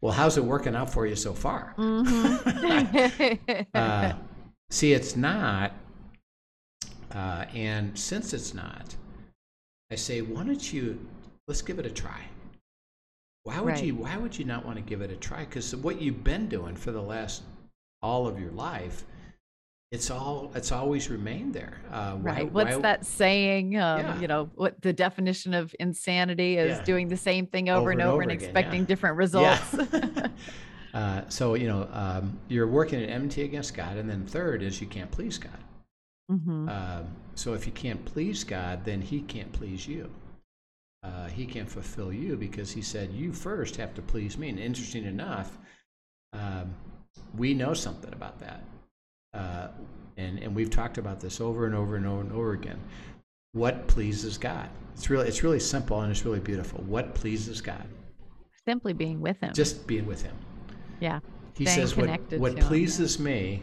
Well, 0.00 0.12
how's 0.12 0.36
it 0.36 0.44
working 0.44 0.74
out 0.74 0.92
for 0.92 1.06
you 1.06 1.16
so 1.16 1.32
far? 1.34 1.74
Mm-hmm. 1.76 3.62
uh, 3.74 4.12
see, 4.70 4.92
it's 4.92 5.16
not. 5.16 5.72
Uh, 7.14 7.44
and 7.54 7.98
since 7.98 8.32
it's 8.34 8.52
not, 8.54 8.94
I 9.90 9.94
say, 9.96 10.20
why 10.20 10.44
don't 10.44 10.72
you 10.72 10.98
let's 11.46 11.62
give 11.62 11.78
it 11.78 11.86
a 11.86 11.90
try. 11.90 12.20
Why 13.44 13.60
would 13.60 13.74
Right. 13.74 13.84
you? 13.84 13.94
Why 13.94 14.16
would 14.18 14.38
you 14.38 14.44
not 14.44 14.66
want 14.66 14.76
to 14.76 14.82
give 14.82 15.00
it 15.00 15.10
a 15.10 15.16
try? 15.16 15.44
Because 15.46 15.74
what 15.74 16.00
you've 16.02 16.22
been 16.22 16.48
doing 16.48 16.76
for 16.76 16.90
the 16.92 17.00
last 17.02 17.42
all 18.02 18.26
of 18.26 18.38
your 18.38 18.50
life, 18.50 19.04
it's 19.90 20.10
all 20.10 20.52
it's 20.54 20.70
always 20.70 21.08
remained 21.08 21.54
there. 21.54 21.80
Uh, 21.90 22.16
why- 22.16 22.30
right. 22.32 22.52
What's 22.52 22.76
why- 22.76 22.82
that 22.82 23.06
saying? 23.06 23.76
Um, 23.78 24.00
Yeah. 24.00 24.20
You 24.20 24.28
know, 24.28 24.50
what 24.54 24.82
the 24.82 24.92
definition 24.92 25.54
of 25.54 25.74
insanity 25.80 26.58
is 26.58 26.76
Yeah. 26.78 26.84
doing 26.84 27.08
the 27.08 27.16
same 27.16 27.46
thing 27.46 27.70
over, 27.70 27.90
and 27.90 28.02
over 28.02 28.20
and 28.20 28.30
again, 28.30 28.44
expecting 28.44 28.80
yeah. 28.82 28.86
different 28.86 29.16
results. 29.16 29.74
uh, 30.94 31.22
so 31.30 31.54
you 31.54 31.68
know 31.68 31.88
um, 31.92 32.38
you're 32.48 32.66
working 32.66 33.02
at 33.02 33.08
enmity 33.08 33.42
against 33.44 33.74
God, 33.74 33.96
and 33.96 34.10
then 34.10 34.26
third 34.26 34.62
is 34.62 34.82
you 34.82 34.86
can't 34.86 35.10
please 35.10 35.38
God. 35.38 35.52
Hmm 36.28 36.68
Um, 36.68 37.06
so 37.34 37.54
if 37.54 37.66
you 37.66 37.72
can't 37.72 38.04
please 38.04 38.44
God, 38.44 38.84
then 38.84 39.00
He 39.02 39.22
can't 39.22 39.52
please 39.52 39.86
you. 39.88 40.10
Uh, 41.04 41.28
he 41.28 41.46
can't 41.46 41.70
fulfill 41.70 42.12
you 42.12 42.36
because 42.36 42.72
He 42.72 42.82
said 42.82 43.12
you 43.12 43.32
first 43.32 43.76
have 43.76 43.94
to 43.94 44.02
please 44.02 44.38
me. 44.38 44.48
And 44.50 44.58
interesting 44.58 45.04
enough, 45.04 45.58
um, 46.32 46.74
we 47.36 47.54
know 47.54 47.74
something 47.74 48.12
about 48.12 48.38
that, 48.40 48.62
uh, 49.34 49.68
and 50.16 50.38
and 50.40 50.54
we've 50.54 50.70
talked 50.70 50.98
about 50.98 51.20
this 51.20 51.40
over 51.40 51.66
and 51.66 51.74
over 51.74 51.96
and 51.96 52.06
over 52.06 52.20
and 52.22 52.32
over 52.32 52.52
again. 52.52 52.80
what 53.52 53.86
pleases 53.88 54.38
God. 54.38 54.68
It's 54.94 55.10
really 55.10 55.28
it's 55.28 55.42
really 55.44 55.60
simple 55.60 56.00
and 56.02 56.10
it's 56.10 56.24
really 56.24 56.40
beautiful. 56.40 56.82
What 56.84 57.14
pleases 57.14 57.60
God? 57.62 57.86
Simply 58.66 58.92
being 58.92 59.20
with 59.20 59.40
Him. 59.40 59.54
Just 59.54 59.86
being 59.86 60.06
with 60.06 60.22
Him. 60.22 60.36
yeah. 61.00 61.20
He 61.54 61.66
Staying 61.66 61.88
says 61.88 61.96
what 61.96 62.16
what 62.38 62.56
to 62.56 62.62
him, 62.62 62.68
pleases 62.68 63.18
me 63.18 63.62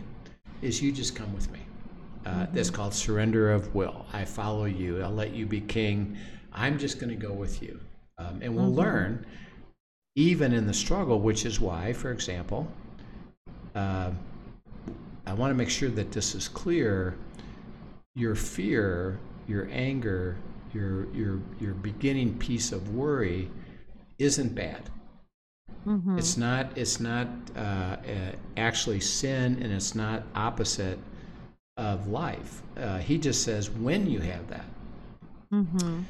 is 0.62 0.82
you 0.82 0.92
just 0.92 1.16
come 1.16 1.34
with 1.34 1.52
me. 1.52 1.65
Uh, 2.26 2.48
That's 2.54 2.70
Mm-hmm. 2.70 2.76
called 2.76 2.94
surrender 2.94 3.52
of 3.52 3.74
will. 3.76 4.06
I 4.14 4.26
follow 4.26 4.66
you. 4.66 5.02
I'll 5.02 5.12
let 5.14 5.34
you 5.34 5.46
be 5.46 5.62
king. 5.62 6.18
I'm 6.54 6.80
just 6.80 7.00
going 7.00 7.10
to 7.10 7.16
go 7.28 7.34
with 7.34 7.62
you, 7.62 7.80
um, 8.18 8.40
and 8.42 8.56
we'll 8.56 8.72
Mhm. 8.72 8.74
learn 8.74 9.26
even 10.16 10.54
in 10.54 10.68
the 10.68 10.74
struggle. 10.74 11.20
Which 11.22 11.46
is 11.46 11.60
why, 11.60 11.94
for 11.94 12.12
example, 12.12 12.68
uh, 13.76 14.12
I 15.28 15.34
want 15.34 15.52
to 15.52 15.56
make 15.56 15.70
sure 15.70 15.90
that 15.90 16.12
this 16.12 16.36
is 16.36 16.48
clear. 16.48 17.16
Your 18.16 18.36
fear, 18.36 19.20
your 19.48 19.68
anger, 19.72 20.38
your 20.74 21.14
your 21.14 21.42
your 21.60 21.74
beginning 21.74 22.38
piece 22.40 22.72
of 22.72 22.96
worry 22.96 23.52
isn't 24.20 24.56
bad. 24.56 24.90
Mhm. 25.86 26.18
It's 26.18 26.38
not. 26.38 26.78
It's 26.78 27.00
not 27.00 27.28
uh, 27.56 27.60
uh, 27.60 27.98
actually 28.58 29.00
sin, 29.02 29.60
and 29.62 29.72
it's 29.74 29.96
not 29.96 30.24
opposite 30.36 31.00
of 31.78 32.08
life. 32.08 32.62
Uh, 32.78 32.98
he 33.00 33.18
just 33.18 33.44
says, 33.44 33.70
when 33.70 34.10
you 34.10 34.20
have 34.20 34.48
that, 34.48 34.66
Mhm. 35.52 36.04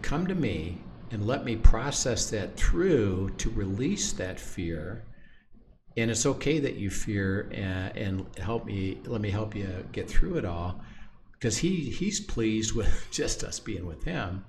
come 0.00 0.26
to 0.26 0.34
me 0.34 0.78
and 1.10 1.26
let 1.26 1.44
me 1.44 1.56
process 1.56 2.30
that 2.30 2.56
through 2.56 3.30
to 3.38 3.50
release 3.50 4.12
that 4.12 4.40
fear. 4.40 5.04
And 5.96 6.10
it's 6.10 6.24
okay 6.24 6.58
that 6.58 6.76
you 6.76 6.88
fear, 6.88 7.50
and, 7.52 7.94
and 7.96 8.38
help 8.38 8.64
me. 8.64 8.98
Let 9.04 9.20
me 9.20 9.28
help 9.28 9.54
you 9.54 9.68
get 9.92 10.08
through 10.08 10.36
it 10.38 10.44
all, 10.46 10.80
because 11.32 11.58
he 11.58 11.90
he's 11.90 12.18
pleased 12.18 12.74
with 12.74 12.88
just 13.10 13.44
us 13.44 13.60
being 13.60 13.84
with 13.84 14.04
him. 14.04 14.44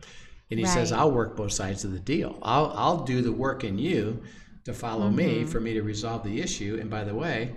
And 0.49 0.59
he 0.59 0.65
says, 0.65 0.91
I'll 0.93 1.11
work 1.11 1.36
both 1.36 1.51
sides 1.51 1.84
of 1.84 1.91
the 1.91 1.99
deal. 1.99 2.38
I'll, 2.43 2.71
I'll 2.76 3.03
do 3.03 3.21
the 3.21 3.32
work 3.32 3.63
in 3.63 3.78
you 3.80 4.21
to 4.65 4.74
follow 4.74 5.09
me 5.09 5.43
Mhm. 5.43 5.49
for 5.49 5.59
me 5.59 5.74
to 5.74 5.82
resolve 5.82 6.24
the 6.24 6.39
issue. 6.41 6.78
And 6.80 6.89
by 6.89 7.03
the 7.03 7.15
way, 7.15 7.55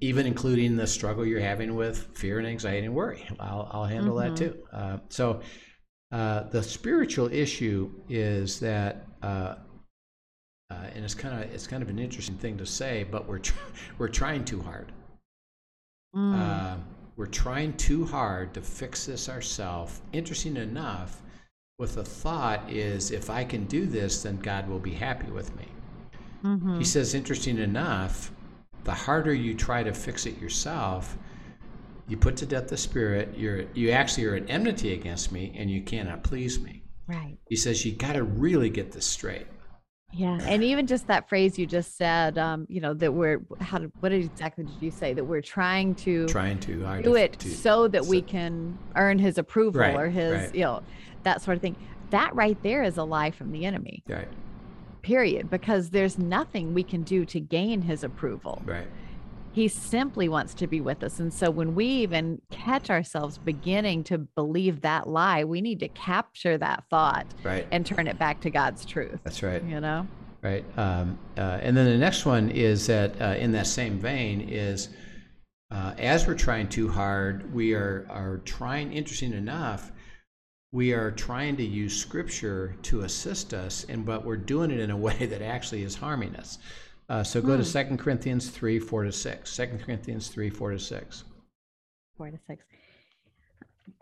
even 0.00 0.26
including 0.26 0.76
the 0.76 0.86
struggle 0.86 1.26
you're 1.26 1.40
having 1.40 1.74
with 1.76 2.08
fear 2.16 2.38
and 2.38 2.46
anxiety 2.46 2.86
and 2.86 2.94
worry, 2.94 3.26
I'll, 3.38 3.68
I'll 3.72 3.84
handle 3.84 4.16
that 4.16 4.32
Mhm. 4.32 4.36
too. 4.36 4.58
Uh, 4.72 4.98
so 5.08 5.40
uh, 6.12 6.44
the 6.44 6.62
spiritual 6.62 7.32
issue 7.32 7.90
is 8.08 8.58
that, 8.60 9.06
uh, 9.22 9.56
uh, 10.70 10.86
and 10.94 11.04
it's 11.04 11.14
kind 11.14 11.42
of 11.42 11.52
it's 11.52 11.66
kind 11.66 11.82
of 11.82 11.88
an 11.88 11.98
interesting 11.98 12.36
thing 12.36 12.56
to 12.58 12.66
say, 12.66 13.04
but 13.10 13.28
we're 13.28 13.38
tr- 13.38 13.58
we're 13.98 14.08
trying 14.08 14.44
too 14.44 14.60
hard. 14.62 14.92
Mm. 16.16 16.34
Uh, 16.34 16.76
we're 17.16 17.26
trying 17.26 17.74
too 17.76 18.04
hard 18.06 18.54
to 18.54 18.62
fix 18.62 19.06
this 19.06 19.28
ourselves. 19.28 20.00
Interesting 20.12 20.56
enough, 20.56 21.20
with 21.78 21.94
the 21.94 22.04
thought 22.04 22.68
is 22.70 23.10
if 23.10 23.28
I 23.30 23.44
can 23.44 23.64
do 23.66 23.86
this, 23.86 24.22
then 24.22 24.38
God 24.38 24.68
will 24.68 24.78
be 24.78 24.92
happy 24.92 25.30
with 25.30 25.54
me. 25.56 25.66
Mhm. 26.42 26.78
He 26.78 26.84
says, 26.84 27.14
interesting 27.14 27.58
enough, 27.58 28.32
the 28.84 28.92
harder 28.92 29.34
you 29.34 29.54
try 29.54 29.82
to 29.82 29.92
fix 29.92 30.26
it 30.26 30.38
yourself, 30.40 31.16
you 32.08 32.16
put 32.16 32.36
to 32.38 32.46
death 32.46 32.68
the 32.68 32.76
spirit. 32.76 33.34
You're 33.36 33.64
you 33.74 33.90
actually 33.90 34.26
are 34.26 34.34
at 34.34 34.48
enmity 34.50 34.92
against 34.94 35.32
me, 35.32 35.52
and 35.56 35.70
you 35.70 35.82
cannot 35.82 36.22
please 36.24 36.60
me. 36.60 36.82
Right. 37.06 37.36
He 37.48 37.56
says 37.56 37.84
you 37.84 37.92
got 37.92 38.14
to 38.14 38.22
really 38.24 38.70
get 38.70 38.92
this 38.92 39.06
straight. 39.06 39.46
Yeah, 40.12 40.38
and 40.42 40.64
even 40.64 40.88
just 40.88 41.06
that 41.06 41.28
phrase 41.28 41.56
you 41.56 41.66
just 41.66 41.96
said, 41.96 42.36
um, 42.36 42.66
you 42.68 42.80
know, 42.80 42.94
that 42.94 43.12
we're 43.12 43.42
how 43.60 43.78
did 43.78 43.92
what 44.00 44.10
exactly 44.12 44.64
did 44.64 44.74
you 44.80 44.90
say 44.90 45.12
that 45.14 45.24
we're 45.24 45.40
trying 45.40 45.94
to 45.96 46.26
Trying 46.26 46.58
to 46.60 47.00
do 47.02 47.14
it 47.14 47.38
to- 47.38 47.48
so 47.48 47.86
that 47.88 48.06
we 48.06 48.20
can 48.20 48.76
earn 48.96 49.20
his 49.20 49.38
approval 49.38 49.80
Right, 49.82 49.94
or 49.94 50.08
his, 50.08 50.32
right. 50.32 50.54
you 50.54 50.62
know, 50.62 50.82
that 51.22 51.42
sort 51.42 51.56
of 51.56 51.62
thing. 51.62 51.76
That 52.10 52.34
right 52.34 52.60
there 52.64 52.82
is 52.82 52.96
a 52.96 53.04
lie 53.04 53.30
from 53.30 53.52
the 53.52 53.64
enemy. 53.64 54.02
Right, 54.08 54.26
Period, 55.02 55.50
because 55.50 55.90
there's 55.90 56.18
nothing 56.18 56.74
we 56.74 56.82
can 56.82 57.02
do 57.02 57.24
to 57.26 57.40
gain 57.40 57.82
his 57.82 58.04
approval. 58.04 58.62
right, 58.64 58.86
He 59.52 59.68
simply 59.68 60.28
wants 60.28 60.54
to 60.54 60.66
be 60.66 60.80
with 60.80 61.02
us. 61.02 61.20
And 61.20 61.32
so 61.32 61.50
when 61.50 61.74
we 61.74 61.86
even 61.86 62.40
catch 62.50 62.90
ourselves 62.90 63.38
beginning 63.38 64.04
to 64.04 64.18
believe 64.18 64.82
that 64.82 65.08
lie, 65.08 65.44
we 65.44 65.60
need 65.60 65.80
to 65.80 65.88
capture 65.88 66.58
that 66.58 66.84
thought 66.90 67.26
right. 67.42 67.66
and 67.70 67.84
turn 67.84 68.06
it 68.06 68.18
back 68.18 68.40
to 68.42 68.50
God's 68.50 68.84
truth. 68.84 69.20
That's 69.24 69.42
right. 69.42 69.62
You 69.64 69.80
know? 69.80 70.06
right? 70.42 70.64
Um, 70.78 71.18
uh, 71.36 71.58
and 71.60 71.76
then 71.76 71.86
the 71.86 71.98
next 71.98 72.24
one 72.24 72.50
is 72.50 72.86
that 72.86 73.20
uh, 73.20 73.36
in 73.38 73.52
that 73.52 73.66
same 73.66 73.98
vein 73.98 74.40
is 74.48 74.88
uh, 75.70 75.94
as 75.98 76.26
we're 76.26 76.34
trying 76.34 76.68
too 76.68 76.88
hard, 76.88 77.52
we 77.54 77.74
are 77.74 78.06
are 78.10 78.38
trying. 78.38 78.92
Interesting 78.92 79.32
enough, 79.32 79.92
we 80.72 80.92
are 80.92 81.10
trying 81.10 81.56
to 81.56 81.64
use 81.64 81.96
Scripture 81.96 82.76
to 82.82 83.02
assist 83.02 83.54
us, 83.54 83.84
and 83.88 84.04
but 84.06 84.24
we're 84.24 84.36
doing 84.36 84.70
it 84.70 84.80
in 84.80 84.90
a 84.90 84.96
way 84.96 85.26
that 85.26 85.42
actually 85.42 85.82
is 85.82 85.94
harming 85.94 86.36
us. 86.36 86.58
Uh, 87.08 87.24
so 87.24 87.40
go 87.42 87.56
to 87.56 87.62
Hmm. 87.62 87.62
Second 87.64 87.98
Corinthians 87.98 88.50
three 88.50 88.78
four 88.78 89.04
to 89.04 89.12
six. 89.12 89.50
Second 89.52 89.80
Corinthians 89.80 90.28
three 90.28 90.50
four 90.50 90.70
to 90.70 90.78
six. 90.78 91.24
four 92.16 92.30
to 92.30 92.38
six. 92.46 92.64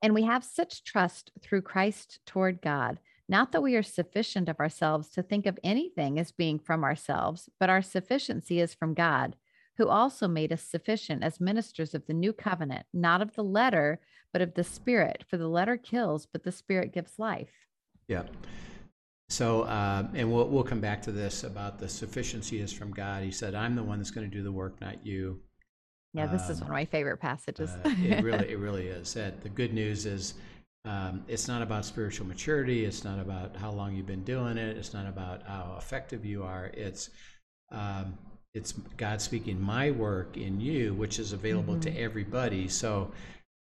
And 0.02 0.14
we 0.14 0.22
have 0.24 0.44
such 0.44 0.84
trust 0.84 1.32
through 1.42 1.62
Christ 1.62 2.20
toward 2.26 2.60
God, 2.60 3.00
not 3.28 3.50
that 3.52 3.62
we 3.62 3.74
are 3.74 3.82
sufficient 3.82 4.48
of 4.48 4.60
ourselves 4.60 5.08
to 5.10 5.22
think 5.22 5.46
of 5.46 5.58
anything 5.64 6.18
as 6.18 6.30
being 6.30 6.58
from 6.58 6.84
ourselves, 6.84 7.48
but 7.58 7.70
our 7.70 7.82
sufficiency 7.82 8.60
is 8.60 8.74
from 8.74 8.94
God, 8.94 9.34
who 9.76 9.88
also 9.88 10.28
made 10.28 10.52
us 10.52 10.62
sufficient 10.62 11.24
as 11.24 11.40
ministers 11.40 11.94
of 11.94 12.06
the 12.06 12.12
new 12.14 12.32
covenant, 12.32 12.86
not 12.92 13.22
of 13.22 13.34
the 13.34 13.42
letter, 13.42 14.00
but 14.32 14.42
of 14.42 14.54
the 14.54 14.64
spirit. 14.64 15.24
For 15.28 15.36
the 15.36 15.48
letter 15.48 15.76
kills, 15.76 16.26
but 16.26 16.44
the 16.44 16.52
spirit 16.52 16.92
gives 16.92 17.18
life. 17.18 17.52
Yeah. 18.08 18.24
So, 19.30 19.62
uh, 19.62 20.08
and 20.14 20.32
we'll 20.32 20.48
we'll 20.48 20.64
come 20.64 20.80
back 20.80 21.02
to 21.02 21.12
this 21.12 21.44
about 21.44 21.78
the 21.78 21.88
sufficiency 21.88 22.60
is 22.60 22.72
from 22.72 22.92
God. 22.92 23.22
He 23.22 23.30
said, 23.30 23.54
"I'm 23.54 23.74
the 23.74 23.82
one 23.82 23.98
that's 23.98 24.10
going 24.10 24.28
to 24.28 24.34
do 24.34 24.42
the 24.42 24.52
work, 24.52 24.80
not 24.80 25.04
you." 25.04 25.40
Yeah, 26.14 26.26
this 26.26 26.48
is 26.48 26.62
Um, 26.62 26.68
one 26.68 26.70
of 26.70 26.72
my 26.72 26.84
favorite 26.86 27.18
passages. 27.18 27.70
Uh, 27.70 27.94
it 27.98 28.24
really, 28.24 28.50
it 28.50 28.58
really 28.58 28.86
is. 28.88 29.12
That 29.14 29.42
the 29.42 29.50
good 29.50 29.74
news 29.74 30.06
is, 30.06 30.34
um, 30.86 31.22
it's 31.28 31.46
not 31.46 31.60
about 31.60 31.84
spiritual 31.84 32.26
maturity. 32.26 32.86
It's 32.86 33.04
not 33.04 33.18
about 33.20 33.54
how 33.54 33.70
long 33.70 33.94
you've 33.94 34.06
been 34.06 34.24
doing 34.24 34.56
it. 34.56 34.76
It's 34.78 34.94
not 34.94 35.06
about 35.06 35.42
how 35.46 35.74
effective 35.76 36.24
you 36.24 36.42
are. 36.44 36.70
It's, 36.72 37.10
um, 37.70 38.16
it's 38.54 38.72
God 38.96 39.20
speaking 39.20 39.60
my 39.60 39.90
work 39.90 40.38
in 40.38 40.58
you, 40.60 40.94
which 40.94 41.18
is 41.18 41.34
available 41.34 41.78
to 41.80 41.90
everybody. 41.90 42.66
So, 42.68 43.12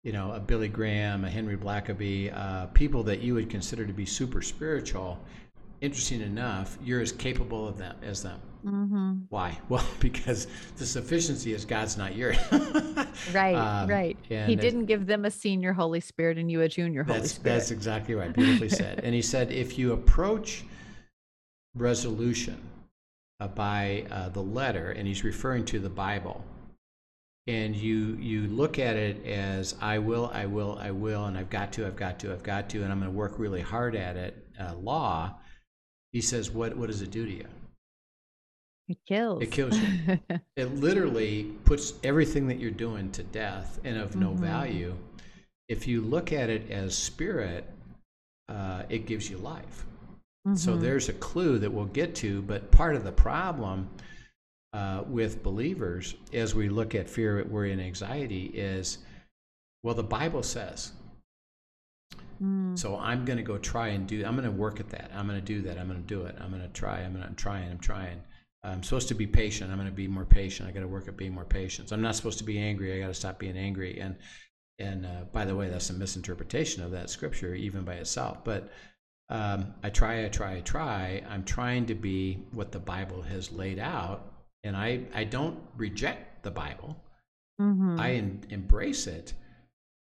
you 0.03 0.13
know, 0.13 0.33
a 0.33 0.41
Billy 0.41 0.69
Graham, 0.69 1.25
a 1.25 1.31
Henry 1.31 1.57
Blackaby, 1.57 2.37
uh, 2.37 2.67
people 2.69 3.03
that 3.05 3.21
you 3.21 3.35
would 3.35 3.49
consider 3.49 3.87
to 3.87 3.93
be 3.93 4.05
super 4.05 4.43
spiritual. 4.43 5.19
Interesting 5.81 6.21
enough, 6.21 6.77
you're 6.85 7.01
as 7.01 7.13
capable 7.13 7.67
of 7.69 7.77
them 7.79 7.97
as 8.03 8.23
them. 8.23 8.41
hmm 8.65 9.13
Why? 9.31 9.59
Well, 9.69 9.85
because 10.01 10.47
the 10.77 10.87
sufficiency 10.87 11.53
is 11.53 11.65
God's, 11.65 11.97
not 11.97 12.17
yours. 12.17 12.37
Right, 13.33 13.55
Um, 13.55 13.89
right. 13.89 14.17
He 14.29 14.57
didn't 14.57 14.87
give 14.87 15.07
them 15.07 15.25
a 15.25 15.31
senior 15.31 15.73
Holy 15.73 16.01
Spirit 16.01 16.39
and 16.39 16.51
you 16.51 16.63
a 16.63 16.69
junior 16.69 17.05
Holy 17.05 17.19
That's 17.21 17.33
Spirit. 17.33 17.55
that's 17.55 17.71
exactly 17.71 18.15
right. 18.15 18.33
Beautifully 18.35 18.69
said. 18.69 19.01
And 19.05 19.15
he 19.15 19.23
said, 19.23 19.53
if 19.53 19.79
you 19.79 19.93
approach 19.93 20.65
resolution 21.75 22.61
uh, 23.41 23.49
by 23.49 24.07
uh, 24.11 24.29
the 24.31 24.43
letter, 24.43 24.91
and 24.93 25.07
he's 25.07 25.25
referring 25.25 25.65
to 25.67 25.79
the 25.79 25.91
Bible, 25.91 26.45
and 27.47 27.75
you 27.75 28.17
you 28.21 28.43
look 28.49 28.79
at 28.79 28.97
it 28.97 29.25
as 29.27 29.75
I 29.81 29.99
will, 29.99 30.31
I 30.33 30.47
will, 30.47 30.79
I 30.81 30.91
will, 30.93 31.25
and 31.27 31.37
I've 31.37 31.51
got 31.51 31.73
to, 31.75 31.87
I've 31.87 31.97
got 31.97 32.19
to, 32.21 32.33
I've 32.33 32.43
got 32.43 32.69
to, 32.71 32.83
and 32.83 32.93
I'm 32.93 33.01
going 33.01 33.11
to 33.11 33.17
work 33.17 33.39
really 33.39 33.61
hard 33.61 33.97
at 33.97 34.17
it. 34.17 34.47
Uh, 34.61 34.75
law, 34.75 35.35
he 36.13 36.21
says, 36.21 36.51
what 36.51 36.77
what 36.77 36.87
does 36.87 37.03
it 37.03 37.11
do 37.11 37.25
to 37.27 37.33
you? 37.33 37.47
It 38.89 38.99
kills. 39.07 39.43
It 39.43 39.51
kills 39.51 39.81
you. 39.81 40.19
it 40.57 40.75
literally 40.77 41.45
puts 41.65 41.95
everything 42.05 42.47
that 42.49 42.59
you're 42.59 42.71
doing 42.71 43.11
to 43.13 43.23
death 43.23 43.81
and 43.85 43.97
of 43.97 44.17
no 44.17 44.31
Mhm. 44.31 44.39
value. 44.39 44.97
If 45.69 45.87
you 45.89 46.03
look 46.03 46.33
at 46.33 46.51
it 46.51 46.71
as 46.71 46.97
spirit, 46.97 47.65
uh, 48.49 48.83
it 48.89 49.07
gives 49.07 49.31
you 49.31 49.39
life. 49.39 49.87
So 50.55 50.77
Mhm. 50.77 50.81
there's 50.81 51.09
a 51.09 51.13
clue 51.15 51.59
that 51.61 51.73
we'll 51.73 51.87
get 51.87 52.15
to, 52.17 52.43
but 52.43 52.71
part 52.71 52.97
of 52.97 53.05
the 53.05 53.13
problem 53.13 53.89
uh, 54.73 55.05
with 55.07 55.43
believers 55.43 56.15
as 56.33 56.55
we 56.55 56.69
look 56.69 56.95
at 56.95 57.09
fear, 57.09 57.45
worry, 57.45 57.73
and 57.73 57.81
anxiety 57.81 58.47
is 58.47 58.99
well, 59.83 59.95
the 59.95 60.03
Bible 60.03 60.43
says. 60.43 60.93
Mm. 62.43 62.79
So 62.79 62.97
I'm 62.99 63.25
going 63.25 63.37
to 63.37 63.43
go 63.43 63.59
try 63.59 63.89
and 63.89 64.07
do. 64.07 64.25
I'm 64.25 64.37
going 64.37 64.51
to 64.51 64.57
work 64.57 64.81
at 64.81 64.91
that. 64.91 65.11
I'm 65.15 65.27
going 65.27 65.39
to 65.39 65.45
do 65.45 65.63
that. 65.63 65.79
I'm 65.79 65.89
going 65.89 66.01
to 66.01 66.07
do 66.07 66.23
it. 66.23 66.37
I'm 66.41 66.51
going 66.51 66.63
to 66.63 66.69
try. 66.69 67.01
I'm 67.01 67.13
going 67.13 67.23
to. 67.23 67.29
I'm 67.29 67.35
trying. 67.35 67.71
I'm 67.71 67.79
trying. 67.79 68.23
I'm 68.65 68.83
supposed 68.83 69.09
to 69.09 69.15
be 69.15 69.27
patient. 69.27 69.71
I'm 69.71 69.77
going 69.77 69.89
to 69.89 69.95
be 69.95 70.07
more 70.07 70.25
patient. 70.25 70.69
I 70.69 70.73
got 70.73 70.81
to 70.81 70.89
work 70.89 71.09
at 71.09 71.17
being 71.17 71.35
more 71.35 71.45
patient. 71.45 71.93
I'm 71.93 72.01
not 72.01 72.15
supposed 72.15 72.39
to 72.39 72.45
be 72.45 72.59
angry. 72.59 72.95
I 72.95 73.01
got 73.01 73.09
to 73.09 73.15
stop 73.15 73.39
being 73.39 73.57
angry. 73.57 73.99
And 74.01 74.17
and 74.79 75.05
uh, 75.07 75.25
by 75.33 75.45
the 75.45 75.55
way, 75.55 75.69
that's 75.69 75.91
a 75.91 75.95
misinterpretation 75.95 76.83
of 76.83 76.93
that 76.93 77.11
scripture, 77.11 77.55
even 77.55 77.85
by 77.85 77.95
itself. 77.95 78.45
But 78.45 78.73
um, 79.29 79.75
I 79.83 79.91
try. 79.91 80.25
I 80.25 80.29
try. 80.29 80.57
I 80.57 80.61
try. 80.61 81.23
I'm 81.29 81.45
trying 81.45 81.87
to 81.87 81.95
be 81.95 82.45
what 82.53 82.73
the 82.73 82.81
Bible 82.81 83.23
has 83.23 83.53
laid 83.53 83.79
out, 83.79 84.32
and 84.65 84.77
I 84.77 85.05
I 85.15 85.25
don't 85.25 85.59
reject 85.77 86.43
the 86.43 86.51
Bible. 86.51 86.97
Mhm. 87.61 87.99
I 87.99 88.13
en- 88.13 88.45
embrace 88.51 89.07
it. 89.07 89.35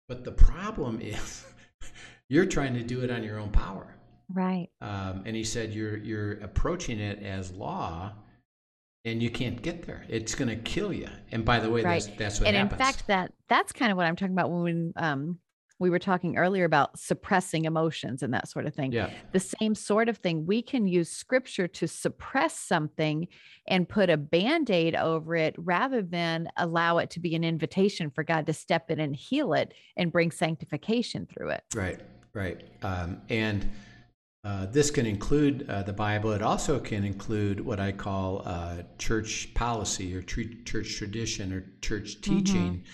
But 0.09 0.25
the 0.25 0.33
problem 0.33 1.01
is, 1.03 1.45
you're 2.29 2.47
trying 2.47 2.75
to 2.75 2.83
do 2.83 3.01
it 3.03 3.11
on 3.11 3.23
your 3.23 3.39
own 3.39 3.51
power. 3.51 3.95
Right. 4.33 4.69
Um, 4.81 5.23
and 5.27 5.35
he 5.35 5.43
said, 5.45 5.73
you're, 5.75 5.97
you're 5.97 6.35
approaching 6.35 7.01
it 7.01 7.21
as 7.23 7.51
law 7.53 8.13
and 9.05 9.21
you 9.21 9.29
can't 9.29 9.61
get 9.61 9.83
there. 9.83 10.05
It's 10.09 10.37
going 10.37 10.49
to 10.49 10.55
kill 10.57 10.93
you. 10.93 11.09
And 11.33 11.45
by 11.45 11.59
the 11.59 11.69
way, 11.69 11.83
Right. 11.83 12.01
that's, 12.03 12.17
that's 12.17 12.41
what 12.41 12.47
and 12.47 12.57
happens. 12.57 12.81
in 12.81 12.87
fact 12.87 13.07
that 13.09 13.33
that's 13.49 13.73
kind 13.73 13.91
of 13.91 13.97
what 13.97 14.07
i'm 14.07 14.15
talking 14.15 14.33
about 14.35 14.51
when 14.51 14.93
um 14.97 15.39
we 15.81 15.91
were 15.91 15.99
talking 15.99 16.37
earlier 16.37 16.65
about 16.65 16.99
suppressing 16.99 17.65
emotions 17.65 18.23
and 18.23 18.33
that 18.33 18.49
sort 18.49 18.67
of 18.67 18.75
thing 18.75 18.93
yeah. 18.93 19.11
the 19.33 19.41
same 19.41 19.75
sort 19.75 20.09
of 20.09 20.19
thing 20.19 20.47
we 20.47 20.63
can 20.63 20.87
use 20.87 21.11
scripture 21.11 21.67
to 21.67 21.89
suppress 21.89 22.57
something 22.57 23.27
and 23.67 23.89
put 23.89 24.09
a 24.11 24.17
band-aid 24.17 24.95
over 24.95 25.35
it 25.35 25.55
rather 25.59 26.03
than 26.03 26.47
allow 26.57 26.99
it 26.99 27.11
to 27.11 27.19
be 27.19 27.35
an 27.35 27.43
invitation 27.43 28.11
for 28.11 28.23
god 28.23 28.47
to 28.47 28.53
step 28.53 28.91
in 28.91 29.01
and 29.01 29.17
heal 29.17 29.55
it 29.55 29.75
and 29.97 30.13
bring 30.13 30.31
sanctification 30.31 31.27
through 31.27 31.49
it 31.49 31.65
Right, 31.75 32.01
right. 32.35 32.63
Um, 32.83 33.23
and 33.31 33.71
uh, 34.45 34.67
this 34.67 34.91
can 34.91 35.07
include 35.07 35.69
uh, 35.69 35.83
the 35.83 35.93
Bible. 35.93 36.33
It 36.33 36.43
also 36.43 36.79
can 36.79 37.05
include 37.05 37.61
what 37.61 37.79
I 37.79 37.93
call 37.93 38.43
uh, 38.45 38.83
church 38.99 39.53
policy 39.55 40.15
or 40.15 40.23
tr- 40.23 40.63
church 40.65 40.97
tradition 40.97 41.53
or 41.53 41.65
church 41.81 42.21
teaching 42.21 42.85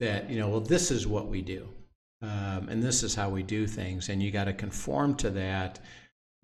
that, 0.00 0.28
you 0.30 0.38
know, 0.38 0.48
well, 0.48 0.60
this 0.60 0.90
is 0.90 1.06
what 1.06 1.28
we 1.28 1.42
do. 1.42 1.68
Um, 2.22 2.68
and 2.68 2.82
this 2.82 3.02
is 3.02 3.14
how 3.14 3.28
we 3.28 3.42
do 3.42 3.66
things. 3.66 4.08
And 4.08 4.22
you 4.22 4.30
got 4.30 4.44
to 4.44 4.52
conform 4.52 5.14
to 5.16 5.30
that, 5.30 5.80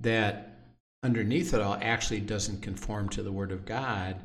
that 0.00 0.58
underneath 1.02 1.54
it 1.54 1.60
all 1.60 1.78
actually 1.80 2.20
doesn't 2.20 2.62
conform 2.62 3.08
to 3.10 3.22
the 3.22 3.32
Word 3.32 3.52
of 3.52 3.64
God. 3.64 4.16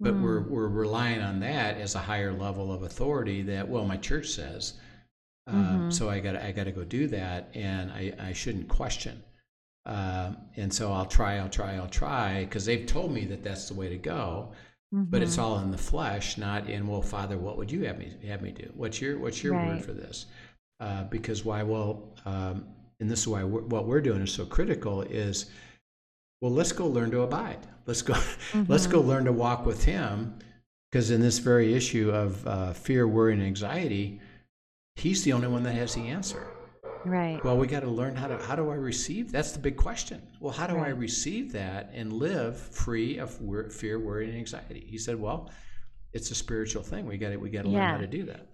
But 0.00 0.18
we're, 0.18 0.40
we're 0.40 0.66
relying 0.68 1.20
on 1.20 1.38
that 1.40 1.76
as 1.78 1.94
a 1.94 2.00
higher 2.00 2.32
level 2.32 2.72
of 2.72 2.82
authority 2.82 3.42
that, 3.42 3.68
well, 3.68 3.84
my 3.84 3.96
church 3.96 4.28
says. 4.28 4.74
Um, 5.46 5.84
Mhm. 5.86 5.92
So 5.92 6.08
I 6.10 6.20
got 6.20 6.36
I 6.36 6.52
got 6.52 6.64
to 6.64 6.72
go 6.72 6.84
do 6.84 7.08
that, 7.08 7.50
and 7.54 7.90
I, 7.90 8.12
I 8.18 8.32
shouldn't 8.32 8.68
question. 8.68 9.22
Um, 9.86 10.36
and 10.56 10.72
so 10.72 10.92
I'll 10.92 11.06
try, 11.06 11.38
I'll 11.38 11.48
try, 11.48 11.74
I'll 11.74 11.88
try, 11.88 12.44
because 12.44 12.64
they've 12.64 12.86
told 12.86 13.12
me 13.12 13.24
that 13.26 13.42
that's 13.42 13.68
the 13.68 13.74
way 13.74 13.88
to 13.88 13.96
go. 13.96 14.52
But 15.10 15.22
it's 15.22 15.36
Mhm. 15.36 15.42
all 15.42 15.58
in 15.60 15.70
the 15.72 15.78
flesh, 15.78 16.36
not 16.38 16.68
in. 16.68 16.86
Well, 16.86 17.02
Father, 17.02 17.38
what 17.38 17.56
would 17.58 17.72
you 17.72 17.84
have 17.86 17.98
me 17.98 18.12
have 18.26 18.42
me 18.42 18.52
do? 18.52 18.70
What's 18.76 19.00
your 19.00 19.18
What's 19.18 19.42
your 19.42 19.54
word 19.54 19.84
for 19.84 19.92
this? 19.92 20.26
Uh, 20.82 21.04
because 21.04 21.44
why? 21.44 21.62
Well, 21.62 22.12
um, 22.26 22.66
and 23.00 23.08
this 23.10 23.20
is 23.20 23.28
why 23.28 23.44
we're, 23.44 23.62
what 23.62 23.86
we're 23.86 24.00
doing 24.00 24.20
is 24.22 24.32
so 24.32 24.44
critical. 24.44 25.02
Is 25.02 25.46
well, 26.40 26.50
let's 26.52 26.72
go 26.72 26.86
learn 26.88 27.10
to 27.12 27.20
abide. 27.22 27.58
Let's 27.86 28.02
go. 28.02 28.14
Let's 28.68 28.86
Mm-hmm. 28.86 28.92
go 28.92 29.00
learn 29.00 29.24
to 29.26 29.32
walk 29.32 29.64
with 29.64 29.84
Him, 29.84 30.38
because 30.90 31.10
in 31.12 31.20
this 31.20 31.38
very 31.38 31.74
issue 31.74 32.10
of 32.10 32.46
uh, 32.46 32.72
fear, 32.72 33.06
worry, 33.06 33.32
and 33.34 33.42
anxiety, 33.42 34.20
He's 34.96 35.22
the 35.24 35.32
only 35.32 35.48
one 35.48 35.62
that 35.62 35.74
has 35.74 35.94
the 35.94 36.08
answer. 36.08 36.46
right 37.04 37.42
Well, 37.44 37.56
we 37.56 37.66
got 37.66 37.80
to 37.80 37.90
learn 37.90 38.14
how 38.16 38.28
to 38.28 38.36
how 38.38 38.56
do 38.56 38.68
I 38.70 38.74
receive? 38.74 39.32
That's 39.32 39.52
the 39.52 39.58
big 39.58 39.76
question. 39.76 40.20
Well, 40.40 40.52
how 40.52 40.66
do 40.66 40.76
I 40.76 40.88
receive 40.88 41.52
that 41.52 41.90
and 41.94 42.12
live 42.12 42.58
free 42.58 43.18
of 43.18 43.30
fear, 43.72 43.98
worry, 43.98 44.28
and 44.28 44.36
anxiety? 44.36 44.84
He 44.86 44.98
said, 44.98 45.16
"Well, 45.20 45.50
it's 46.12 46.30
a 46.30 46.34
spiritual 46.34 46.82
thing. 46.82 47.06
We 47.06 47.16
got 47.18 47.30
to 47.30 47.36
we 47.36 47.50
got 47.50 47.62
to 47.62 47.68
learn 47.70 47.82
how 47.94 47.98
to 47.98 48.06
do 48.06 48.24
that." 48.24 48.46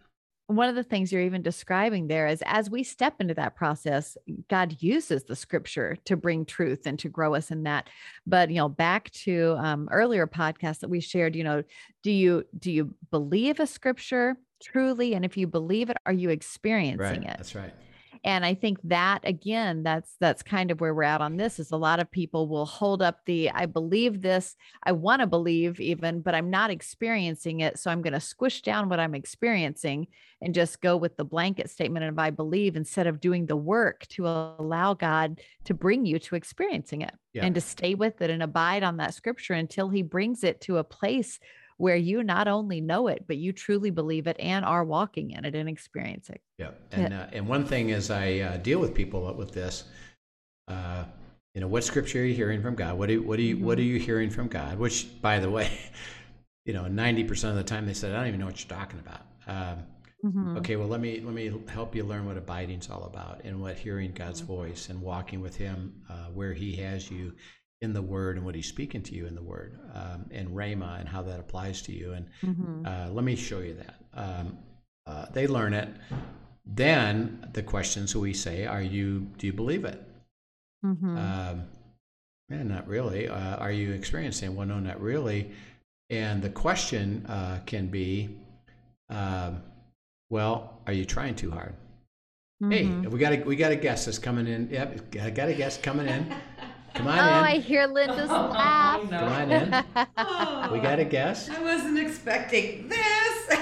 One 0.48 0.68
of 0.68 0.74
the 0.74 0.82
things 0.82 1.12
you're 1.12 1.22
even 1.22 1.42
describing 1.42 2.08
there 2.08 2.26
is 2.26 2.42
as 2.46 2.70
we 2.70 2.82
step 2.82 3.20
into 3.20 3.34
that 3.34 3.54
process 3.54 4.16
god 4.48 4.74
uses 4.80 5.24
the 5.24 5.36
scripture 5.36 5.96
to 6.04 6.16
bring 6.16 6.44
truth 6.44 6.86
and 6.86 6.98
to 6.98 7.08
grow 7.08 7.34
us 7.34 7.50
in 7.50 7.62
that 7.64 7.88
but 8.26 8.48
you 8.48 8.56
know 8.56 8.68
back 8.68 9.10
to 9.10 9.54
um, 9.58 9.88
earlier 9.92 10.26
podcasts 10.26 10.80
that 10.80 10.88
we 10.88 11.00
shared 11.00 11.36
you 11.36 11.44
know 11.44 11.62
do 12.02 12.10
you 12.10 12.44
do 12.58 12.72
you 12.72 12.94
believe 13.10 13.60
a 13.60 13.66
scripture 13.66 14.36
truly 14.62 15.14
and 15.14 15.24
if 15.24 15.36
you 15.36 15.46
believe 15.46 15.90
it 15.90 15.96
are 16.06 16.12
you 16.12 16.30
experiencing 16.30 17.22
Right. 17.22 17.30
it 17.30 17.36
That's 17.36 17.54
right. 17.54 17.74
And 18.24 18.44
i 18.44 18.54
think 18.54 18.78
that 18.84 19.20
again 19.24 19.82
that's 19.82 20.16
that's 20.20 20.42
kind 20.42 20.70
of 20.70 20.80
where 20.80 20.94
we're 20.94 21.02
at 21.02 21.20
on 21.20 21.36
this 21.36 21.58
is 21.58 21.70
a 21.70 21.76
lot 21.76 22.00
of 22.00 22.10
people 22.10 22.48
will 22.48 22.66
hold 22.66 23.02
up 23.02 23.20
the 23.26 23.50
i 23.50 23.66
believe 23.66 24.20
this 24.20 24.56
i 24.82 24.92
want 24.92 25.20
to 25.20 25.26
believe 25.26 25.80
even 25.80 26.20
but 26.20 26.34
i'm 26.34 26.50
not 26.50 26.70
experiencing 26.70 27.60
it 27.60 27.78
so 27.78 27.90
i'm 27.90 28.02
going 28.02 28.12
to 28.12 28.20
squish 28.20 28.62
down 28.62 28.88
what 28.88 29.00
i'm 29.00 29.14
experiencing 29.14 30.06
and 30.40 30.54
just 30.54 30.80
go 30.80 30.96
with 30.96 31.16
the 31.16 31.24
blanket 31.24 31.68
statement 31.70 32.04
of 32.04 32.18
i 32.18 32.30
believe 32.30 32.76
instead 32.76 33.06
of 33.06 33.20
doing 33.20 33.46
the 33.46 33.56
work 33.56 34.06
to 34.08 34.26
allow 34.26 34.94
god 34.94 35.40
to 35.64 35.74
bring 35.74 36.06
you 36.06 36.18
to 36.18 36.34
experiencing 36.36 37.02
it 37.02 37.14
Yeah. 37.32 37.44
and 37.44 37.54
to 37.54 37.60
stay 37.60 37.94
with 37.94 38.20
it 38.22 38.30
and 38.30 38.42
abide 38.42 38.82
on 38.82 38.96
that 38.98 39.14
scripture 39.14 39.54
until 39.54 39.88
he 39.88 40.02
brings 40.02 40.44
it 40.44 40.60
to 40.62 40.78
a 40.78 40.84
place 40.84 41.38
where 41.78 41.96
you 41.96 42.22
not 42.24 42.48
only 42.48 42.80
know 42.80 43.08
it 43.08 43.24
but 43.26 43.38
you 43.38 43.52
truly 43.52 43.90
believe 43.90 44.28
it 44.28 44.36
and 44.40 44.64
are 44.64 44.84
walking 44.84 45.32
in 45.32 45.44
it 45.46 45.54
and 45.56 45.68
experiencing 45.68 46.36
it 46.36 46.42
Yeah, 46.58 46.70
and 46.92 47.12
uh, 47.12 47.26
and 47.32 47.48
one 47.48 47.64
thing 47.64 47.92
as 47.92 48.10
I 48.10 48.40
uh, 48.40 48.56
deal 48.58 48.80
with 48.80 48.94
people 48.94 49.32
with 49.34 49.52
this, 49.52 49.84
uh, 50.68 51.04
you 51.54 51.60
know, 51.60 51.68
what 51.68 51.84
scripture 51.84 52.20
are 52.20 52.24
you 52.24 52.34
hearing 52.34 52.62
from 52.62 52.74
God? 52.76 52.98
What 52.98 53.08
do 53.08 53.22
what 53.22 53.36
do 53.36 53.42
you 53.42 53.58
what 53.58 53.78
are 53.78 53.82
Mm-hmm. 53.82 53.84
you 53.84 53.98
hearing 53.98 54.30
from 54.30 54.48
God? 54.48 54.78
Which, 54.78 55.20
by 55.22 55.40
the 55.40 55.50
way, 55.50 55.70
you 56.66 56.72
know, 56.74 56.88
ninety 56.88 57.24
percent 57.24 57.52
of 57.52 57.56
the 57.58 57.64
time 57.64 57.86
they 57.86 57.94
said, 57.94 58.12
I 58.12 58.18
don't 58.18 58.28
even 58.28 58.40
know 58.40 58.46
what 58.46 58.60
you're 58.68 58.78
talking 58.78 59.00
about. 59.00 59.22
Um, 59.46 59.84
Mhm. 60.22 60.58
Okay, 60.58 60.76
well 60.76 60.88
let 60.88 61.00
me 61.00 61.20
let 61.20 61.34
me 61.34 61.52
help 61.68 61.94
you 61.94 62.04
learn 62.04 62.26
what 62.26 62.36
abiding's 62.36 62.90
all 62.90 63.04
about 63.04 63.42
and 63.44 63.60
what 63.62 63.76
hearing 63.76 64.12
God's 64.12 64.40
voice 64.40 64.88
and 64.88 65.02
walking 65.02 65.40
with 65.40 65.56
Him 65.56 66.02
uh, 66.10 66.26
where 66.34 66.54
He 66.54 66.76
has 66.76 67.10
you 67.10 67.34
in 67.80 67.92
the 67.92 68.02
Word 68.02 68.36
and 68.36 68.44
what 68.44 68.54
He's 68.54 68.66
speaking 68.66 69.02
to 69.04 69.14
you 69.14 69.26
in 69.26 69.34
the 69.34 69.42
Word 69.42 69.78
um, 69.94 70.26
and 70.30 70.48
Rhema 70.48 70.98
and 71.00 71.08
how 71.08 71.22
that 71.22 71.38
applies 71.38 71.82
to 71.82 71.92
you. 71.92 72.12
And 72.12 72.26
Mhm. 72.42 72.86
uh, 72.86 73.12
let 73.12 73.24
me 73.24 73.36
show 73.36 73.60
you 73.60 73.74
that. 73.74 73.94
Um, 74.14 74.58
uh, 75.06 75.26
they 75.32 75.46
learn 75.46 75.72
it. 75.74 75.88
Then 76.66 77.48
the 77.52 77.62
questions 77.62 78.14
we 78.14 78.34
say, 78.34 78.66
"Are 78.66 78.82
you? 78.82 79.20
Do 79.38 79.46
you 79.46 79.52
believe 79.52 79.84
it?" 79.84 80.02
Mhm. 80.84 81.16
Um, 81.16 81.62
yeah, 82.50 82.62
not 82.62 82.86
really. 82.86 83.28
Uh, 83.28 83.56
are 83.56 83.72
you 83.72 83.92
experiencing? 83.92 84.54
Well, 84.54 84.66
no, 84.66 84.78
not 84.78 85.00
really. 85.00 85.50
And 86.10 86.42
the 86.42 86.50
question 86.50 87.24
uh, 87.26 87.60
can 87.66 87.88
be, 87.88 88.36
um, 89.10 89.62
well, 90.30 90.80
are 90.86 90.92
you 90.92 91.04
trying 91.04 91.34
too 91.36 91.50
hard? 91.50 91.74
Hey, 92.60 92.86
Mhm. 92.86 93.10
we 93.10 93.18
got 93.20 93.32
a 93.32 93.42
we 93.44 93.54
got 93.56 93.70
a 93.72 93.76
guest 93.76 94.06
that's 94.06 94.18
coming 94.18 94.46
in. 94.48 94.68
Yep, 94.70 95.14
I 95.22 95.30
got 95.30 95.48
a 95.48 95.54
guest 95.54 95.82
coming 95.82 96.08
in. 96.08 96.34
Come 96.94 97.06
on 97.08 97.18
Oh, 97.18 97.22
I 97.22 97.58
hear 97.58 97.86
Linda's 97.86 98.28
laugh. 98.30 99.00
Come 99.08 99.14
on 99.14 99.50
in. 99.50 99.84
Oh, 100.16 100.68
We 100.72 100.80
got 100.80 100.98
a 100.98 101.04
guest. 101.04 101.50
I 101.50 101.60
wasn't 101.62 101.98
expecting 101.98 102.88
this. 102.88 103.46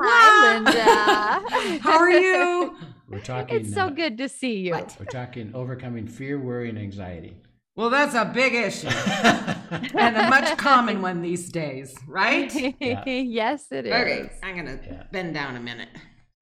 Hi, 0.00 0.54
Linda. 0.54 1.78
How 1.80 1.98
are 1.98 2.10
you? 2.10 2.76
We're 3.08 3.20
talking. 3.20 3.56
It's 3.60 3.74
so 3.74 3.86
uh, 3.86 3.90
good 3.90 4.18
to 4.18 4.28
see 4.28 4.58
you. 4.58 4.72
What? 4.72 4.96
We're 4.98 5.06
talking 5.06 5.50
overcoming 5.54 6.06
fear, 6.06 6.38
worry, 6.38 6.68
and 6.68 6.78
anxiety. 6.78 7.36
Well, 7.74 7.90
that's 7.90 8.14
a 8.14 8.24
big 8.24 8.54
issue 8.54 8.88
and 8.88 10.16
a 10.16 10.28
much 10.28 10.56
common 10.58 11.00
one 11.00 11.22
these 11.22 11.48
days, 11.48 11.94
right? 12.08 12.52
yes, 12.80 13.70
it 13.70 13.86
is. 13.86 13.92
Okay, 13.92 14.30
I'm 14.42 14.56
gonna 14.56 14.80
Yeah. 14.84 15.04
bend 15.12 15.34
down 15.34 15.54
a 15.56 15.60
minute. 15.60 15.88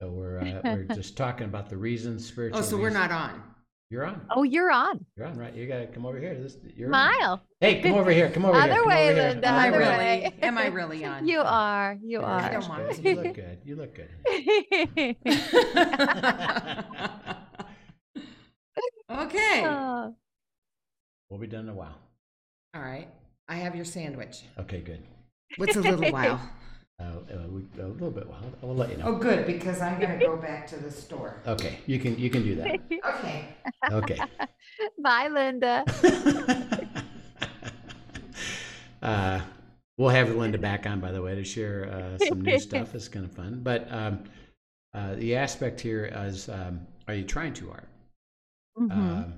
So 0.00 0.08
we're 0.10 0.38
uh, 0.40 0.60
we're 0.64 0.84
just 0.94 1.14
talking 1.16 1.44
about 1.46 1.68
the 1.68 1.76
reasons, 1.76 2.26
spiritual. 2.26 2.60
Oh, 2.60 2.62
so 2.62 2.78
we're 2.78 2.88
not 2.90 3.10
on. 3.12 3.42
You're 3.88 4.04
on. 4.04 4.20
Oh, 4.30 4.42
you're 4.42 4.70
on. 4.72 5.06
You're 5.16 5.26
on, 5.26 5.38
right? 5.38 5.54
You 5.54 5.66
gotta 5.68 5.86
come 5.86 6.04
over 6.06 6.18
here. 6.18 6.34
This, 6.34 6.56
you're 6.76 6.92
on. 6.92 7.14
Smile. 7.14 7.40
Hey, 7.60 7.80
come 7.80 7.92
over 7.94 8.10
here. 8.10 8.28
Come 8.30 8.44
over 8.44 8.58
Other 8.58 8.72
here. 8.72 8.76
Come 8.82 8.88
way, 8.88 9.10
over 9.10 9.20
here. 9.20 9.28
Linda, 9.30 9.46
Am 9.48 9.54
I 9.54 9.68
other 9.68 9.76
Over 9.76 9.86
way. 9.86 10.20
really? 10.22 10.42
Am 10.42 10.58
I 10.58 10.66
really 10.66 11.04
on? 11.12 11.26
You 11.28 11.40
are. 11.40 11.96
You 12.02 12.18
Yeah, 12.20 12.26
are. 12.26 12.40
I 12.40 12.50
don't 12.50 12.68
want 12.68 13.04
You 13.04 13.14
look 13.14 13.34
good. 13.34 13.58
You 13.64 13.76
look 13.76 13.94
good. 13.94 14.08
okay. 19.10 19.64
Oh, 19.66 20.14
We'll 21.30 21.40
be 21.40 21.46
done 21.48 21.64
in 21.64 21.68
a 21.70 21.74
while. 21.74 21.96
All 22.74 22.82
right. 22.82 23.08
I 23.48 23.56
have 23.56 23.74
your 23.74 23.84
sandwich. 23.84 24.42
Okay, 24.58 24.80
good. 24.80 25.02
What's 25.56 25.74
a 25.76 25.80
little 25.80 26.10
while? 26.12 26.40
Uh, 26.98 27.04
uh, 27.04 27.48
we, 27.50 27.62
a 27.82 27.86
little 27.86 28.10
bit. 28.10 28.26
Well, 28.26 28.38
I'll, 28.62 28.70
I'll 28.70 28.76
let 28.76 28.90
you 28.90 28.96
know. 28.96 29.04
Oh, 29.08 29.16
good, 29.16 29.46
because 29.46 29.82
I'm 29.82 30.00
gonna 30.00 30.16
go 30.18 30.36
back 30.36 30.66
to 30.68 30.76
the 30.76 30.90
store. 30.90 31.42
Okay, 31.46 31.78
you 31.86 31.98
can 31.98 32.18
you 32.18 32.30
can 32.30 32.42
do 32.42 32.54
that. 32.56 32.80
Okay. 33.06 33.44
Okay. 33.90 34.18
Bye, 35.02 35.28
Linda. 35.28 35.84
uh, 39.02 39.40
we'll 39.98 40.08
have 40.08 40.34
Linda 40.34 40.58
back 40.58 40.86
on, 40.86 41.00
by 41.00 41.12
the 41.12 41.20
way, 41.22 41.34
to 41.34 41.44
share 41.44 41.86
uh, 41.90 42.18
some 42.18 42.40
new 42.40 42.58
stuff. 42.58 42.94
It's 42.94 43.08
kind 43.08 43.24
of 43.24 43.32
fun. 43.32 43.60
But 43.62 43.86
um, 43.90 44.24
uh, 44.94 45.14
the 45.16 45.36
aspect 45.36 45.80
here 45.80 46.06
is, 46.26 46.48
um, 46.48 46.80
are 47.08 47.14
you 47.14 47.24
trying 47.24 47.52
too 47.52 47.68
hard? 47.68 47.86
Mhm. 48.78 48.92
Um, 48.92 49.34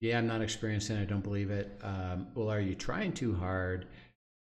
yeah, 0.00 0.18
I'm 0.18 0.26
not 0.26 0.42
experiencing 0.42 0.96
it. 0.96 1.02
I 1.02 1.04
don't 1.04 1.22
believe 1.22 1.50
it. 1.50 1.78
Um, 1.82 2.28
well, 2.34 2.50
are 2.50 2.60
you 2.60 2.74
trying 2.74 3.12
too 3.12 3.34
hard 3.34 3.86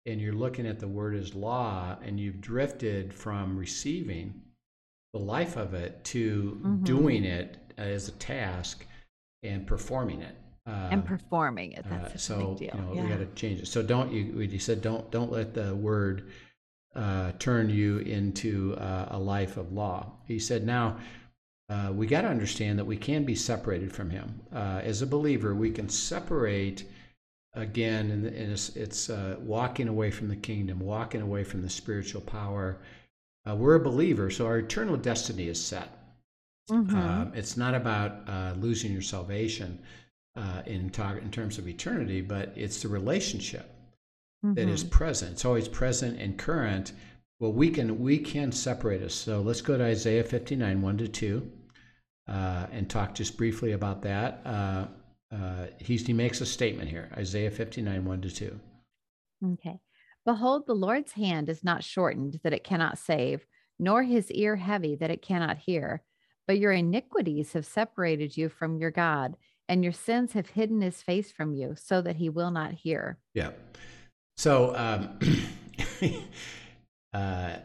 and 0.06 0.22
you're 0.22 0.34
looking 0.34 0.68
at 0.68 0.80
the 0.80 0.88
word 0.88 1.16
as 1.16 1.34
law 1.34 1.98
and 2.04 2.20
you've 2.20 2.42
drifted 2.42 3.14
from 3.14 3.58
receiving 3.58 4.42
the 5.14 5.20
life 5.20 5.56
of 5.58 5.74
it 5.74 6.04
to 6.04 6.60
Mhm. 6.64 6.84
doing 6.84 7.24
it 7.24 7.58
as 7.78 8.08
a 8.08 8.12
task 8.14 8.86
and 9.44 9.66
performing 9.66 10.22
it? 10.22 10.36
and 10.68 11.02
Um, 11.02 11.04
performing 11.04 11.74
it. 11.74 11.86
uh, 11.86 11.90
That's 11.90 12.12
such 12.14 12.22
so 12.22 12.36
a 12.36 12.48
big 12.50 12.58
deal. 12.72 12.76
you 12.76 12.82
know 12.82 12.94
yeah. 12.96 13.04
we 13.04 13.10
got 13.10 13.18
to 13.20 13.28
change 13.36 13.60
it. 13.60 13.68
So 13.68 13.84
don't 13.84 14.12
you? 14.12 14.42
You 14.42 14.58
said 14.58 14.82
don't 14.82 15.12
don't 15.12 15.32
let 15.32 15.54
the 15.54 15.76
word 15.76 16.32
uh, 16.96 17.34
turn 17.38 17.70
you 17.70 18.00
into 18.00 18.74
uh, 18.78 19.10
a 19.12 19.20
life 19.20 19.58
of 19.58 19.72
law. 19.74 20.14
He 20.26 20.40
said 20.40 20.66
now 20.66 20.98
uh, 21.70 21.92
we 21.96 22.08
got 22.08 22.22
to 22.22 22.30
understand 22.30 22.80
that 22.80 22.86
we 22.86 22.98
can 22.98 23.26
be 23.26 23.36
separated 23.36 23.92
from 23.94 24.10
Him. 24.10 24.42
Uh, 24.52 24.82
as 24.84 25.02
a 25.04 25.08
believer, 25.08 25.54
we 25.54 25.70
can 25.72 25.88
separate 25.90 26.86
again, 27.56 28.12
and, 28.12 28.26
it's, 28.26 28.76
it's 28.76 29.10
uh, 29.10 29.38
walking 29.40 29.88
away 29.88 30.12
from 30.12 30.28
the 30.28 30.36
kingdom, 30.36 30.80
walking 30.80 31.22
away 31.22 31.44
from 31.44 31.62
the 31.62 31.70
spiritual 31.70 32.22
power. 32.22 32.78
Uh, 33.50 33.56
we're 33.56 33.76
a 33.76 33.80
believer, 33.80 34.30
so 34.30 34.46
our 34.46 34.58
eternal 34.58 34.98
destiny 34.98 35.48
is 35.48 35.64
set. 35.64 35.90
Mhm. 36.70 36.94
Um, 36.94 37.32
it's 37.36 37.58
not 37.58 37.76
about 37.76 38.28
uh, 38.28 38.54
losing 38.60 38.92
your 38.92 39.02
salvation 39.04 39.80
uh, 40.36 40.64
in, 40.66 40.90
talk, 40.90 41.18
in 41.22 41.32
terms 41.32 41.58
of 41.58 41.68
eternity, 41.68 42.22
but 42.22 42.52
it's 42.56 42.82
the 42.82 42.88
relationship 42.90 43.72
that 44.44 44.68
is 44.68 44.84
Mhm. 44.84 44.90
present. 44.90 45.32
It's 45.34 45.46
always 45.46 45.68
present 45.68 46.20
and 46.20 46.38
current. 46.38 46.92
Well, 47.40 47.54
we 47.54 47.70
can 47.70 48.00
we 48.00 48.18
can 48.18 48.52
separate 48.52 49.02
us. 49.02 49.14
So 49.14 49.42
let's 49.42 49.62
go 49.62 49.78
to 49.78 49.84
Isaiah 49.84 50.24
59, 50.24 50.82
1 50.82 50.98
to 50.98 51.08
2, 51.08 51.52
uh, 52.28 52.68
and 52.72 52.90
talk 52.90 53.16
just 53.16 53.38
briefly 53.38 53.72
about 53.72 54.02
that. 54.04 54.42
Uh, 55.36 55.68
he's, 55.80 56.06
he 56.06 56.14
makes 56.14 56.40
a 56.42 56.46
statement 56.46 56.90
here 56.90 57.10
Isaiah 57.18 57.52
59, 57.52 58.06
1 58.06 58.22
to 58.22 58.32
2. 58.32 58.60
Okay. 59.54 59.80
Behold, 60.26 60.66
the 60.66 60.74
Lord's 60.74 61.12
hand 61.12 61.50
is 61.50 61.64
not 61.64 61.84
shortened 61.84 62.40
that 62.44 62.54
it 62.54 62.64
cannot 62.64 62.98
save, 62.98 63.46
nor 63.78 64.04
his 64.04 64.32
ear 64.32 64.56
heavy 64.56 64.96
that 64.96 65.12
it 65.12 65.22
cannot 65.22 65.58
hear. 65.58 66.04
But 66.48 66.60
your 66.60 66.72
iniquities 66.72 67.54
have 67.54 67.66
separated 67.66 68.38
you 68.38 68.50
from 68.50 68.78
your 68.78 68.92
God, 68.92 69.36
and 69.68 69.84
your 69.84 69.94
sins 69.94 70.34
have 70.34 70.50
hidden 70.50 70.82
his 70.82 71.02
face 71.02 71.32
from 71.32 71.54
you, 71.54 71.76
so 71.76 72.02
that 72.02 72.16
he 72.16 72.30
will 72.30 72.52
not 72.52 72.74
hear. 72.74 73.18
Yeah. 73.34 73.52
So, 74.38 74.76
um, 74.76 75.20
uh, 77.14 77.56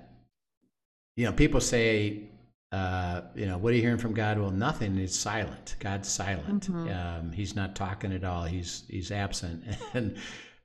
you 1.16 1.26
know, 1.26 1.32
people 1.32 1.60
say, 1.60 2.29
uh, 2.72 3.22
you 3.34 3.46
know, 3.46 3.58
what 3.58 3.72
are 3.72 3.76
you 3.76 3.82
hearing 3.82 3.98
from 3.98 4.14
God? 4.14 4.38
Well, 4.38 4.50
nothing. 4.50 4.96
It's 4.98 5.16
silent. 5.16 5.76
God's 5.80 6.08
silent. 6.08 6.70
Mhm. 6.70 7.18
Um, 7.20 7.32
he's 7.32 7.56
not 7.56 7.74
talking 7.74 8.12
at 8.12 8.24
all. 8.24 8.44
He's 8.44 8.84
he's 8.88 9.10
absent. 9.10 9.64
And 9.94 10.16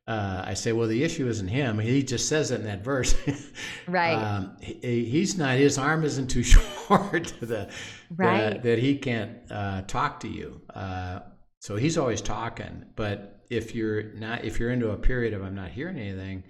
uh, 0.07 0.43
I 0.45 0.53
say, 0.53 0.71
well, 0.71 0.87
the 0.87 1.03
issue 1.03 1.27
isn't 1.27 1.47
him. 1.47 1.79
He 1.79 2.03
just 2.03 2.29
says 2.29 2.51
it 2.51 2.59
in 2.59 2.67
that 2.67 2.83
verse. 2.83 3.15
Right. 3.87 4.13
Um, 4.13 4.55
he, 4.61 5.05
he's 5.05 5.35
not. 5.35 5.57
His 5.57 5.79
arm 5.79 6.03
isn't 6.03 6.27
too 6.27 6.43
short 6.55 7.33
that, 7.41 7.71
Right. 8.15 8.37
that 8.51 8.63
that 8.63 8.79
he 8.79 8.97
can't 8.97 9.37
uh, 9.49 9.81
talk 9.83 10.19
to 10.19 10.27
you. 10.27 10.61
Uh, 10.75 11.21
so 11.59 11.75
he's 11.75 11.97
always 11.97 12.21
talking. 12.21 12.85
But 12.95 13.43
if 13.49 13.73
you're 13.73 14.13
not, 14.13 14.45
if 14.45 14.59
you're 14.59 14.69
into 14.71 14.91
a 14.91 14.97
period 14.97 15.33
of 15.33 15.41
I'm 15.41 15.55
not 15.55 15.71
hearing 15.71 15.97
anything, 15.97 16.43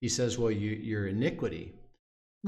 he 0.00 0.08
says, 0.08 0.36
well, 0.38 0.50
you, 0.50 0.70
your 0.70 1.06
iniquity 1.06 1.74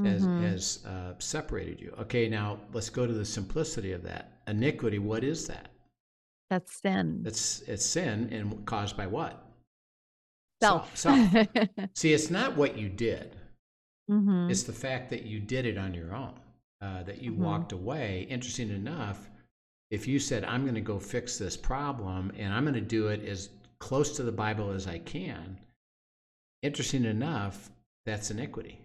has, 0.03 0.27
Mhm. 0.27 0.39
has 0.39 0.85
uh, 0.85 1.13
separated 1.19 1.79
you. 1.81 1.93
Okay, 1.99 2.27
now 2.29 2.59
let's 2.73 2.89
go 2.89 3.05
to 3.07 3.13
the 3.13 3.25
simplicity 3.25 3.91
of 3.91 4.03
that. 4.03 4.41
Iniquity, 4.47 4.99
what 4.99 5.23
is 5.23 5.47
that? 5.47 5.69
That's 6.49 6.81
sin. 6.81 7.23
It's 7.25 7.61
it's 7.61 7.85
sin 7.85 8.29
and 8.31 8.65
caused 8.65 8.97
by 8.97 9.07
what? 9.07 9.45
Self. 10.61 10.95
Self. 10.97 11.17
See, 11.95 12.13
it's 12.13 12.29
not 12.29 12.55
what 12.57 12.77
you 12.77 12.89
did. 12.89 13.35
Mhm. 14.09 14.49
It's 14.49 14.63
the 14.63 14.73
fact 14.73 15.09
that 15.11 15.23
you 15.23 15.39
did 15.39 15.65
it 15.65 15.77
on 15.77 15.93
your 15.93 16.13
own, 16.15 16.39
uh, 16.81 17.03
that 17.03 17.21
you 17.21 17.31
Mhm. 17.31 17.37
walked 17.37 17.71
away. 17.71 18.23
Interesting 18.23 18.69
enough, 18.69 19.29
if 19.91 20.07
you 20.07 20.19
said, 20.19 20.43
I'm 20.43 20.63
going 20.63 20.75
to 20.75 20.81
go 20.81 20.99
fix 20.99 21.37
this 21.37 21.55
problem 21.55 22.31
and 22.35 22.53
I'm 22.53 22.63
going 22.63 22.73
to 22.73 22.81
do 22.81 23.07
it 23.09 23.23
as 23.23 23.49
close 23.79 24.15
to 24.17 24.23
the 24.23 24.31
Bible 24.31 24.71
as 24.71 24.87
I 24.87 24.99
can, 24.99 25.59
interesting 26.61 27.05
enough, 27.05 27.69
that's 28.05 28.31
iniquity. 28.31 28.81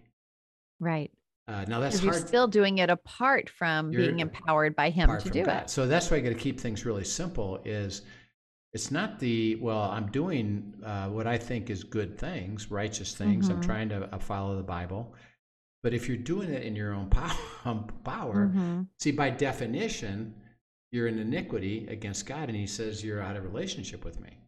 Right. 0.79 1.11
Uh, 1.47 1.63
now, 1.67 1.79
that's 1.79 1.99
Because 2.01 2.03
you're 2.19 2.27
still 2.27 2.47
doing 2.47 2.79
it 2.79 2.89
apart 2.89 3.49
from 3.49 3.91
You're 3.91 4.01
being 4.01 4.19
empowered 4.19 4.75
by 4.75 4.89
him 4.89 5.09
to 5.19 5.29
do 5.29 5.45
God. 5.45 5.63
it. 5.63 5.69
So 5.69 5.85
that's 5.87 6.09
why 6.09 6.17
I 6.17 6.19
got 6.21 6.29
to 6.29 6.35
keep 6.35 6.59
things 6.59 6.85
really 6.85 7.03
simple. 7.03 7.61
Is 7.65 8.01
it's 8.73 8.89
not 8.91 9.19
the 9.19 9.55
well, 9.61 9.81
I'm 9.83 10.07
doing 10.11 10.73
uh, 10.83 11.07
what 11.09 11.27
I 11.27 11.37
think 11.37 11.69
is 11.69 11.83
good 11.83 12.17
things, 12.17 12.71
righteous 12.71 13.15
things. 13.15 13.49
I'm 13.49 13.59
Mhm. 13.59 13.65
trying 13.65 13.89
to 13.89 14.13
uh, 14.13 14.17
follow 14.19 14.55
the 14.57 14.63
Bible. 14.63 15.13
But 15.83 15.93
if 15.93 16.07
you're 16.07 16.17
doing 16.17 16.49
it 16.49 16.63
in 16.63 16.75
your 16.75 16.93
own 16.93 17.09
pow- 17.11 17.87
power, 18.03 18.47
Mhm. 18.53 18.87
see 18.99 19.11
by 19.11 19.29
definition, 19.29 20.33
you're 20.91 21.07
in 21.07 21.19
iniquity 21.19 21.85
against 21.89 22.25
God, 22.25 22.49
and 22.49 22.57
He 22.57 22.65
says 22.65 23.03
you're 23.03 23.21
out 23.21 23.35
of 23.35 23.43
relationship 23.43 24.03
with 24.03 24.19
me. 24.19 24.39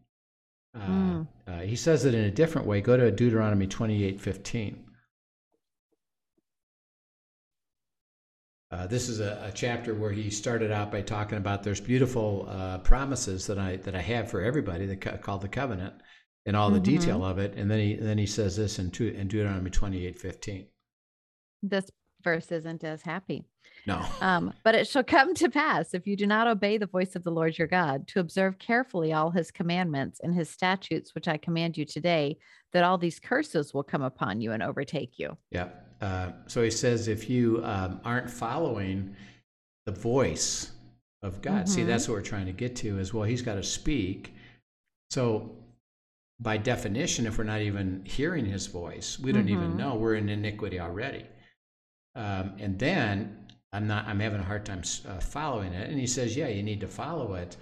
Uh, 0.74 0.80
Mm. 0.88 1.28
uh, 1.46 1.60
he 1.60 1.76
says 1.76 2.04
it 2.04 2.14
in 2.14 2.24
a 2.24 2.30
different 2.30 2.66
way. 2.66 2.80
Go 2.80 2.96
to 2.96 3.10
Deuteronomy 3.10 3.66
28, 3.68 4.20
Uh, 8.70 8.86
this 8.86 9.08
is 9.08 9.20
a, 9.20 9.42
a 9.46 9.52
chapter 9.52 9.94
where 9.94 10.12
he 10.12 10.28
started 10.28 10.70
out 10.70 10.92
by 10.92 11.00
talking 11.00 11.38
about 11.38 11.62
there's 11.62 11.80
beautiful 11.80 12.46
uh, 12.50 12.78
promises 12.78 13.46
that 13.46 13.58
I 13.58 13.76
that 13.76 13.94
I 13.94 14.00
have 14.00 14.30
for 14.30 14.42
everybody 14.42 14.84
that 14.86 15.00
co- 15.00 15.16
called 15.16 15.40
the 15.40 15.48
covenant 15.48 15.94
and 16.44 16.54
all 16.54 16.70
the 16.70 16.78
Mhm. 16.80 16.84
detail 16.84 17.24
of 17.24 17.38
it, 17.38 17.54
and 17.54 17.70
then 17.70 17.78
he 17.80 17.94
then 17.94 18.18
he 18.18 18.26
says 18.26 18.56
this 18.56 18.78
in, 18.78 18.90
two, 18.90 19.08
in 19.08 19.26
Deuteronomy 19.28 19.70
28, 19.70 20.18
15. 20.18 20.66
This 21.62 21.86
verse 22.22 22.52
isn't 22.52 22.84
as 22.84 23.00
happy. 23.02 23.44
No, 23.86 24.04
Um, 24.20 24.52
but 24.64 24.74
it 24.74 24.86
shall 24.86 25.04
come 25.04 25.34
to 25.36 25.48
pass 25.48 25.94
if 25.94 26.06
you 26.06 26.14
do 26.16 26.26
not 26.26 26.46
obey 26.46 26.76
the 26.76 26.86
voice 26.86 27.16
of 27.16 27.24
the 27.24 27.30
Lord 27.30 27.56
your 27.56 27.68
God 27.68 28.06
to 28.08 28.20
observe 28.20 28.58
carefully 28.58 29.14
all 29.14 29.30
his 29.30 29.50
commandments 29.50 30.20
and 30.22 30.34
his 30.34 30.50
statutes, 30.50 31.14
which 31.14 31.26
I 31.28 31.38
command 31.38 31.78
you 31.78 31.86
today, 31.86 32.36
that 32.72 32.84
all 32.84 32.98
these 32.98 33.18
curses 33.18 33.72
will 33.72 33.82
come 33.84 34.02
upon 34.02 34.42
you 34.42 34.52
and 34.52 34.62
overtake 34.62 35.18
you. 35.18 35.38
yeah. 35.50 35.68
Uh, 36.00 36.32
so 36.46 36.62
he 36.62 36.70
says 36.70 37.08
if 37.08 37.28
you 37.28 37.60
um, 37.64 38.00
aren't 38.04 38.30
following 38.30 39.14
the 39.86 39.92
voice 39.92 40.72
of 41.22 41.42
God, 41.42 41.68
see 41.68 41.82
Mhm. 41.82 41.86
that's 41.86 42.08
what 42.08 42.14
we're 42.14 42.22
trying 42.22 42.46
to 42.46 42.52
get 42.52 42.76
to 42.76 42.98
is 42.98 43.12
well 43.12 43.24
he's 43.24 43.42
got 43.42 43.54
to 43.56 43.62
speak. 43.62 44.34
So 45.10 45.56
by 46.40 46.56
definition, 46.56 47.26
if 47.26 47.36
we're 47.36 47.44
not 47.44 47.62
even 47.62 48.04
hearing 48.04 48.44
his 48.44 48.68
voice, 48.68 49.18
we 49.18 49.32
don't 49.32 49.48
even 49.48 49.72
Mhm. 49.72 49.76
know 49.76 49.96
we're 49.96 50.14
in 50.14 50.28
iniquity 50.28 50.78
already. 50.78 51.26
Um, 52.14 52.56
and 52.58 52.78
then 52.78 53.46
I'm 53.72 53.86
not. 53.86 54.06
I'm 54.06 54.20
having 54.20 54.40
a 54.40 54.44
hard 54.44 54.64
time 54.64 54.82
uh, 55.06 55.18
following 55.20 55.72
it. 55.72 55.90
And 55.90 55.98
he 55.98 56.06
says, 56.06 56.36
"Yeah, 56.36 56.48
you 56.48 56.62
need 56.62 56.80
to 56.80 56.88
follow 56.88 57.34
it." 57.34 57.56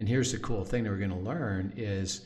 And 0.00 0.08
here's 0.08 0.32
the 0.32 0.38
cool 0.38 0.64
thing 0.64 0.84
that 0.84 0.90
we're 0.90 0.98
going 0.98 1.10
to 1.10 1.16
learn 1.16 1.72
is, 1.76 2.24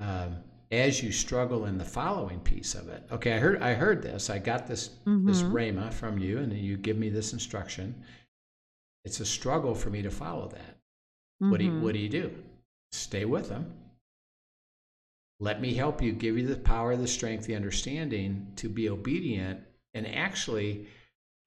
um, 0.00 0.42
as 0.80 1.02
you 1.02 1.12
struggle 1.12 1.66
in 1.66 1.78
the 1.78 1.84
following 1.84 2.40
piece 2.40 2.74
of 2.74 2.88
it. 2.88 3.02
Okay, 3.10 3.32
I 3.32 3.38
heard. 3.38 3.62
I 3.62 3.74
heard 3.74 4.02
this. 4.02 4.30
I 4.30 4.38
got 4.38 4.66
this 4.66 4.90
this 5.26 5.42
Mhm. 5.42 5.52
rhema 5.52 5.92
from 5.92 6.18
you, 6.18 6.38
and 6.38 6.52
you 6.52 6.76
give 6.76 6.98
me 6.98 7.08
this 7.08 7.32
instruction. 7.32 8.02
It's 9.04 9.20
a 9.20 9.26
struggle 9.26 9.74
for 9.74 9.90
me 9.90 10.02
to 10.02 10.10
follow 10.10 10.48
that. 10.48 10.78
What 11.50 11.58
do 11.58 11.64
you, 11.64 11.72
what 11.80 11.92
do 11.92 11.98
you 11.98 12.08
do? 12.08 12.42
Stay 12.92 13.24
with 13.24 13.48
them. 13.48 13.72
Let 15.40 15.60
me 15.60 15.74
help 15.74 16.00
you, 16.00 16.12
give 16.12 16.38
you 16.38 16.46
the 16.46 16.56
power, 16.56 16.96
the 16.96 17.06
strength, 17.06 17.46
the 17.46 17.56
understanding 17.56 18.52
to 18.56 18.68
be 18.68 18.88
obedient. 18.88 19.60
And 19.92 20.06
actually, 20.06 20.86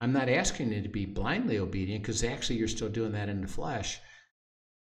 I'm 0.00 0.12
not 0.12 0.28
asking 0.28 0.72
you 0.72 0.82
to 0.82 0.88
be 0.88 1.06
blindly 1.06 1.58
obedient 1.58 2.02
because 2.02 2.22
actually 2.22 2.58
you're 2.58 2.68
still 2.68 2.88
doing 2.88 3.12
that 3.12 3.28
in 3.28 3.40
the 3.40 3.48
flesh. 3.48 4.00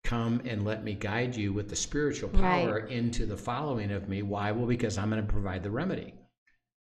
Come 0.04 0.42
and 0.44 0.64
let 0.64 0.82
me 0.82 0.94
guide 0.94 1.36
you 1.36 1.52
with 1.52 1.68
the 1.68 1.76
spiritual 1.76 2.28
Right. 2.30 2.40
power 2.40 2.78
into 2.78 3.24
the 3.24 3.36
following 3.36 3.92
of 3.92 4.08
me. 4.08 4.22
Why? 4.22 4.50
Well, 4.50 4.66
because 4.66 4.98
I'm 4.98 5.10
going 5.10 5.24
to 5.24 5.32
provide 5.32 5.62
the 5.62 5.70
remedy 5.70 6.14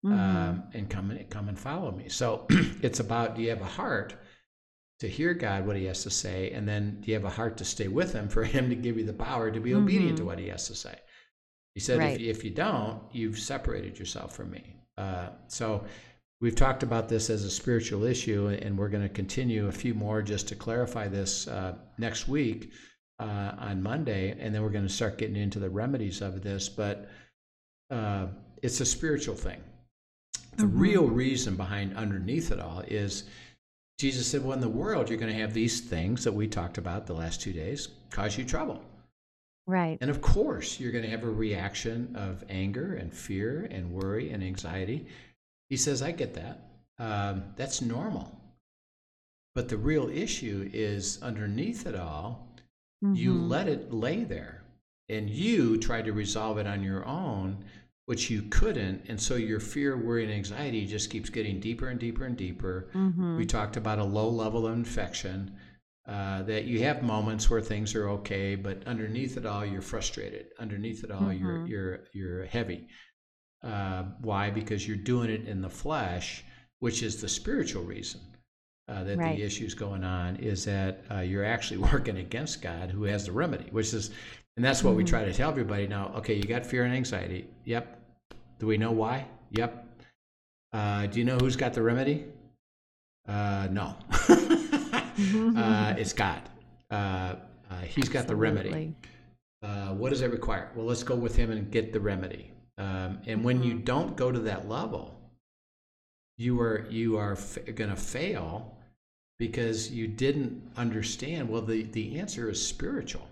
Mhm. 0.03 0.11
um, 0.11 0.63
and 0.73 0.89
come 0.89 1.11
and 1.11 1.29
come 1.29 1.47
and 1.47 1.57
follow 1.59 1.91
me. 1.91 2.09
So 2.09 2.47
it's 2.81 2.99
about 2.99 3.35
do 3.35 3.43
you 3.43 3.49
have 3.49 3.61
a 3.61 3.65
heart 3.65 4.15
to 4.99 5.07
hear 5.07 5.33
God 5.35 5.67
what 5.67 5.75
He 5.77 5.85
has 5.85 6.03
to 6.03 6.09
say, 6.09 6.51
and 6.51 6.67
then 6.67 7.01
do 7.01 7.07
you 7.07 7.13
have 7.13 7.23
a 7.25 7.29
heart 7.29 7.57
to 7.57 7.65
stay 7.65 7.87
with 7.87 8.13
Him 8.13 8.27
for 8.35 8.43
Him 8.43 8.69
to 8.69 8.75
give 8.75 8.97
you 8.97 9.05
the 9.05 9.13
power 9.13 9.51
to 9.51 9.59
be 9.59 9.75
obedient 9.75 10.17
to 10.17 10.25
what 10.25 10.39
He 10.39 10.47
has 10.47 10.67
to 10.67 10.75
say? 10.75 10.97
He 11.75 11.79
said, 11.79 11.99
Right. 11.99 12.15
if, 12.15 12.19
you, 12.21 12.29
if 12.31 12.43
you 12.43 12.51
don't, 12.51 13.03
you've 13.13 13.39
separated 13.39 13.97
yourself 13.99 14.35
from 14.35 14.49
me. 14.51 14.75
Uh, 14.97 15.29
so 15.47 15.85
we've 16.41 16.55
talked 16.55 16.83
about 16.83 17.07
this 17.07 17.29
as 17.29 17.45
a 17.45 17.49
spiritual 17.51 18.03
issue, 18.03 18.47
and 18.61 18.77
we're 18.77 18.89
going 18.89 19.07
to 19.07 19.13
continue 19.13 19.67
a 19.67 19.71
few 19.71 19.93
more 19.93 20.21
just 20.21 20.47
to 20.49 20.55
clarify 20.55 21.07
this 21.07 21.47
uh, 21.47 21.77
next 21.97 22.27
week 22.27 22.71
uh, 23.21 23.55
on 23.59 23.81
Monday, 23.83 24.35
and 24.39 24.53
then 24.53 24.61
we're 24.63 24.69
going 24.69 24.87
to 24.87 24.93
start 24.93 25.17
getting 25.17 25.35
into 25.35 25.59
the 25.59 25.69
remedies 25.69 26.21
of 26.21 26.41
this. 26.41 26.67
But 26.67 27.09
uh, 27.89 28.27
it's 28.61 28.81
a 28.81 28.85
spiritual 28.85 29.35
thing. 29.35 29.61
The 30.57 30.63
Mhm. 30.63 30.79
real 30.79 31.07
reason 31.07 31.55
behind 31.55 31.95
underneath 31.95 32.51
it 32.51 32.59
all 32.59 32.81
is 32.87 33.23
Jesus 33.99 34.25
said, 34.27 34.43
Well, 34.43 34.53
in 34.53 34.61
the 34.61 34.69
world, 34.69 35.09
you're 35.09 35.19
going 35.19 35.31
to 35.31 35.39
have 35.39 35.53
these 35.53 35.81
things 35.81 36.23
that 36.23 36.31
we 36.33 36.47
talked 36.47 36.77
about 36.79 37.05
the 37.05 37.13
last 37.13 37.39
two 37.41 37.53
days 37.53 37.89
cause 38.09 38.37
you 38.37 38.43
trouble. 38.43 38.83
Right. 39.67 39.97
And 40.01 40.09
of 40.09 40.21
course, 40.21 40.79
you're 40.79 40.91
going 40.91 41.03
to 41.03 41.09
have 41.11 41.23
a 41.23 41.29
reaction 41.29 42.15
of 42.15 42.43
anger 42.49 42.95
and 42.95 43.13
fear 43.13 43.67
and 43.69 43.91
worry 43.93 44.31
and 44.31 44.43
anxiety. 44.43 45.05
He 45.69 45.77
says, 45.77 46.01
I 46.01 46.11
get 46.11 46.33
that. 46.33 46.59
Um, 46.97 47.43
that's 47.55 47.81
normal. 47.81 48.35
But 49.53 49.69
the 49.69 49.77
real 49.77 50.09
issue 50.09 50.69
is 50.73 51.21
underneath 51.21 51.85
it 51.85 51.95
all, 51.95 52.47
you 53.01 53.33
Mhm. 53.33 53.49
let 53.49 53.67
it 53.67 53.91
lay 53.91 54.23
there 54.23 54.63
and 55.09 55.29
you 55.29 55.77
tried 55.77 56.05
to 56.05 56.13
resolve 56.13 56.57
it 56.57 56.67
on 56.67 56.83
your 56.83 57.05
own, 57.05 57.65
which 58.05 58.29
you 58.29 58.43
couldn't. 58.43 59.03
And 59.09 59.19
so 59.19 59.35
your 59.35 59.59
fear, 59.59 59.97
worry, 59.97 60.23
and 60.23 60.31
anxiety 60.31 60.85
just 60.85 61.09
keeps 61.09 61.29
getting 61.29 61.59
deeper 61.59 61.87
and 61.89 61.99
deeper 61.99 62.25
and 62.25 62.37
deeper. 62.37 62.89
Mhm. 62.93 63.37
We 63.37 63.45
talked 63.45 63.75
about 63.77 63.99
a 63.99 64.03
low 64.03 64.29
level 64.29 64.67
of 64.67 64.73
infection. 64.73 65.55
Uh, 66.07 66.41
that 66.43 66.65
you 66.65 66.79
have 66.79 67.03
moments 67.03 67.47
where 67.49 67.61
things 67.61 67.93
are 67.93 68.09
okay, 68.09 68.55
but 68.55 68.83
underneath 68.87 69.37
it 69.37 69.45
all, 69.45 69.63
you're 69.63 69.83
frustrated. 69.83 70.47
Underneath 70.57 71.03
it 71.03 71.11
all, 71.11 71.29
Mhm. 71.29 71.39
you're 71.39 71.67
you're 71.67 71.99
you're 72.11 72.45
heavy. 72.45 72.87
Uh, 73.61 74.03
why? 74.19 74.49
Because 74.49 74.87
you're 74.87 74.97
doing 74.97 75.29
it 75.29 75.47
in 75.47 75.61
the 75.61 75.69
flesh, 75.69 76.43
which 76.79 77.03
is 77.03 77.21
the 77.21 77.29
spiritual 77.29 77.83
reason 77.83 78.19
uh, 78.91 79.03
that 79.05 79.17
Right. 79.17 79.37
the 79.37 79.43
issue's 79.43 79.73
going 79.73 80.03
on. 80.03 80.35
Is 80.37 80.65
that 80.65 81.03
uh, 81.09 81.19
you're 81.19 81.45
actually 81.45 81.77
working 81.93 82.17
against 82.17 82.61
God, 82.61 82.89
who 82.91 83.03
has 83.03 83.25
the 83.25 83.31
remedy, 83.31 83.67
which 83.71 83.93
is, 83.93 84.11
and 84.57 84.65
that's 84.65 84.83
what 84.83 84.95
we 84.95 85.03
Mhm. 85.03 85.07
try 85.07 85.25
to 85.25 85.33
tell 85.33 85.49
everybody 85.49 85.87
now. 85.87 86.11
Okay, 86.17 86.35
you 86.35 86.43
got 86.43 86.65
fear 86.65 86.83
and 86.83 86.93
anxiety. 86.93 87.47
Yep. 87.65 87.97
Do 88.59 88.67
we 88.67 88.77
know 88.77 88.91
why? 88.91 89.27
Yep. 89.51 89.87
Uh, 90.73 91.07
do 91.07 91.19
you 91.19 91.25
know 91.25 91.37
who's 91.37 91.55
got 91.55 91.73
the 91.73 91.81
remedy? 91.81 92.25
Uh, 93.27 93.67
no. 93.71 93.95
uh, 95.55 95.93
it's 95.97 96.13
God. 96.13 96.41
Uh, 96.89 97.35
uh, 97.69 97.81
he's 97.85 98.09
got 98.09 98.27
the 98.27 98.35
remedy. 98.35 98.95
Uh, 99.63 99.89
what 99.93 100.09
does 100.09 100.21
it 100.21 100.31
require? 100.31 100.71
Well, 100.75 100.85
let's 100.85 101.03
go 101.03 101.15
with 101.15 101.35
him 101.35 101.51
and 101.51 101.71
get 101.71 101.93
the 101.93 101.99
remedy. 101.99 102.51
Um, 102.77 103.19
and 103.27 103.43
when 103.43 103.61
you 103.63 103.75
Mhm. 103.75 103.85
don't 103.85 104.15
go 104.17 104.31
to 104.31 104.39
that 104.39 104.67
level, 104.67 105.19
you 106.37 106.59
are 106.59 106.87
you 106.89 107.17
are 107.17 107.33
f- 107.33 107.59
going 107.75 107.89
to 107.91 107.95
fail 107.95 108.75
because 109.41 109.89
you 109.91 110.05
didn't 110.07 110.61
understand. 110.77 111.49
Well, 111.49 111.63
the 111.63 111.81
the 111.81 112.19
answer 112.19 112.47
is 112.47 112.63
spiritual. 112.63 113.27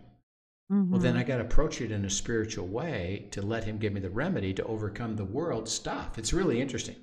Well, 0.71 0.99
then 0.99 1.15
Mhm. 1.15 1.19
I 1.19 1.23
got 1.23 1.37
to 1.37 1.43
approach 1.43 1.81
it 1.81 1.91
in 1.91 2.03
a 2.03 2.09
spiritual 2.09 2.67
way 2.67 3.27
to 3.31 3.41
let 3.43 3.63
him 3.63 3.77
give 3.77 3.93
me 3.93 3.99
the 4.01 4.09
remedy 4.09 4.51
to 4.55 4.63
overcome 4.63 5.15
the 5.15 5.25
world 5.25 5.69
stuff. 5.69 6.17
It's 6.17 6.33
really 6.33 6.59
interesting. 6.61 6.95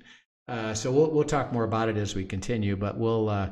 Uh, 0.49 0.73
so 0.73 0.91
we'll 0.91 1.09
we'll 1.13 1.23
talk 1.35 1.53
more 1.53 1.63
about 1.63 1.87
it 1.87 1.95
as 1.97 2.15
we 2.15 2.25
continue, 2.25 2.75
but 2.75 2.97
we'll 2.97 3.29
uh, 3.29 3.49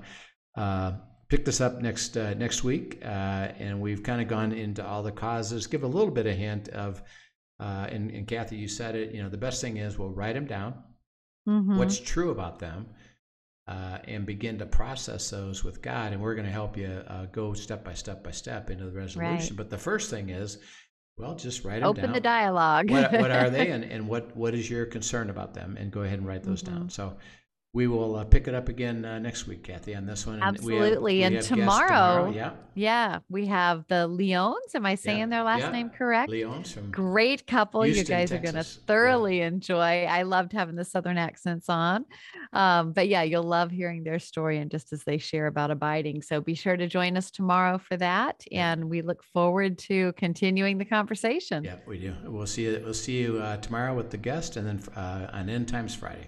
uh, 0.58 0.92
pick 1.30 1.46
this 1.46 1.62
up 1.62 1.82
next 1.82 2.18
uh, 2.18 2.34
next 2.34 2.64
week. 2.66 3.00
Uh, 3.02 3.48
and 3.66 3.80
we've 3.80 4.04
kind 4.04 4.22
of 4.22 4.28
gone 4.28 4.52
into 4.52 4.86
all 4.86 5.04
the 5.04 5.12
causes. 5.26 5.68
Give 5.68 5.84
a 5.84 5.88
little 5.98 6.12
bit 6.20 6.28
of 6.28 6.36
hint 6.38 6.68
of, 6.70 7.02
uh, 7.62 7.88
and, 7.90 8.12
and 8.12 8.28
Kathy, 8.28 8.58
you 8.58 8.68
said 8.68 8.96
it. 8.96 9.14
You 9.16 9.24
know, 9.24 9.30
the 9.30 9.38
best 9.48 9.62
thing 9.62 9.78
is 9.78 9.98
we'll 9.98 10.10
write 10.22 10.34
them 10.36 10.48
down. 10.48 10.74
Mhm. 11.48 11.78
What's 11.78 12.00
true 12.00 12.32
about 12.32 12.60
them. 12.60 12.88
Uh, 13.68 13.98
and 14.04 14.28
begin 14.28 14.60
to 14.60 14.66
process 14.68 15.32
those 15.32 15.64
with 15.64 15.82
God, 15.82 16.14
and 16.14 16.22
we're 16.22 16.36
going 16.36 16.46
to 16.46 16.52
help 16.52 16.78
you 16.78 17.02
uh, 17.08 17.26
go 17.32 17.54
step 17.54 17.84
by 17.84 17.94
step 17.96 18.24
by 18.24 18.30
step 18.30 18.70
into 18.70 18.86
the 18.86 18.92
resolution. 18.92 19.56
But 19.56 19.72
the 19.72 19.78
first 19.78 20.12
thing 20.12 20.30
is, 20.30 20.60
well, 21.18 21.34
just 21.34 21.64
write 21.66 21.80
them 21.80 21.90
open 21.90 22.04
down 22.04 22.14
the 22.14 22.20
dialogue. 22.20 22.92
what, 22.92 23.12
what 23.12 23.32
are 23.32 23.50
they 23.50 23.72
and, 23.72 23.84
and 23.84 24.08
what, 24.08 24.36
what 24.38 24.54
is 24.54 24.70
your 24.70 24.86
concern 24.86 25.32
about 25.32 25.56
them 25.56 25.78
and 25.80 25.90
go 25.92 26.04
ahead 26.04 26.20
and 26.20 26.28
write 26.28 26.44
those 26.44 26.62
Mm-hmm. 26.62 26.76
down 26.76 26.90
so 26.92 27.18
we 27.76 27.86
will 27.88 28.16
uh, 28.16 28.24
pick 28.24 28.48
it 28.48 28.56
up 28.56 28.70
again 28.70 29.04
uh, 29.06 29.20
next 29.20 29.46
week 29.48 29.62
kathy 29.64 29.94
on 29.96 30.06
this 30.06 30.26
one 30.26 30.42
And 30.42 30.58
we 30.62 30.74
have- 30.76 30.84
Absolutely. 30.84 31.14
we 31.18 31.24
And 31.24 31.36
guests 31.36 31.50
tomorrow- 31.50 32.32
yeah 32.32 32.52
Yeah, 32.74 33.20
we 33.30 33.46
have 33.48 33.86
the 33.88 34.08
Leons. 34.08 34.74
Am 34.76 34.86
I 34.86 34.96
saying 34.96 35.30
their 35.30 35.44
last 35.44 35.62
yeah. 35.62 35.72
name 35.72 35.90
correct? 35.90 36.30
leon's 36.32 36.72
from 36.74 36.90
Great 36.92 37.46
couple. 37.48 37.84
Houston, 37.84 38.04
you 38.06 38.08
guys 38.10 38.32
are 38.32 38.38
going 38.38 38.56
to 38.56 38.64
Texas. 38.64 38.80
Yeah. 38.82 38.88
thoroughly 38.88 39.42
enjoy. 39.42 40.06
I 40.06 40.24
loved 40.24 40.52
having 40.54 40.76
the 40.76 40.84
Southern 40.84 41.18
accents 41.18 41.70
on. 41.70 42.06
Um, 42.54 42.92
but 42.94 43.08
yeah, 43.08 43.24
you'll 43.24 43.44
love 43.44 43.72
hearing 43.72 44.04
their 44.04 44.20
story 44.20 44.58
and 44.60 44.70
just 44.72 44.92
as 44.94 45.04
they 45.04 45.18
share 45.18 45.48
about 45.48 45.70
abiding. 45.72 46.22
So 46.22 46.42
be 46.42 46.54
sure 46.56 46.76
to 46.78 46.88
join 46.88 47.16
us 47.18 47.30
tomorrow 47.32 47.78
for 47.78 47.96
that. 47.98 48.44
Yeah. 48.52 48.72
And 48.74 48.90
we 48.90 49.02
look 49.02 49.22
forward 49.24 49.78
to 49.90 50.14
continuing 50.14 50.78
the 50.78 50.86
conversation. 50.86 51.64
yeah 51.64 51.76
we 51.88 51.98
do 52.00 52.14
we'll 52.26 52.46
see 52.48 52.64
you 52.66 52.82
we'll 52.84 52.94
see 52.94 53.18
you 53.22 53.38
uh, 53.40 53.58
tomorrow 53.58 53.94
with 53.94 54.10
the 54.12 54.18
guest 54.18 54.56
and 54.58 54.66
then 54.68 54.80
uh, 54.96 55.30
on 55.38 55.50
end 55.50 55.68
times 55.68 55.94
friday 55.96 56.28